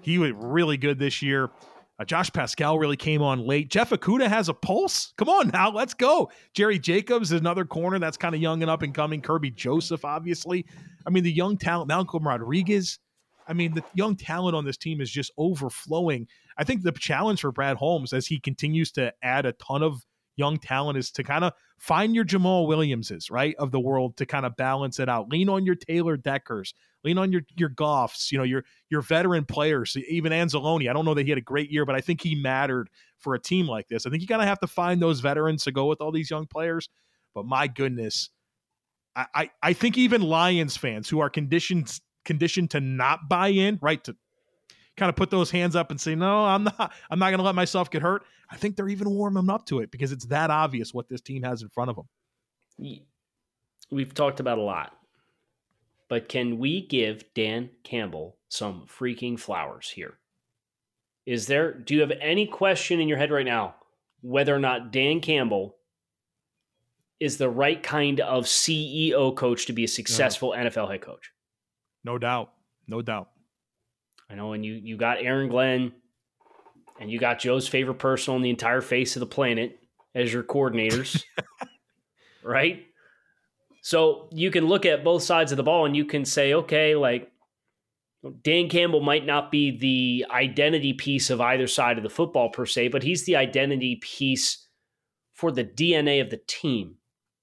He 0.00 0.18
was 0.18 0.30
really 0.32 0.76
good 0.76 0.98
this 0.98 1.22
year. 1.22 1.50
Uh, 2.00 2.04
Josh 2.04 2.32
Paschal 2.32 2.78
really 2.78 2.96
came 2.96 3.20
on 3.20 3.46
late. 3.46 3.68
Jeff 3.68 3.90
Okudah 3.90 4.26
has 4.26 4.48
a 4.48 4.54
pulse. 4.54 5.12
Come 5.18 5.28
on 5.28 5.48
now, 5.48 5.70
let's 5.70 5.92
go. 5.92 6.30
Jerry 6.54 6.78
Jacobs 6.78 7.30
is 7.30 7.38
another 7.38 7.66
corner 7.66 7.98
that's 7.98 8.16
kind 8.16 8.34
of 8.34 8.40
young 8.40 8.62
and 8.62 8.70
up 8.70 8.80
and 8.80 8.94
coming. 8.94 9.20
Kerby 9.20 9.54
Joseph, 9.54 10.02
obviously. 10.02 10.64
I 11.06 11.10
mean, 11.10 11.24
the 11.24 11.32
young 11.32 11.58
talent, 11.58 11.88
Malcolm 11.88 12.26
Rodriguez. 12.26 12.98
I 13.46 13.52
mean, 13.52 13.74
the 13.74 13.84
young 13.94 14.16
talent 14.16 14.56
on 14.56 14.64
this 14.64 14.78
team 14.78 15.02
is 15.02 15.10
just 15.10 15.30
overflowing. 15.36 16.26
I 16.56 16.64
think 16.64 16.82
the 16.82 16.92
challenge 16.92 17.42
for 17.42 17.52
Brad 17.52 17.76
Holmes 17.76 18.14
as 18.14 18.26
he 18.26 18.40
continues 18.40 18.92
to 18.92 19.12
add 19.22 19.44
a 19.44 19.52
ton 19.52 19.82
of 19.82 20.02
young 20.40 20.58
talent 20.58 20.98
is 20.98 21.10
to 21.12 21.22
kind 21.22 21.44
of 21.44 21.52
find 21.78 22.14
your 22.14 22.24
Jamaal 22.24 22.66
Williamses, 22.66 23.30
right, 23.30 23.54
of 23.58 23.70
the 23.70 23.78
world 23.78 24.16
to 24.16 24.26
kind 24.26 24.46
of 24.46 24.56
balance 24.56 24.98
it 24.98 25.08
out. 25.08 25.28
Lean 25.28 25.48
on 25.48 25.64
your 25.64 25.74
Taylor 25.74 26.16
Deckers, 26.16 26.74
lean 27.04 27.18
on 27.18 27.30
your 27.30 27.42
your 27.56 27.68
Goffs, 27.68 28.32
you 28.32 28.38
know, 28.38 28.44
your 28.44 28.64
your 28.88 29.02
veteran 29.02 29.44
players, 29.44 29.96
even 30.08 30.32
Anzalone. 30.32 30.88
I 30.88 30.92
don't 30.92 31.04
know 31.04 31.14
that 31.14 31.24
he 31.24 31.30
had 31.30 31.38
a 31.38 31.42
great 31.42 31.70
year, 31.70 31.84
but 31.84 31.94
I 31.94 32.00
think 32.00 32.22
he 32.22 32.34
mattered 32.34 32.88
for 33.18 33.34
a 33.34 33.40
team 33.40 33.66
like 33.66 33.88
this. 33.88 34.06
I 34.06 34.10
think 34.10 34.22
you 34.22 34.28
gotta 34.28 34.46
have 34.46 34.60
to 34.60 34.66
find 34.66 35.00
those 35.00 35.20
veterans 35.20 35.64
to 35.64 35.72
go 35.72 35.86
with 35.86 36.00
all 36.00 36.10
these 36.10 36.30
young 36.30 36.46
players. 36.46 36.88
But 37.34 37.44
my 37.44 37.68
goodness, 37.68 38.30
I, 39.14 39.26
I, 39.34 39.50
I 39.62 39.72
think 39.72 39.98
even 39.98 40.22
Lions 40.22 40.76
fans 40.76 41.08
who 41.08 41.20
are 41.20 41.30
conditioned 41.30 42.00
conditioned 42.24 42.70
to 42.70 42.80
not 42.80 43.28
buy 43.28 43.48
in, 43.48 43.78
right, 43.82 44.02
to 44.04 44.16
kind 45.00 45.08
of 45.08 45.16
put 45.16 45.30
those 45.30 45.50
hands 45.50 45.74
up 45.74 45.90
and 45.90 45.98
say, 45.98 46.14
no, 46.14 46.44
I'm 46.44 46.64
not, 46.64 46.92
I'm 47.10 47.18
not 47.18 47.30
going 47.30 47.38
to 47.38 47.44
let 47.44 47.54
myself 47.54 47.90
get 47.90 48.02
hurt. 48.02 48.22
I 48.50 48.56
think 48.56 48.76
they're 48.76 48.88
even 48.88 49.08
warming 49.10 49.48
up 49.48 49.64
to 49.66 49.80
it 49.80 49.90
because 49.90 50.12
it's 50.12 50.26
that 50.26 50.50
obvious 50.50 50.92
what 50.92 51.08
this 51.08 51.22
team 51.22 51.42
has 51.42 51.62
in 51.62 51.70
front 51.70 51.88
of 51.88 51.96
them. 51.96 52.06
We've 53.90 54.12
talked 54.12 54.40
about 54.40 54.58
a 54.58 54.62
lot, 54.62 54.94
but 56.08 56.28
can 56.28 56.58
we 56.58 56.86
give 56.86 57.24
Dan 57.34 57.70
Campbell 57.82 58.36
some 58.48 58.86
freaking 58.86 59.38
flowers 59.38 59.88
here? 59.88 60.18
Is 61.24 61.46
there? 61.46 61.72
Do 61.72 61.94
you 61.94 62.00
have 62.00 62.12
any 62.20 62.46
question 62.46 63.00
in 63.00 63.08
your 63.08 63.18
head 63.18 63.30
right 63.30 63.46
now 63.46 63.76
whether 64.20 64.54
or 64.54 64.58
not 64.58 64.92
Dan 64.92 65.20
Campbell 65.20 65.76
is 67.20 67.38
the 67.38 67.48
right 67.48 67.82
kind 67.82 68.20
of 68.20 68.44
CEO 68.44 69.34
coach 69.34 69.66
to 69.66 69.72
be 69.72 69.84
a 69.84 69.88
successful 69.88 70.54
NFL 70.56 70.90
head 70.90 71.00
coach? 71.00 71.32
No 72.04 72.18
doubt, 72.18 72.52
no 72.86 73.00
doubt. 73.02 73.30
I 74.30 74.34
know, 74.34 74.52
and 74.52 74.64
you 74.64 74.74
you 74.74 74.96
got 74.96 75.18
Aaron 75.22 75.48
Glenn, 75.48 75.92
and 77.00 77.10
you 77.10 77.18
got 77.18 77.40
Joe's 77.40 77.66
favorite 77.68 77.98
person 77.98 78.34
on 78.34 78.42
the 78.42 78.50
entire 78.50 78.80
face 78.80 79.16
of 79.16 79.20
the 79.20 79.26
planet 79.26 79.78
as 80.14 80.32
your 80.32 80.42
coordinators, 80.42 81.22
right? 82.42 82.84
So 83.82 84.28
you 84.32 84.50
can 84.50 84.66
look 84.66 84.84
at 84.86 85.04
both 85.04 85.22
sides 85.22 85.52
of 85.52 85.56
the 85.56 85.62
ball 85.62 85.86
and 85.86 85.96
you 85.96 86.04
can 86.04 86.24
say, 86.24 86.52
okay, 86.52 86.94
like 86.94 87.30
Dan 88.42 88.68
Campbell 88.68 89.00
might 89.00 89.24
not 89.24 89.50
be 89.50 89.76
the 89.76 90.26
identity 90.30 90.92
piece 90.92 91.30
of 91.30 91.40
either 91.40 91.66
side 91.66 91.96
of 91.96 92.02
the 92.02 92.10
football 92.10 92.50
per 92.50 92.66
se, 92.66 92.88
but 92.88 93.02
he's 93.02 93.24
the 93.24 93.36
identity 93.36 93.96
piece 93.96 94.66
for 95.32 95.50
the 95.50 95.64
DNA 95.64 96.20
of 96.20 96.28
the 96.30 96.40
team 96.46 96.96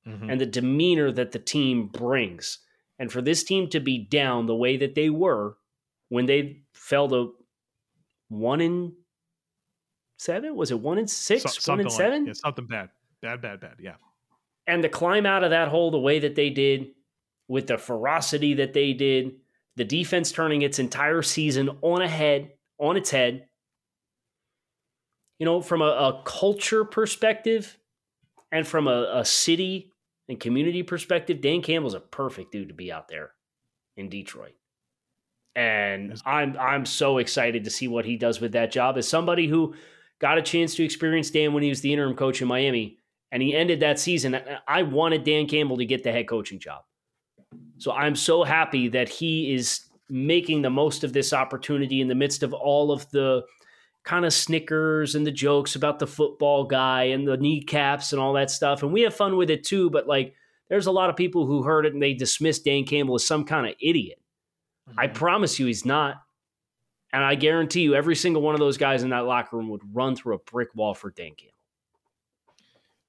Mhm. 0.06 0.32
and 0.32 0.40
the 0.40 0.46
demeanor 0.46 1.12
that 1.12 1.32
the 1.32 1.40
team 1.40 1.88
brings. 1.88 2.60
And 3.00 3.12
for 3.12 3.22
this 3.22 3.44
team 3.44 3.68
to 3.70 3.80
be 3.80 3.98
down 3.98 4.46
the 4.46 4.56
way 4.56 4.78
that 4.78 4.94
they 4.96 5.10
were 5.10 5.58
when 6.10 6.28
they 6.28 6.62
fell 6.88 7.10
to 7.10 7.36
one 8.30 8.62
in 8.62 8.94
seven, 10.20 10.56
was 10.56 10.72
it 10.72 10.80
one 10.80 10.98
in 10.98 11.08
six, 11.08 11.44
So- 11.64 11.72
one 11.74 11.80
in 11.82 11.88
like- 11.88 11.96
seven? 11.96 12.26
yeah, 12.28 12.34
something 12.34 12.66
bad, 12.66 12.90
bad, 13.22 13.42
bad, 13.42 13.60
bad. 13.60 13.76
Yeah, 13.80 13.96
And 14.68 14.82
to 14.84 14.90
climb 14.90 15.26
out 15.26 15.44
of 15.44 15.50
that 15.52 15.68
hole 15.68 15.92
the 15.92 16.00
way 16.00 16.20
that 16.20 16.36
they 16.36 16.50
did 16.50 16.94
with 17.48 17.68
the 17.68 17.78
ferocity 17.78 18.54
that 18.56 18.74
they 18.74 18.94
did, 18.94 19.40
the 19.76 19.86
defense 19.86 20.32
turning 20.32 20.62
its 20.62 20.80
entire 20.80 21.22
season 21.22 21.70
on 21.82 22.02
ahead, 22.02 22.54
on 22.80 22.98
its 22.98 23.10
head. 23.12 23.48
You 25.40 25.46
know, 25.46 25.62
from 25.62 25.82
a, 25.82 25.86
a 25.86 26.24
culture 26.26 26.84
perspective 26.84 27.78
and 28.52 28.68
from 28.68 28.88
a, 28.88 29.10
a 29.20 29.26
city 29.26 29.94
and 30.28 30.40
community 30.40 30.84
perspective, 30.84 31.42
Dan 31.42 31.62
Campbell's 31.62 31.94
a 31.94 32.00
perfect 32.00 32.52
dude 32.52 32.70
to 32.70 32.74
be 32.74 32.92
out 32.92 33.08
there 33.08 33.32
in 33.98 34.10
Detroit. 34.10 34.56
And 35.58 36.22
I'm 36.24 36.56
I'm 36.60 36.86
so 36.86 37.18
excited 37.18 37.64
to 37.64 37.72
see 37.72 37.88
what 37.88 38.06
he 38.06 38.16
does 38.16 38.40
with 38.40 38.52
that 38.52 38.72
job 38.72 38.96
as 38.96 39.08
somebody 39.08 39.48
who 39.48 39.74
got 40.20 40.38
a 40.38 40.42
chance 40.44 40.76
to 40.76 40.84
experience 40.84 41.32
Dan 41.32 41.52
when 41.52 41.64
he 41.64 41.70
was 41.70 41.82
the 41.82 41.92
interim 41.92 42.16
coach 42.16 42.44
in 42.44 42.48
Miami 42.48 43.00
and 43.32 43.42
he 43.42 43.56
ended 43.56 43.80
that 43.80 44.00
season. 44.00 44.40
I 44.68 44.84
wanted 44.84 45.24
Dan 45.24 45.48
Campbell 45.48 45.78
to 45.78 45.86
get 45.86 46.04
the 46.04 46.12
head 46.12 46.28
coaching 46.28 46.60
job. 46.60 46.84
So 47.80 47.92
I'm 47.92 48.16
so 48.16 48.44
happy 48.44 48.88
that 48.90 49.10
he 49.10 49.52
is 49.52 49.86
making 50.10 50.62
the 50.62 50.70
most 50.70 51.04
of 51.04 51.12
this 51.12 51.34
opportunity 51.34 52.02
in 52.02 52.08
the 52.08 52.16
midst 52.16 52.44
of 52.44 52.54
all 52.54 52.92
of 52.92 53.10
the 53.10 53.42
kind 54.04 54.26
of 54.26 54.34
snickers 54.34 55.16
and 55.16 55.26
the 55.26 55.32
jokes 55.32 55.76
about 55.76 55.98
the 55.98 56.08
football 56.08 56.66
guy 56.66 57.06
and 57.06 57.28
the 57.28 57.36
kneecaps 57.36 58.14
and 58.14 58.22
all 58.22 58.34
that 58.34 58.52
stuff. 58.52 58.84
And 58.84 58.94
we 58.94 59.02
have 59.02 59.16
fun 59.16 59.38
with 59.38 59.50
it 59.50 59.64
too, 59.64 59.90
but 59.90 60.08
like 60.08 60.36
there's 60.70 60.86
a 60.86 60.92
lot 60.92 61.10
of 61.10 61.16
people 61.16 61.48
who 61.48 61.64
heard 61.64 61.88
it 61.88 61.94
and 61.94 62.02
they 62.02 62.14
dismissed 62.14 62.64
Dan 62.64 62.86
Campbell 62.86 63.16
as 63.16 63.26
some 63.26 63.44
kind 63.44 63.66
of 63.66 63.74
idiot. 63.82 64.20
Mm-hmm. 64.90 65.00
I 65.00 65.08
promise 65.08 65.60
you 65.60 65.66
he's 65.66 65.86
not. 65.86 66.22
And 67.14 67.24
I 67.24 67.36
guarantee 67.36 67.82
you 67.82 67.96
every 67.96 68.16
single 68.16 68.42
one 68.42 68.54
of 68.54 68.60
those 68.60 68.78
guys 68.78 69.04
in 69.04 69.10
that 69.12 69.26
locker 69.26 69.56
room 69.56 69.70
would 69.70 69.82
run 69.94 70.16
through 70.16 70.36
a 70.36 70.40
brick 70.40 70.70
wall 70.76 70.94
for 70.94 71.10
Dan 71.10 71.32
Campbell. 71.38 71.54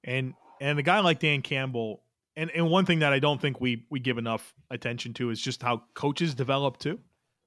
And 0.03 0.33
and 0.61 0.79
a 0.79 0.83
guy 0.83 0.99
like 0.99 1.19
Dan 1.19 1.41
Campbell, 1.41 2.01
and, 2.35 2.49
and 2.51 2.69
one 2.69 2.85
thing 2.85 2.99
that 2.99 3.13
I 3.13 3.19
don't 3.19 3.39
think 3.39 3.59
we 3.59 3.85
we 3.89 3.99
give 3.99 4.17
enough 4.17 4.53
attention 4.71 5.13
to 5.15 5.29
is 5.29 5.41
just 5.41 5.61
how 5.61 5.83
coaches 5.93 6.33
develop 6.33 6.77
too. 6.77 6.99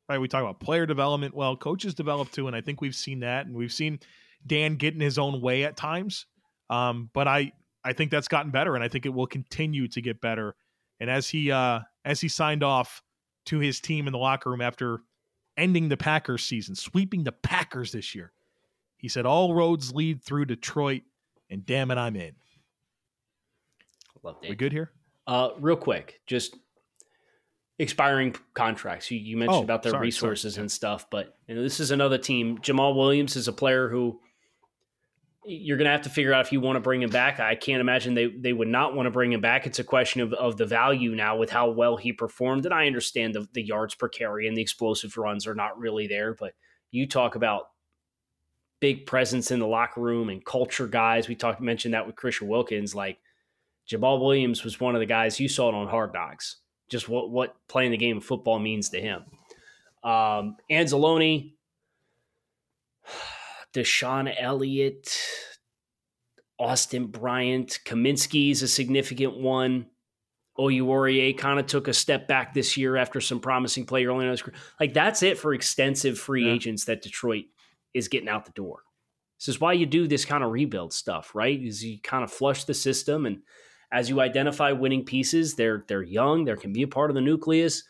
Right? 0.09 0.19
We 0.19 0.29
talk 0.29 0.43
about 0.43 0.61
player 0.61 0.85
development. 0.85 1.35
Well, 1.35 1.57
coaches 1.57 1.95
develop 1.95 2.31
too, 2.31 2.47
and 2.47 2.55
I 2.55 2.61
think 2.61 2.81
we've 2.81 2.95
seen 2.95 3.21
that, 3.21 3.47
and 3.47 3.55
we've 3.55 3.73
seen 3.73 4.01
Dan 4.47 4.77
get 4.77 4.95
in 4.95 5.01
his 5.01 5.19
own 5.19 5.41
way 5.41 5.65
at 5.65 5.77
times. 5.77 6.27
Um, 6.69 7.09
but 7.15 7.27
I 7.27 7.53
I 7.85 7.95
think 7.95 8.11
that's 8.11 8.29
gotten 8.29 8.51
better, 8.51 8.75
and 8.75 8.85
I 8.85 8.89
think 8.89 9.07
it 9.07 9.15
will 9.15 9.27
continue 9.27 9.89
to 9.89 10.01
get 10.03 10.21
better. 10.21 10.55
And 11.01 11.09
as 11.09 11.29
he 11.29 11.51
uh, 11.51 11.81
as 12.05 12.21
he 12.21 12.29
signed 12.29 12.63
off 12.63 13.03
to 13.47 13.59
his 13.59 13.81
team 13.81 14.07
in 14.07 14.13
the 14.13 14.19
locker 14.19 14.51
room 14.51 14.61
after 14.61 15.01
ending 15.57 15.89
the 15.89 15.97
Packers 15.97 16.45
season, 16.45 16.75
sweeping 16.75 17.25
the 17.25 17.33
Packers 17.33 17.93
this 17.93 18.15
year, 18.15 18.33
he 18.97 19.09
said, 19.09 19.27
"All 19.27 19.55
roads 19.55 19.95
lead 19.95 20.23
through 20.23 20.47
Detroit, 20.47 21.03
and 21.51 21.65
damn 21.67 21.91
it, 21.91 21.99
I'm 21.99 22.17
in." 22.17 22.35
Love 24.23 24.37
We 24.49 24.55
good 24.55 24.73
here? 24.73 24.93
Uh, 25.27 25.51
real 25.59 25.77
quick, 25.77 26.21
just 26.27 26.57
expiring 27.79 28.35
contracts. 28.55 29.11
You, 29.11 29.19
you 29.19 29.37
mentioned 29.37 29.61
oh, 29.61 29.63
about 29.65 29.83
their 29.83 29.93
sorry, 29.93 30.07
resources 30.07 30.55
sorry. 30.55 30.63
and 30.63 30.73
stuff, 30.73 31.07
but 31.11 31.37
you 31.49 31.55
know, 31.55 31.63
this 31.63 31.81
is 31.81 31.91
another 31.91 32.19
team. 32.19 32.59
Jamaal 32.59 32.95
Williams 32.95 33.37
is 33.37 33.49
a 33.49 33.53
player 33.53 33.89
who 33.89 34.21
you're 35.45 35.77
going 35.77 35.87
to 35.87 35.93
have 35.93 36.03
to 36.03 36.11
figure 36.11 36.33
out 36.33 36.47
if 36.47 36.53
you 36.53 36.61
want 36.61 36.77
to 36.77 36.81
bring 36.81 37.03
him 37.03 37.11
back. 37.11 37.41
I 37.41 37.55
can't 37.55 37.81
imagine 37.81 38.15
they, 38.15 38.27
they 38.27 38.53
would 38.53 38.69
not 38.69 38.95
want 38.95 39.07
to 39.07 39.11
bring 39.11 39.33
him 39.33 39.41
back. 39.41 39.67
It's 39.67 39.81
a 39.81 39.85
question 39.85 40.21
of, 40.21 40.33
of 40.35 40.57
the 40.57 40.67
value 40.67 41.15
now 41.15 41.37
with 41.37 41.51
how 41.51 41.71
well 41.71 41.97
he 41.97 42.13
performed. 42.13 42.65
And 42.65 42.73
I 42.73 42.87
understand 42.87 43.35
the, 43.35 43.49
the 43.53 43.63
yards 43.63 43.95
per 43.95 44.09
carry 44.09 44.47
and 44.47 44.57
the 44.57 44.63
explosive 44.63 45.17
runs 45.17 45.47
are 45.47 45.55
not 45.55 45.79
really 45.79 46.07
there, 46.07 46.35
but 46.35 46.53
you 46.93 47.09
talk 47.09 47.35
about 47.35 47.65
big 48.79 49.07
presence 49.07 49.51
in 49.51 49.59
the 49.59 49.67
locker 49.67 50.01
room 50.01 50.29
and 50.29 50.45
culture 50.45 50.87
guys. 50.87 51.29
We 51.29 51.35
talked 51.35 51.61
mentioned 51.61 51.95
that 51.95 52.07
with 52.07 52.17
Christian 52.17 52.49
Wilkins. 52.49 52.95
Like 52.95 53.19
Jamaal 53.89 54.21
Williams 54.21 54.63
was 54.63 54.79
one 54.79 54.95
of 54.95 55.01
the 55.01 55.07
guys 55.07 55.41
you 55.41 55.49
saw 55.49 55.69
it 55.69 55.75
on 55.75 55.89
Hard 55.89 56.13
Knocks. 56.13 56.59
Just 56.89 57.09
what 57.09 57.31
what 57.31 57.57
playing 57.69 57.93
the 57.93 57.97
game 57.97 58.19
of 58.19 58.25
football 58.25 58.59
means 58.59 58.91
to 58.91 59.01
him. 59.01 59.23
Um, 60.05 60.57
Anzalone, 60.71 61.55
DeShon 63.75 64.35
Elliott, 64.39 65.19
Austin 66.59 67.07
Bryant, 67.07 67.79
Cominsky 67.87 68.51
is 68.51 68.63
a 68.63 68.69
significant 68.69 69.37
one. 69.37 69.87
Oruwariye 70.59 71.37
kind 71.37 71.59
of 71.59 71.67
took 71.67 71.89
a 71.89 71.95
step 71.95 72.29
back 72.29 72.53
this 72.53 72.77
year 72.77 72.97
after 72.97 73.21
some 73.21 73.41
promising 73.41 73.87
play 73.87 74.05
early 74.05 74.25
in 74.27 74.31
his 74.31 74.43
career. 74.43 74.57
Like 74.79 74.93
that's 74.93 75.23
it 75.23 75.39
for 75.39 75.55
extensive 75.55 76.19
free 76.19 76.47
yeah. 76.47 76.53
agents 76.53 76.85
that 76.85 77.03
Detroit 77.03 77.47
is 77.95 78.09
getting 78.09 78.29
out 78.29 78.45
the 78.45 78.53
door. 78.53 78.81
This 79.41 79.49
is 79.49 79.61
why 79.61 79.73
you 79.73 79.87
do 79.87 80.07
this 80.07 80.25
kind 80.25 80.45
of 80.45 80.53
rebuild 80.53 80.93
stuff, 80.93 81.35
right? 81.35 81.61
Is 81.61 81.83
you 81.83 81.99
kind 82.03 82.23
of 82.23 82.31
flush 82.31 82.65
the 82.65 82.75
system 82.75 83.25
and 83.27 83.43
as 83.91 84.09
you 84.09 84.21
identify 84.21 84.73
winning 84.73 85.05
pieces, 85.05 85.55
they're 85.55 85.85
they're 85.87 86.03
young, 86.03 86.45
they 86.45 86.57
can 86.57 86.73
be 86.73 86.83
a 86.83 86.89
part 86.89 87.11
of 87.11 87.15
the 87.15 87.21
nucleus. 87.21 87.85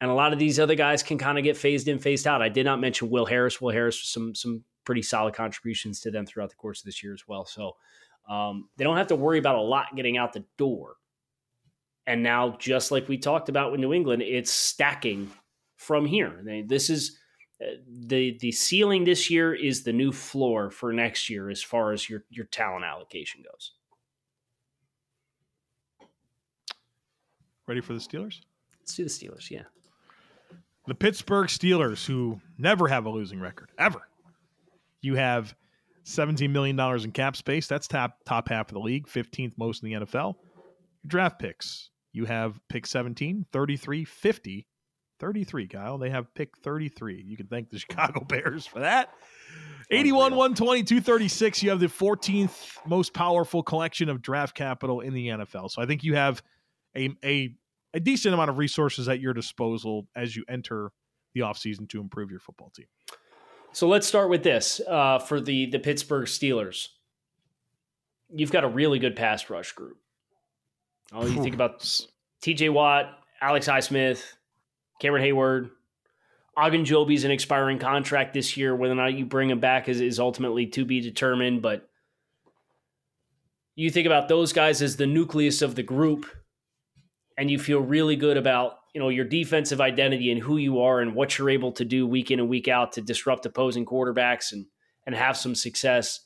And 0.00 0.10
a 0.10 0.14
lot 0.14 0.32
of 0.32 0.38
these 0.38 0.58
other 0.58 0.74
guys 0.74 1.02
can 1.02 1.18
kind 1.18 1.38
of 1.38 1.44
get 1.44 1.56
phased 1.56 1.88
in, 1.88 1.98
phased 1.98 2.26
out. 2.26 2.42
I 2.42 2.48
did 2.48 2.64
not 2.64 2.80
mention 2.80 3.10
Will 3.10 3.26
Harris. 3.26 3.60
Will 3.60 3.72
Harris 3.72 4.02
some 4.02 4.34
some 4.34 4.64
pretty 4.90 5.02
solid 5.02 5.32
contributions 5.32 6.00
to 6.00 6.10
them 6.10 6.26
throughout 6.26 6.50
the 6.50 6.56
course 6.56 6.80
of 6.80 6.84
this 6.84 7.00
year 7.00 7.14
as 7.14 7.22
well. 7.28 7.44
So 7.44 7.76
um, 8.28 8.68
they 8.76 8.82
don't 8.82 8.96
have 8.96 9.06
to 9.06 9.14
worry 9.14 9.38
about 9.38 9.54
a 9.54 9.60
lot 9.60 9.86
getting 9.94 10.18
out 10.18 10.32
the 10.32 10.44
door. 10.56 10.96
And 12.08 12.24
now, 12.24 12.56
just 12.58 12.90
like 12.90 13.08
we 13.08 13.16
talked 13.16 13.48
about 13.48 13.70
with 13.70 13.78
New 13.78 13.92
England, 13.92 14.22
it's 14.22 14.50
stacking 14.50 15.30
from 15.76 16.06
here. 16.06 16.42
This 16.66 16.90
is 16.90 17.20
uh, 17.62 17.66
the 17.86 18.36
the 18.40 18.50
ceiling 18.50 19.04
this 19.04 19.30
year 19.30 19.54
is 19.54 19.84
the 19.84 19.92
new 19.92 20.10
floor 20.10 20.72
for 20.72 20.92
next 20.92 21.30
year 21.30 21.50
as 21.50 21.62
far 21.62 21.92
as 21.92 22.10
your 22.10 22.24
your 22.28 22.46
talent 22.46 22.84
allocation 22.84 23.44
goes. 23.48 23.74
Ready 27.68 27.80
for 27.80 27.92
the 27.92 28.00
Steelers? 28.00 28.40
Let's 28.80 28.96
do 28.96 29.04
the 29.04 29.08
Steelers, 29.08 29.52
yeah. 29.52 29.62
The 30.88 30.96
Pittsburgh 30.96 31.46
Steelers, 31.46 32.04
who 32.04 32.40
never 32.58 32.88
have 32.88 33.06
a 33.06 33.10
losing 33.10 33.38
record, 33.38 33.70
ever. 33.78 34.09
You 35.02 35.14
have 35.16 35.54
$17 36.04 36.50
million 36.50 36.78
in 36.78 37.12
cap 37.12 37.36
space. 37.36 37.66
That's 37.66 37.86
top, 37.86 38.18
top 38.26 38.48
half 38.48 38.68
of 38.68 38.74
the 38.74 38.80
league, 38.80 39.06
15th 39.06 39.52
most 39.58 39.82
in 39.82 39.90
the 39.90 40.06
NFL. 40.06 40.34
draft 41.06 41.38
picks. 41.38 41.90
You 42.12 42.24
have 42.24 42.58
pick 42.68 42.86
17, 42.86 43.46
33, 43.52 44.04
50, 44.04 44.66
33, 45.20 45.68
Kyle. 45.68 45.98
They 45.98 46.10
have 46.10 46.34
pick 46.34 46.56
33. 46.58 47.22
You 47.24 47.36
can 47.36 47.46
thank 47.46 47.70
the 47.70 47.78
Chicago 47.80 48.24
Bears 48.24 48.66
for 48.66 48.80
that. 48.80 49.10
81, 49.92 50.32
120, 50.32 50.82
236. 50.82 51.62
You 51.62 51.70
have 51.70 51.80
the 51.80 51.86
14th 51.86 52.78
most 52.86 53.12
powerful 53.12 53.62
collection 53.62 54.08
of 54.08 54.22
draft 54.22 54.54
capital 54.56 55.00
in 55.00 55.14
the 55.14 55.28
NFL. 55.28 55.70
So 55.70 55.82
I 55.82 55.86
think 55.86 56.02
you 56.04 56.14
have 56.14 56.42
a, 56.96 57.10
a 57.24 57.54
a 57.92 57.98
decent 58.00 58.32
amount 58.34 58.50
of 58.50 58.58
resources 58.58 59.08
at 59.08 59.20
your 59.20 59.32
disposal 59.32 60.06
as 60.14 60.36
you 60.36 60.44
enter 60.48 60.92
the 61.34 61.40
offseason 61.40 61.88
to 61.88 62.00
improve 62.00 62.30
your 62.30 62.38
football 62.40 62.70
team. 62.70 62.86
So 63.72 63.88
let's 63.88 64.06
start 64.06 64.30
with 64.30 64.42
this 64.42 64.80
uh, 64.88 65.18
for 65.18 65.40
the 65.40 65.66
the 65.66 65.78
Pittsburgh 65.78 66.26
Steelers. 66.26 66.88
You've 68.32 68.52
got 68.52 68.64
a 68.64 68.68
really 68.68 68.98
good 68.98 69.16
pass 69.16 69.50
rush 69.50 69.72
group. 69.72 69.98
Oh, 71.12 71.26
you 71.26 71.42
think 71.42 71.54
about 71.56 71.84
T.J. 72.42 72.68
Watt, 72.68 73.06
Alex 73.40 73.66
Highsmith, 73.66 74.22
Cameron 75.00 75.24
Heyward, 75.24 75.70
Ogunjobi's 76.56 77.24
an 77.24 77.30
expiring 77.30 77.78
contract 77.78 78.34
this 78.34 78.56
year. 78.56 78.74
Whether 78.74 78.92
or 78.92 78.96
not 78.96 79.14
you 79.14 79.24
bring 79.24 79.50
him 79.50 79.60
back 79.60 79.88
is, 79.88 80.00
is 80.00 80.20
ultimately 80.20 80.66
to 80.66 80.84
be 80.84 81.00
determined. 81.00 81.62
But 81.62 81.88
you 83.76 83.90
think 83.90 84.06
about 84.06 84.28
those 84.28 84.52
guys 84.52 84.82
as 84.82 84.96
the 84.96 85.06
nucleus 85.06 85.62
of 85.62 85.74
the 85.74 85.82
group 85.82 86.26
and 87.38 87.50
you 87.50 87.58
feel 87.58 87.80
really 87.80 88.16
good 88.16 88.36
about 88.36 88.79
you 88.94 89.00
know 89.00 89.08
your 89.08 89.24
defensive 89.24 89.80
identity 89.80 90.30
and 90.30 90.40
who 90.40 90.56
you 90.56 90.80
are 90.80 91.00
and 91.00 91.14
what 91.14 91.38
you're 91.38 91.50
able 91.50 91.72
to 91.72 91.84
do 91.84 92.06
week 92.06 92.30
in 92.30 92.40
and 92.40 92.48
week 92.48 92.68
out 92.68 92.92
to 92.92 93.00
disrupt 93.00 93.46
opposing 93.46 93.86
quarterbacks 93.86 94.52
and 94.52 94.66
and 95.06 95.14
have 95.14 95.36
some 95.36 95.54
success 95.54 96.20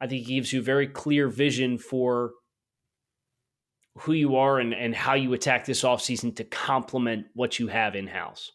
i 0.00 0.06
think 0.06 0.22
it 0.22 0.28
gives 0.28 0.52
you 0.52 0.60
a 0.60 0.62
very 0.62 0.86
clear 0.86 1.28
vision 1.28 1.78
for 1.78 2.32
who 3.98 4.12
you 4.12 4.34
are 4.34 4.58
and, 4.58 4.74
and 4.74 4.92
how 4.94 5.14
you 5.14 5.32
attack 5.34 5.64
this 5.64 5.82
offseason 5.82 6.34
to 6.34 6.42
complement 6.42 7.26
what 7.34 7.58
you 7.58 7.68
have 7.68 7.94
in 7.94 8.06
house 8.06 8.50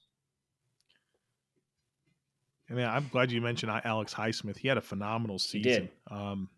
I 2.72 2.76
mean, 2.76 2.86
I'm 2.86 3.08
glad 3.12 3.32
you 3.32 3.42
mentioned 3.42 3.72
Alex 3.84 4.14
Highsmith. 4.14 4.58
He 4.58 4.68
had 4.68 4.78
a 4.78 4.82
phenomenal 4.82 5.40
season. 5.40 5.90
Um, 6.12 6.50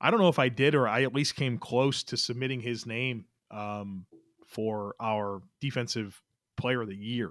I 0.00 0.10
don't 0.10 0.20
know 0.20 0.28
if 0.28 0.38
I 0.38 0.48
did 0.48 0.74
or 0.74 0.88
I 0.88 1.02
at 1.02 1.14
least 1.14 1.36
came 1.36 1.58
close 1.58 2.02
to 2.04 2.16
submitting 2.16 2.60
his 2.60 2.86
name 2.86 3.26
um, 3.50 4.06
for 4.50 4.94
our 5.00 5.40
defensive 5.60 6.20
player 6.56 6.82
of 6.82 6.88
the 6.88 6.96
year 6.96 7.30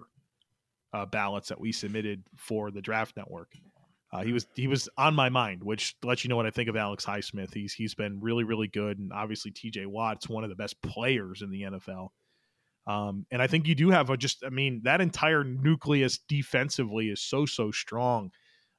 uh, 0.94 1.06
ballots 1.06 1.50
that 1.50 1.60
we 1.60 1.72
submitted 1.72 2.24
for 2.36 2.72
the 2.72 2.82
draft 2.82 3.16
network. 3.16 3.52
Uh, 4.12 4.24
he 4.24 4.34
was 4.34 4.48
he 4.56 4.68
was 4.68 4.90
on 4.98 5.14
my 5.14 5.30
mind, 5.30 5.64
which 5.64 5.96
lets 6.04 6.24
you 6.24 6.30
know 6.30 6.36
what 6.36 6.48
I 6.48 6.52
think 6.52 6.68
of 6.68 6.76
Alex 6.76 7.06
Highsmith. 7.06 7.54
He's 7.54 7.74
he's 7.74 7.94
been 7.94 8.20
really 8.20 8.44
really 8.44 8.68
good, 8.68 8.98
and 8.98 9.14
obviously 9.14 9.52
T.J. 9.52 9.86
Watt's 9.86 10.28
one 10.28 10.44
of 10.44 10.50
the 10.50 10.56
best 10.56 10.82
players 10.82 11.44
in 11.44 11.52
the 11.52 11.62
NFL. 11.62 12.10
Um, 12.88 13.28
and 13.30 13.40
I 13.40 13.46
think 13.46 13.68
you 13.68 13.76
do 13.76 13.92
have 13.92 14.10
a 14.10 14.18
just 14.18 14.44
I 14.44 14.50
mean 14.50 14.82
that 14.86 15.00
entire 15.00 15.44
nucleus 15.44 16.18
defensively 16.28 17.10
is 17.10 17.22
so 17.22 17.46
so 17.46 17.70
strong. 17.70 18.32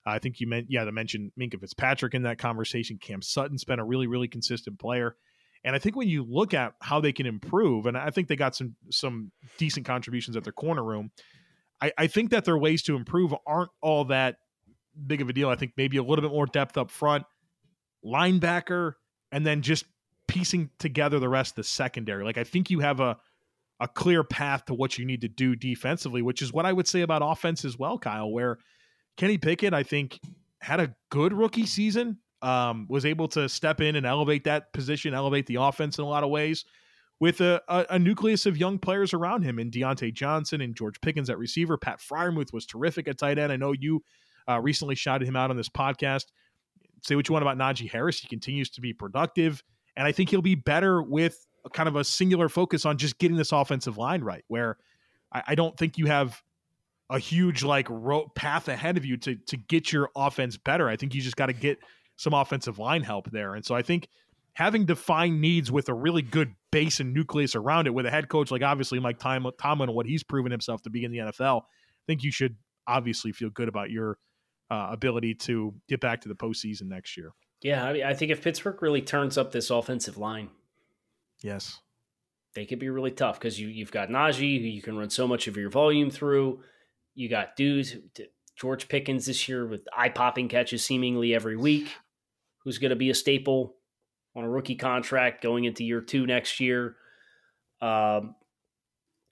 I 0.04 0.18
think 0.18 0.40
you 0.40 0.48
meant 0.48 0.66
yeah 0.68 0.84
to 0.84 0.90
mention 0.90 1.30
Minkah 1.38 1.60
Fitzpatrick 1.60 2.14
in 2.14 2.22
that 2.22 2.38
conversation. 2.38 2.98
Cam 2.98 3.22
Sutton's 3.22 3.64
been 3.64 3.78
a 3.78 3.84
really 3.84 4.08
really 4.08 4.28
consistent 4.28 4.80
player. 4.80 5.14
And 5.64 5.76
I 5.76 5.78
think 5.78 5.96
when 5.96 6.08
you 6.08 6.24
look 6.24 6.54
at 6.54 6.74
how 6.80 7.00
they 7.00 7.12
can 7.12 7.26
improve, 7.26 7.86
and 7.86 7.96
I 7.96 8.10
think 8.10 8.28
they 8.28 8.36
got 8.36 8.54
some 8.54 8.76
some 8.90 9.30
decent 9.58 9.86
contributions 9.86 10.36
at 10.36 10.44
their 10.44 10.52
corner 10.52 10.82
room, 10.82 11.10
I, 11.80 11.92
I 11.98 12.06
think 12.06 12.30
that 12.30 12.44
their 12.44 12.58
ways 12.58 12.82
to 12.84 12.96
improve 12.96 13.34
aren't 13.46 13.70
all 13.82 14.06
that 14.06 14.36
big 15.06 15.20
of 15.20 15.28
a 15.28 15.32
deal. 15.32 15.48
I 15.48 15.56
think 15.56 15.72
maybe 15.76 15.96
a 15.96 16.02
little 16.02 16.22
bit 16.22 16.32
more 16.34 16.46
depth 16.46 16.76
up 16.76 16.90
front, 16.90 17.24
linebacker, 18.04 18.94
and 19.32 19.46
then 19.46 19.62
just 19.62 19.84
piecing 20.28 20.70
together 20.78 21.18
the 21.18 21.28
rest 21.28 21.52
of 21.52 21.56
the 21.56 21.64
secondary. 21.64 22.24
Like 22.24 22.38
I 22.38 22.44
think 22.44 22.70
you 22.70 22.80
have 22.80 23.00
a 23.00 23.18
a 23.80 23.88
clear 23.88 24.22
path 24.22 24.66
to 24.66 24.74
what 24.74 24.98
you 24.98 25.06
need 25.06 25.22
to 25.22 25.28
do 25.28 25.56
defensively, 25.56 26.20
which 26.20 26.42
is 26.42 26.52
what 26.52 26.66
I 26.66 26.72
would 26.72 26.86
say 26.86 27.00
about 27.00 27.22
offense 27.24 27.64
as 27.64 27.78
well, 27.78 27.98
Kyle, 27.98 28.30
where 28.30 28.58
Kenny 29.16 29.38
Pickett, 29.38 29.72
I 29.72 29.82
think, 29.82 30.20
had 30.60 30.80
a 30.80 30.94
good 31.10 31.32
rookie 31.32 31.64
season, 31.64 32.18
um, 32.42 32.86
was 32.88 33.04
able 33.04 33.28
to 33.28 33.48
step 33.48 33.80
in 33.80 33.96
and 33.96 34.06
elevate 34.06 34.44
that 34.44 34.72
position, 34.72 35.14
elevate 35.14 35.46
the 35.46 35.56
offense 35.56 35.98
in 35.98 36.04
a 36.04 36.08
lot 36.08 36.24
of 36.24 36.30
ways 36.30 36.64
with 37.20 37.40
a, 37.42 37.62
a, 37.68 37.86
a 37.90 37.98
nucleus 37.98 38.46
of 38.46 38.56
young 38.56 38.78
players 38.78 39.12
around 39.12 39.42
him 39.42 39.58
in 39.58 39.70
Diontae 39.70 40.12
Johnson 40.12 40.62
and 40.62 40.74
George 40.74 41.00
Pickens 41.00 41.28
at 41.28 41.38
receiver. 41.38 41.76
Pat 41.76 42.00
Freiermuth 42.00 42.52
was 42.52 42.64
terrific 42.64 43.06
at 43.06 43.18
tight 43.18 43.38
end. 43.38 43.52
I 43.52 43.56
know 43.56 43.72
you 43.72 44.02
uh, 44.48 44.58
recently 44.60 44.94
shouted 44.94 45.28
him 45.28 45.36
out 45.36 45.50
on 45.50 45.56
this 45.56 45.68
podcast. 45.68 46.26
Say 47.02 47.14
what 47.16 47.28
you 47.28 47.34
want 47.34 47.42
about 47.42 47.58
Najee 47.58 47.90
Harris. 47.90 48.18
He 48.18 48.26
continues 48.26 48.70
to 48.70 48.80
be 48.80 48.92
productive. 48.92 49.62
And 49.96 50.06
I 50.06 50.12
think 50.12 50.30
he'll 50.30 50.42
be 50.42 50.54
better 50.54 51.02
with 51.02 51.46
kind 51.74 51.88
of 51.88 51.96
a 51.96 52.04
singular 52.04 52.48
focus 52.48 52.86
on 52.86 52.96
just 52.96 53.18
getting 53.18 53.36
this 53.36 53.52
offensive 53.52 53.98
line 53.98 54.22
right, 54.22 54.44
where 54.48 54.78
I, 55.32 55.42
I 55.48 55.54
don't 55.54 55.76
think 55.76 55.98
you 55.98 56.06
have 56.06 56.42
a 57.10 57.18
huge 57.18 57.62
like 57.64 57.88
path 58.34 58.68
ahead 58.68 58.96
of 58.96 59.04
you 59.04 59.16
to 59.18 59.34
to 59.34 59.56
get 59.56 59.92
your 59.92 60.10
offense 60.16 60.56
better. 60.56 60.88
I 60.88 60.96
think 60.96 61.14
you 61.14 61.20
just 61.20 61.36
got 61.36 61.46
to 61.46 61.52
get 61.52 61.78
some 62.20 62.34
offensive 62.34 62.78
line 62.78 63.02
help 63.02 63.30
there. 63.30 63.54
And 63.54 63.64
so 63.64 63.74
I 63.74 63.80
think 63.80 64.06
having 64.52 64.84
defined 64.84 65.40
needs 65.40 65.72
with 65.72 65.88
a 65.88 65.94
really 65.94 66.20
good 66.20 66.54
base 66.70 67.00
and 67.00 67.14
nucleus 67.14 67.54
around 67.54 67.86
it 67.86 67.94
with 67.94 68.04
a 68.04 68.10
head 68.10 68.28
coach 68.28 68.50
like 68.50 68.62
obviously 68.62 69.00
Mike 69.00 69.18
Tomlin 69.18 69.54
and 69.88 69.94
what 69.94 70.04
he's 70.04 70.22
proven 70.22 70.52
himself 70.52 70.82
to 70.82 70.90
be 70.90 71.02
in 71.02 71.12
the 71.12 71.18
NFL, 71.18 71.62
I 71.62 72.04
think 72.06 72.22
you 72.22 72.30
should 72.30 72.56
obviously 72.86 73.32
feel 73.32 73.48
good 73.48 73.68
about 73.68 73.88
your 73.88 74.18
uh, 74.70 74.88
ability 74.90 75.34
to 75.34 75.72
get 75.88 76.00
back 76.00 76.20
to 76.20 76.28
the 76.28 76.34
postseason 76.34 76.88
next 76.88 77.16
year. 77.16 77.32
Yeah, 77.62 77.86
I, 77.86 77.92
mean, 77.94 78.04
I 78.04 78.12
think 78.12 78.30
if 78.30 78.44
Pittsburgh 78.44 78.82
really 78.82 79.00
turns 79.00 79.38
up 79.38 79.50
this 79.50 79.70
offensive 79.70 80.18
line, 80.18 80.50
yes, 81.42 81.80
they 82.54 82.66
could 82.66 82.78
be 82.78 82.90
really 82.90 83.10
tough 83.12 83.38
because 83.38 83.58
you 83.58 83.68
you've 83.68 83.92
got 83.92 84.10
Najee 84.10 84.60
who 84.60 84.66
you 84.66 84.82
can 84.82 84.96
run 84.96 85.10
so 85.10 85.26
much 85.26 85.46
of 85.46 85.56
your 85.56 85.70
volume 85.70 86.10
through. 86.10 86.62
You 87.14 87.28
got 87.28 87.56
dudes, 87.56 87.96
George 88.60 88.88
Pickens 88.88 89.24
this 89.24 89.48
year 89.48 89.66
with 89.66 89.86
eye 89.96 90.10
popping 90.10 90.48
catches 90.48 90.84
seemingly 90.84 91.34
every 91.34 91.56
week, 91.56 91.88
who's 92.64 92.78
going 92.78 92.90
to 92.90 92.96
be 92.96 93.10
a 93.10 93.14
staple 93.14 93.76
on 94.36 94.44
a 94.44 94.48
rookie 94.48 94.76
contract 94.76 95.42
going 95.42 95.64
into 95.64 95.84
year 95.84 96.00
two 96.00 96.26
next 96.26 96.60
year. 96.60 96.96
Um, 97.80 98.34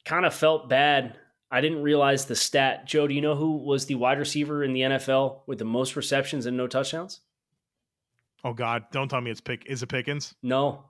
kind 0.05 0.25
of 0.25 0.35
felt 0.35 0.69
bad. 0.69 1.19
I 1.51 1.61
didn't 1.61 1.83
realize 1.83 2.27
the 2.27 2.37
stat. 2.37 2.87
Joe, 2.87 3.07
do 3.07 3.15
you 3.15 3.21
know 3.21 3.35
who 3.35 3.57
was 3.57 3.87
the 3.87 3.95
wide 3.95 4.19
receiver 4.19 4.65
in 4.65 4.73
the 4.73 4.81
NFL 4.81 5.41
with 5.47 5.59
the 5.59 5.65
most 5.65 5.97
receptions 5.97 6.47
and 6.47 6.57
no 6.57 6.67
touchdowns? 6.67 7.21
Oh 8.45 8.53
God! 8.53 8.85
Don't 8.93 9.09
tell 9.09 9.21
me 9.21 9.31
it's 9.31 9.41
Pick. 9.41 9.67
Is 9.67 9.83
it 9.83 9.89
Pickens? 9.89 10.35
No, 10.43 10.85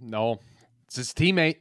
no. 0.00 0.38
It's 0.86 0.96
his 0.96 1.12
teammate. 1.12 1.56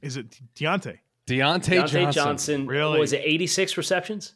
Is 0.00 0.16
it 0.16 0.38
Diontae? 0.54 0.98
Diontae, 1.26 1.60
Diontae 1.60 1.90
Johnson. 1.90 2.12
Johnson. 2.12 2.66
Really? 2.66 2.98
Was 2.98 3.12
it 3.12 3.20
86 3.22 3.76
receptions? 3.76 4.34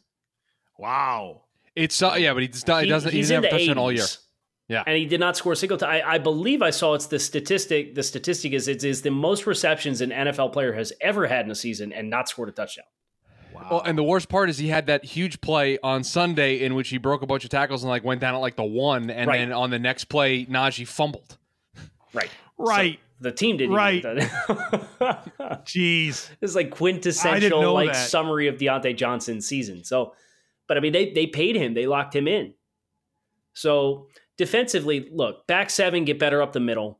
Wow. 0.77 1.43
It's 1.75 2.01
uh, 2.03 2.15
yeah, 2.17 2.33
but 2.33 2.43
he, 2.43 2.49
does, 2.49 2.61
he 2.61 2.87
doesn't. 2.87 3.11
He 3.11 3.21
doesn't 3.21 3.35
have 3.35 3.45
a 3.45 3.49
touchdown 3.49 3.77
all 3.77 3.91
year. 3.91 4.05
Yeah, 4.69 4.83
and 4.87 4.97
he 4.97 5.05
did 5.05 5.19
not 5.19 5.35
score 5.35 5.53
a 5.53 5.55
single 5.55 5.77
time. 5.77 5.89
I, 5.89 6.13
I, 6.13 6.17
believe 6.19 6.61
I 6.61 6.69
saw 6.69 6.93
it's 6.93 7.07
the 7.07 7.19
statistic. 7.19 7.95
The 7.95 8.03
statistic 8.03 8.53
is 8.53 8.69
it 8.69 8.83
is 8.83 9.01
the 9.01 9.11
most 9.11 9.45
receptions 9.45 9.99
an 9.99 10.11
NFL 10.11 10.53
player 10.53 10.71
has 10.73 10.93
ever 11.01 11.27
had 11.27 11.45
in 11.45 11.51
a 11.51 11.55
season 11.55 11.91
and 11.91 12.09
not 12.09 12.29
scored 12.29 12.47
a 12.47 12.53
touchdown. 12.53 12.85
Wow. 13.53 13.67
Well, 13.69 13.81
and 13.81 13.97
the 13.97 14.03
worst 14.03 14.29
part 14.29 14.49
is 14.49 14.57
he 14.57 14.69
had 14.69 14.87
that 14.87 15.03
huge 15.03 15.41
play 15.41 15.77
on 15.83 16.03
Sunday 16.03 16.61
in 16.61 16.75
which 16.75 16.89
he 16.89 16.97
broke 16.97 17.21
a 17.21 17.27
bunch 17.27 17.43
of 17.43 17.49
tackles 17.49 17.83
and 17.83 17.89
like 17.89 18.03
went 18.03 18.21
down 18.21 18.35
at 18.35 18.39
like 18.39 18.55
the 18.55 18.63
one, 18.63 19.09
and 19.09 19.27
right. 19.27 19.37
then 19.37 19.51
on 19.51 19.69
the 19.69 19.79
next 19.79 20.05
play, 20.05 20.45
Najee 20.45 20.87
fumbled. 20.87 21.37
Right. 22.13 22.29
Right. 22.55 22.99
So 22.99 23.23
the 23.23 23.31
team 23.31 23.57
didn't. 23.57 23.75
Right. 23.75 24.03
Jeez. 25.65 26.29
It's 26.39 26.53
like 26.53 26.69
quintessential 26.69 27.73
like 27.73 27.93
that. 27.93 28.09
summary 28.09 28.47
of 28.47 28.57
Diontae 28.57 28.95
Johnson's 28.95 29.47
season. 29.47 29.83
So, 29.83 30.13
but 30.67 30.77
I 30.77 30.79
mean, 30.79 30.93
they 30.93 31.11
they 31.11 31.25
paid 31.25 31.55
him. 31.55 31.73
They 31.73 31.87
locked 31.87 32.15
him 32.15 32.27
in. 32.27 32.53
So 33.53 34.07
defensively, 34.37 35.09
look, 35.11 35.47
back 35.47 35.69
seven, 35.69 36.05
get 36.05 36.19
better 36.19 36.41
up 36.41 36.53
the 36.53 36.59
middle. 36.59 36.99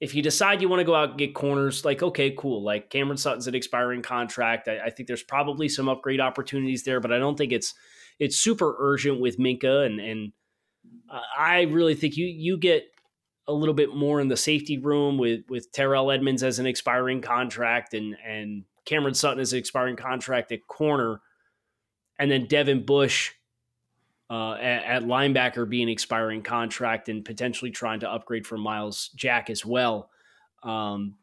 If 0.00 0.14
you 0.14 0.22
decide 0.22 0.62
you 0.62 0.68
want 0.68 0.80
to 0.80 0.84
go 0.84 0.94
out 0.94 1.10
and 1.10 1.18
get 1.18 1.34
corners, 1.34 1.84
like, 1.84 2.02
okay, 2.02 2.34
cool. 2.36 2.64
Like 2.64 2.88
Cameron 2.88 3.18
Sutton's 3.18 3.46
an 3.46 3.54
expiring 3.54 4.00
contract. 4.00 4.66
I, 4.66 4.78
I 4.86 4.90
think 4.90 5.06
there's 5.06 5.22
probably 5.22 5.68
some 5.68 5.88
upgrade 5.88 6.20
opportunities 6.20 6.84
there, 6.84 7.00
but 7.00 7.12
I 7.12 7.18
don't 7.18 7.36
think 7.36 7.52
it's 7.52 7.74
it's 8.18 8.36
super 8.36 8.76
urgent 8.78 9.20
with 9.20 9.38
Minkah 9.38 9.84
and 9.84 10.00
and 10.00 10.32
uh, 11.10 11.20
I 11.38 11.62
really 11.62 11.94
think 11.94 12.16
you 12.16 12.26
you 12.26 12.56
get 12.56 12.84
a 13.46 13.52
little 13.52 13.74
bit 13.74 13.94
more 13.94 14.20
in 14.20 14.28
the 14.28 14.36
safety 14.36 14.78
room 14.78 15.18
with 15.18 15.40
with 15.48 15.70
Terrell 15.72 16.10
Edmunds 16.10 16.42
as 16.42 16.58
an 16.58 16.66
expiring 16.66 17.20
contract 17.20 17.92
and 17.92 18.16
and 18.26 18.64
Cameron 18.86 19.14
Sutton 19.14 19.40
as 19.40 19.52
an 19.52 19.58
expiring 19.58 19.96
contract 19.96 20.52
at 20.52 20.66
corner, 20.66 21.20
and 22.18 22.30
then 22.30 22.46
Devin 22.46 22.86
Bush 22.86 23.32
uh, 24.30 24.52
at, 24.54 24.84
at, 24.84 25.02
linebacker 25.02 25.68
being 25.68 25.88
expiring 25.88 26.40
contract 26.40 27.08
and 27.08 27.24
potentially 27.24 27.72
trying 27.72 27.98
to 28.00 28.10
upgrade 28.10 28.46
for 28.46 28.56
Myles 28.56 29.10
Jack 29.16 29.50
as 29.50 29.66
well. 29.66 30.08
Um, 30.62 31.16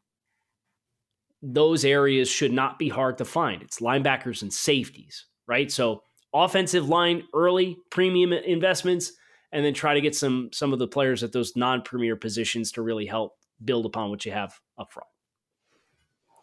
those 1.41 1.85
areas 1.85 2.29
should 2.29 2.51
not 2.51 2.77
be 2.77 2.89
hard 2.89 3.17
to 3.19 3.25
find. 3.25 3.61
It's 3.61 3.79
linebackers 3.79 4.41
and 4.41 4.51
safeties, 4.51 5.25
right? 5.47 5.71
So 5.71 6.03
offensive 6.33 6.89
line 6.89 7.23
early 7.33 7.77
premium 7.91 8.33
investments, 8.33 9.13
and 9.53 9.63
then 9.63 9.73
try 9.73 9.93
to 9.93 10.01
get 10.01 10.15
some 10.15 10.49
some 10.51 10.73
of 10.73 10.79
the 10.79 10.87
players 10.87 11.23
at 11.23 11.31
those 11.31 11.55
non-premier 11.55 12.17
positions 12.17 12.73
to 12.73 12.81
really 12.81 13.05
help 13.05 13.33
build 13.63 13.85
upon 13.85 14.09
what 14.09 14.25
you 14.25 14.31
have 14.33 14.59
up 14.77 14.91
front. 14.91 15.07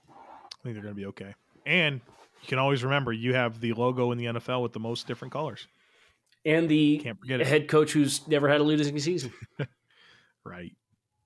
I 0.09 0.63
think 0.63 0.75
they're 0.75 0.83
going 0.83 0.95
to 0.95 1.01
be 1.01 1.07
okay. 1.07 1.35
And 1.67 2.01
you 2.43 2.49
can 2.49 2.59
always 2.59 2.83
remember 2.83 3.13
you 3.13 3.35
have 3.35 3.61
the 3.61 3.75
logo 3.75 4.13
in 4.13 4.19
the 4.19 4.25
NFL 4.25 4.63
with 4.63 4.73
the 4.73 4.81
most 4.81 5.07
different 5.07 5.33
colors 5.33 5.67
and 6.45 6.69
the 6.69 7.03
head 7.27 7.69
coach 7.69 7.93
who's 7.93 8.27
never 8.29 8.49
had 8.49 8.61
a 8.61 8.65
losing 8.65 8.99
season. 8.99 9.33
right. 10.45 10.73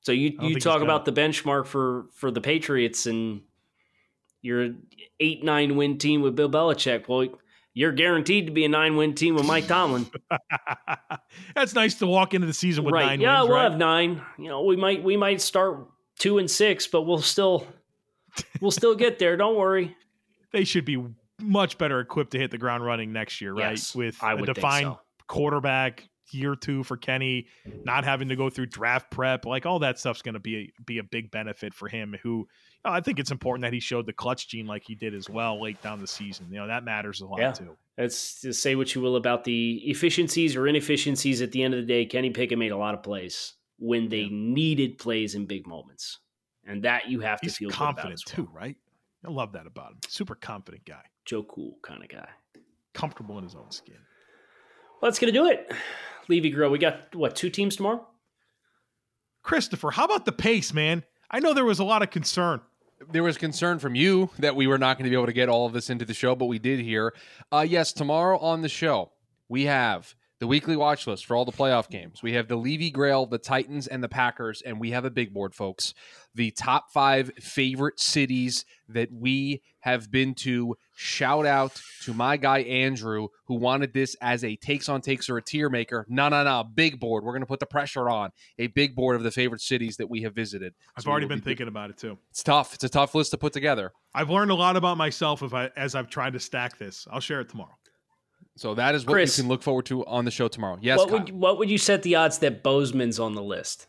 So 0.00 0.12
you 0.12 0.38
you 0.40 0.60
talk 0.60 0.82
about 0.82 1.04
the 1.04 1.12
benchmark 1.12 1.66
for 1.66 2.06
for 2.12 2.30
the 2.30 2.40
Patriots 2.40 3.06
and 3.06 3.42
you're 4.40 4.70
eight 5.20 5.44
nine 5.44 5.76
win 5.76 5.98
team 5.98 6.22
with 6.22 6.36
Bill 6.36 6.48
Belichick. 6.48 7.08
Well, 7.08 7.28
you're 7.74 7.92
guaranteed 7.92 8.46
to 8.46 8.52
be 8.52 8.64
a 8.64 8.68
nine 8.68 8.96
win 8.96 9.14
team 9.14 9.34
with 9.34 9.46
Mike 9.46 9.66
Tomlin. 9.66 10.06
That's 11.54 11.74
nice 11.74 11.96
to 11.96 12.06
walk 12.06 12.34
into 12.34 12.46
the 12.46 12.52
season 12.52 12.84
with 12.84 12.94
right. 12.94 13.06
nine. 13.06 13.20
Yeah, 13.20 13.40
wins, 13.40 13.48
we'll 13.48 13.58
right? 13.58 13.70
have 13.70 13.78
nine. 13.78 14.22
You 14.38 14.48
know, 14.48 14.62
we 14.62 14.76
might 14.76 15.02
we 15.02 15.16
might 15.16 15.40
start 15.40 15.86
two 16.18 16.38
and 16.38 16.50
six, 16.50 16.86
but 16.86 17.02
we'll 17.02 17.20
still 17.20 17.66
we'll 18.60 18.70
still 18.70 18.94
get 18.94 19.18
there. 19.18 19.36
Don't 19.36 19.56
worry. 19.56 19.96
They 20.50 20.64
should 20.64 20.86
be 20.86 21.04
much 21.38 21.76
better 21.76 22.00
equipped 22.00 22.30
to 22.30 22.38
hit 22.38 22.50
the 22.50 22.56
ground 22.56 22.82
running 22.82 23.12
next 23.12 23.42
year, 23.42 23.52
right? 23.52 23.72
Yes, 23.72 23.94
with 23.94 24.16
I 24.22 24.32
a 24.32 24.46
defined 24.46 24.86
so 24.86 25.00
quarterback 25.28 26.08
year 26.30 26.54
two 26.54 26.84
for 26.84 26.96
Kenny, 26.96 27.46
not 27.84 28.04
having 28.04 28.28
to 28.28 28.36
go 28.36 28.50
through 28.50 28.66
draft 28.66 29.10
prep, 29.10 29.46
like 29.46 29.66
all 29.66 29.78
that 29.78 29.98
stuff's 29.98 30.22
going 30.22 30.34
to 30.34 30.40
be 30.40 30.56
a, 30.56 30.82
be 30.82 30.98
a 30.98 31.02
big 31.02 31.30
benefit 31.30 31.74
for 31.74 31.88
him. 31.88 32.16
Who 32.22 32.30
you 32.30 32.46
know, 32.84 32.92
I 32.92 33.00
think 33.00 33.18
it's 33.18 33.30
important 33.30 33.62
that 33.62 33.72
he 33.72 33.80
showed 33.80 34.06
the 34.06 34.12
clutch 34.12 34.48
gene 34.48 34.66
like 34.66 34.82
he 34.86 34.94
did 34.94 35.14
as 35.14 35.28
well 35.28 35.60
late 35.60 35.80
down 35.82 36.00
the 36.00 36.06
season. 36.06 36.46
You 36.50 36.58
know 36.58 36.66
that 36.66 36.84
matters 36.84 37.20
a 37.20 37.26
lot 37.26 37.40
yeah. 37.40 37.52
too. 37.52 37.76
It's 37.96 38.40
to 38.42 38.52
say 38.52 38.74
what 38.76 38.94
you 38.94 39.00
will 39.00 39.16
about 39.16 39.44
the 39.44 39.82
efficiencies 39.84 40.54
or 40.54 40.68
inefficiencies. 40.68 41.42
At 41.42 41.52
the 41.52 41.62
end 41.62 41.74
of 41.74 41.80
the 41.80 41.86
day, 41.86 42.06
Kenny 42.06 42.30
Pickett 42.30 42.58
made 42.58 42.72
a 42.72 42.76
lot 42.76 42.94
of 42.94 43.02
plays 43.02 43.54
when 43.78 44.08
they 44.08 44.22
yeah. 44.22 44.28
needed 44.30 44.98
plays 44.98 45.34
in 45.34 45.46
big 45.46 45.66
moments, 45.66 46.18
and 46.66 46.82
that 46.84 47.08
you 47.08 47.20
have 47.20 47.40
He's 47.40 47.54
to 47.54 47.58
feel 47.58 47.70
confident 47.70 48.22
well. 48.26 48.36
too, 48.46 48.50
right? 48.52 48.76
I 49.26 49.30
love 49.30 49.52
that 49.52 49.66
about 49.66 49.92
him. 49.92 49.98
Super 50.08 50.36
confident 50.36 50.84
guy. 50.84 51.02
Joe 51.24 51.42
Cool 51.42 51.76
kind 51.82 52.02
of 52.02 52.08
guy. 52.08 52.28
Comfortable 52.94 53.36
in 53.38 53.44
his 53.44 53.54
own 53.54 53.70
skin. 53.70 53.96
Well, 55.00 55.10
that's 55.10 55.18
going 55.18 55.32
to 55.32 55.38
do 55.38 55.46
it. 55.46 55.72
Levy 56.28 56.50
Grail, 56.50 56.70
we 56.70 56.78
got, 56.78 57.14
what, 57.14 57.36
two 57.36 57.50
teams 57.50 57.76
tomorrow? 57.76 58.06
Christopher, 59.42 59.90
how 59.90 60.04
about 60.04 60.24
the 60.24 60.32
pace, 60.32 60.74
man? 60.74 61.04
I 61.30 61.40
know 61.40 61.54
there 61.54 61.64
was 61.64 61.78
a 61.78 61.84
lot 61.84 62.02
of 62.02 62.10
concern. 62.10 62.60
There 63.12 63.22
was 63.22 63.38
concern 63.38 63.78
from 63.78 63.94
you 63.94 64.30
that 64.40 64.56
we 64.56 64.66
were 64.66 64.76
not 64.76 64.98
going 64.98 65.04
to 65.04 65.10
be 65.10 65.16
able 65.16 65.26
to 65.26 65.32
get 65.32 65.48
all 65.48 65.66
of 65.66 65.72
this 65.72 65.88
into 65.88 66.04
the 66.04 66.14
show, 66.14 66.34
but 66.34 66.46
we 66.46 66.58
did 66.58 66.80
here. 66.80 67.14
Uh, 67.52 67.64
yes, 67.68 67.92
tomorrow 67.92 68.38
on 68.38 68.62
the 68.62 68.68
show, 68.68 69.12
we 69.48 69.64
have 69.64 70.14
the 70.40 70.46
weekly 70.46 70.76
watch 70.76 71.06
list 71.06 71.26
for 71.26 71.36
all 71.36 71.44
the 71.44 71.52
playoff 71.52 71.88
games. 71.88 72.22
We 72.22 72.34
have 72.34 72.48
the 72.48 72.56
Levy 72.56 72.90
Grail, 72.90 73.26
the 73.26 73.38
Titans, 73.38 73.86
and 73.86 74.02
the 74.02 74.08
Packers, 74.08 74.62
and 74.62 74.78
we 74.78 74.92
have 74.92 75.04
a 75.04 75.10
big 75.10 75.34
board, 75.34 75.54
folks. 75.54 75.94
The 76.34 76.52
top 76.52 76.92
five 76.92 77.32
favorite 77.40 77.98
cities 77.98 78.64
that 78.88 79.10
we 79.12 79.62
have 79.80 80.10
been 80.10 80.34
to. 80.34 80.76
Shout 80.94 81.46
out 81.46 81.80
to 82.02 82.12
my 82.12 82.36
guy 82.36 82.58
Andrew, 82.60 83.28
who 83.46 83.54
wanted 83.54 83.92
this 83.92 84.16
as 84.20 84.44
a 84.44 84.56
takes 84.56 84.88
on 84.88 85.00
takes 85.00 85.28
or 85.28 85.38
a 85.38 85.42
tier 85.42 85.68
maker. 85.68 86.04
No, 86.08 86.28
no, 86.28 86.44
no, 86.44 86.64
big 86.64 87.00
board. 87.00 87.24
We're 87.24 87.32
going 87.32 87.42
to 87.42 87.46
put 87.46 87.60
the 87.60 87.66
pressure 87.66 88.08
on 88.08 88.30
a 88.58 88.66
big 88.68 88.94
board 88.94 89.16
of 89.16 89.22
the 89.22 89.30
favorite 89.30 89.60
cities 89.60 89.96
that 89.96 90.10
we 90.10 90.22
have 90.22 90.34
visited. 90.34 90.74
I've 90.96 91.04
so 91.04 91.10
already 91.10 91.26
been 91.26 91.38
be 91.38 91.44
thinking 91.44 91.66
th- 91.66 91.72
about 91.72 91.90
it 91.90 91.98
too. 91.98 92.18
It's 92.30 92.42
tough. 92.42 92.74
It's 92.74 92.84
a 92.84 92.88
tough 92.88 93.14
list 93.14 93.30
to 93.32 93.38
put 93.38 93.52
together. 93.52 93.92
I've 94.14 94.30
learned 94.30 94.50
a 94.50 94.56
lot 94.56 94.76
about 94.76 94.96
myself 94.96 95.42
if 95.42 95.54
I 95.54 95.70
as 95.76 95.94
I've 95.94 96.08
tried 96.08 96.32
to 96.32 96.40
stack 96.40 96.78
this. 96.78 97.06
I'll 97.10 97.20
share 97.20 97.40
it 97.40 97.48
tomorrow. 97.48 97.77
So 98.58 98.74
that 98.74 98.96
is 98.96 99.06
what 99.06 99.12
Chris, 99.12 99.38
you 99.38 99.44
can 99.44 99.48
look 99.48 99.62
forward 99.62 99.86
to 99.86 100.04
on 100.06 100.24
the 100.24 100.32
show 100.32 100.48
tomorrow. 100.48 100.78
Yes. 100.80 100.98
What 100.98 101.12
would 101.12 101.30
what 101.30 101.58
would 101.58 101.70
you 101.70 101.78
set 101.78 102.02
the 102.02 102.16
odds 102.16 102.38
that 102.38 102.64
Bozeman's 102.64 103.20
on 103.20 103.36
the 103.36 103.42
list? 103.42 103.86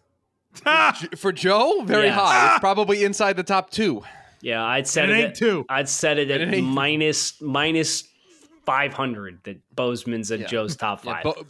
For 1.18 1.32
Joe, 1.32 1.82
very 1.86 2.06
yes. 2.06 2.16
high. 2.16 2.52
It's 2.52 2.60
probably 2.60 3.04
inside 3.04 3.36
the 3.36 3.44
top 3.44 3.72
two. 3.72 4.04
Yeah, 4.42 4.64
I'd 4.64 4.88
set 4.88 5.10
it, 5.10 5.18
it 5.18 5.26
at 5.26 5.36
two. 5.36 5.66
I'd 5.70 5.90
set 5.90 6.20
it 6.20 6.30
at 6.30 6.42
it 6.42 6.62
minus 6.62 7.42
minus 7.42 8.04
five 8.64 8.94
hundred. 8.94 9.40
That 9.44 9.60
Bozeman's 9.76 10.32
at 10.32 10.42
yeah. 10.42 10.48
Joe's 10.48 10.76
top 10.76 11.02
five. 11.02 11.26
Yeah, 11.26 11.32
Bo- 11.34 11.46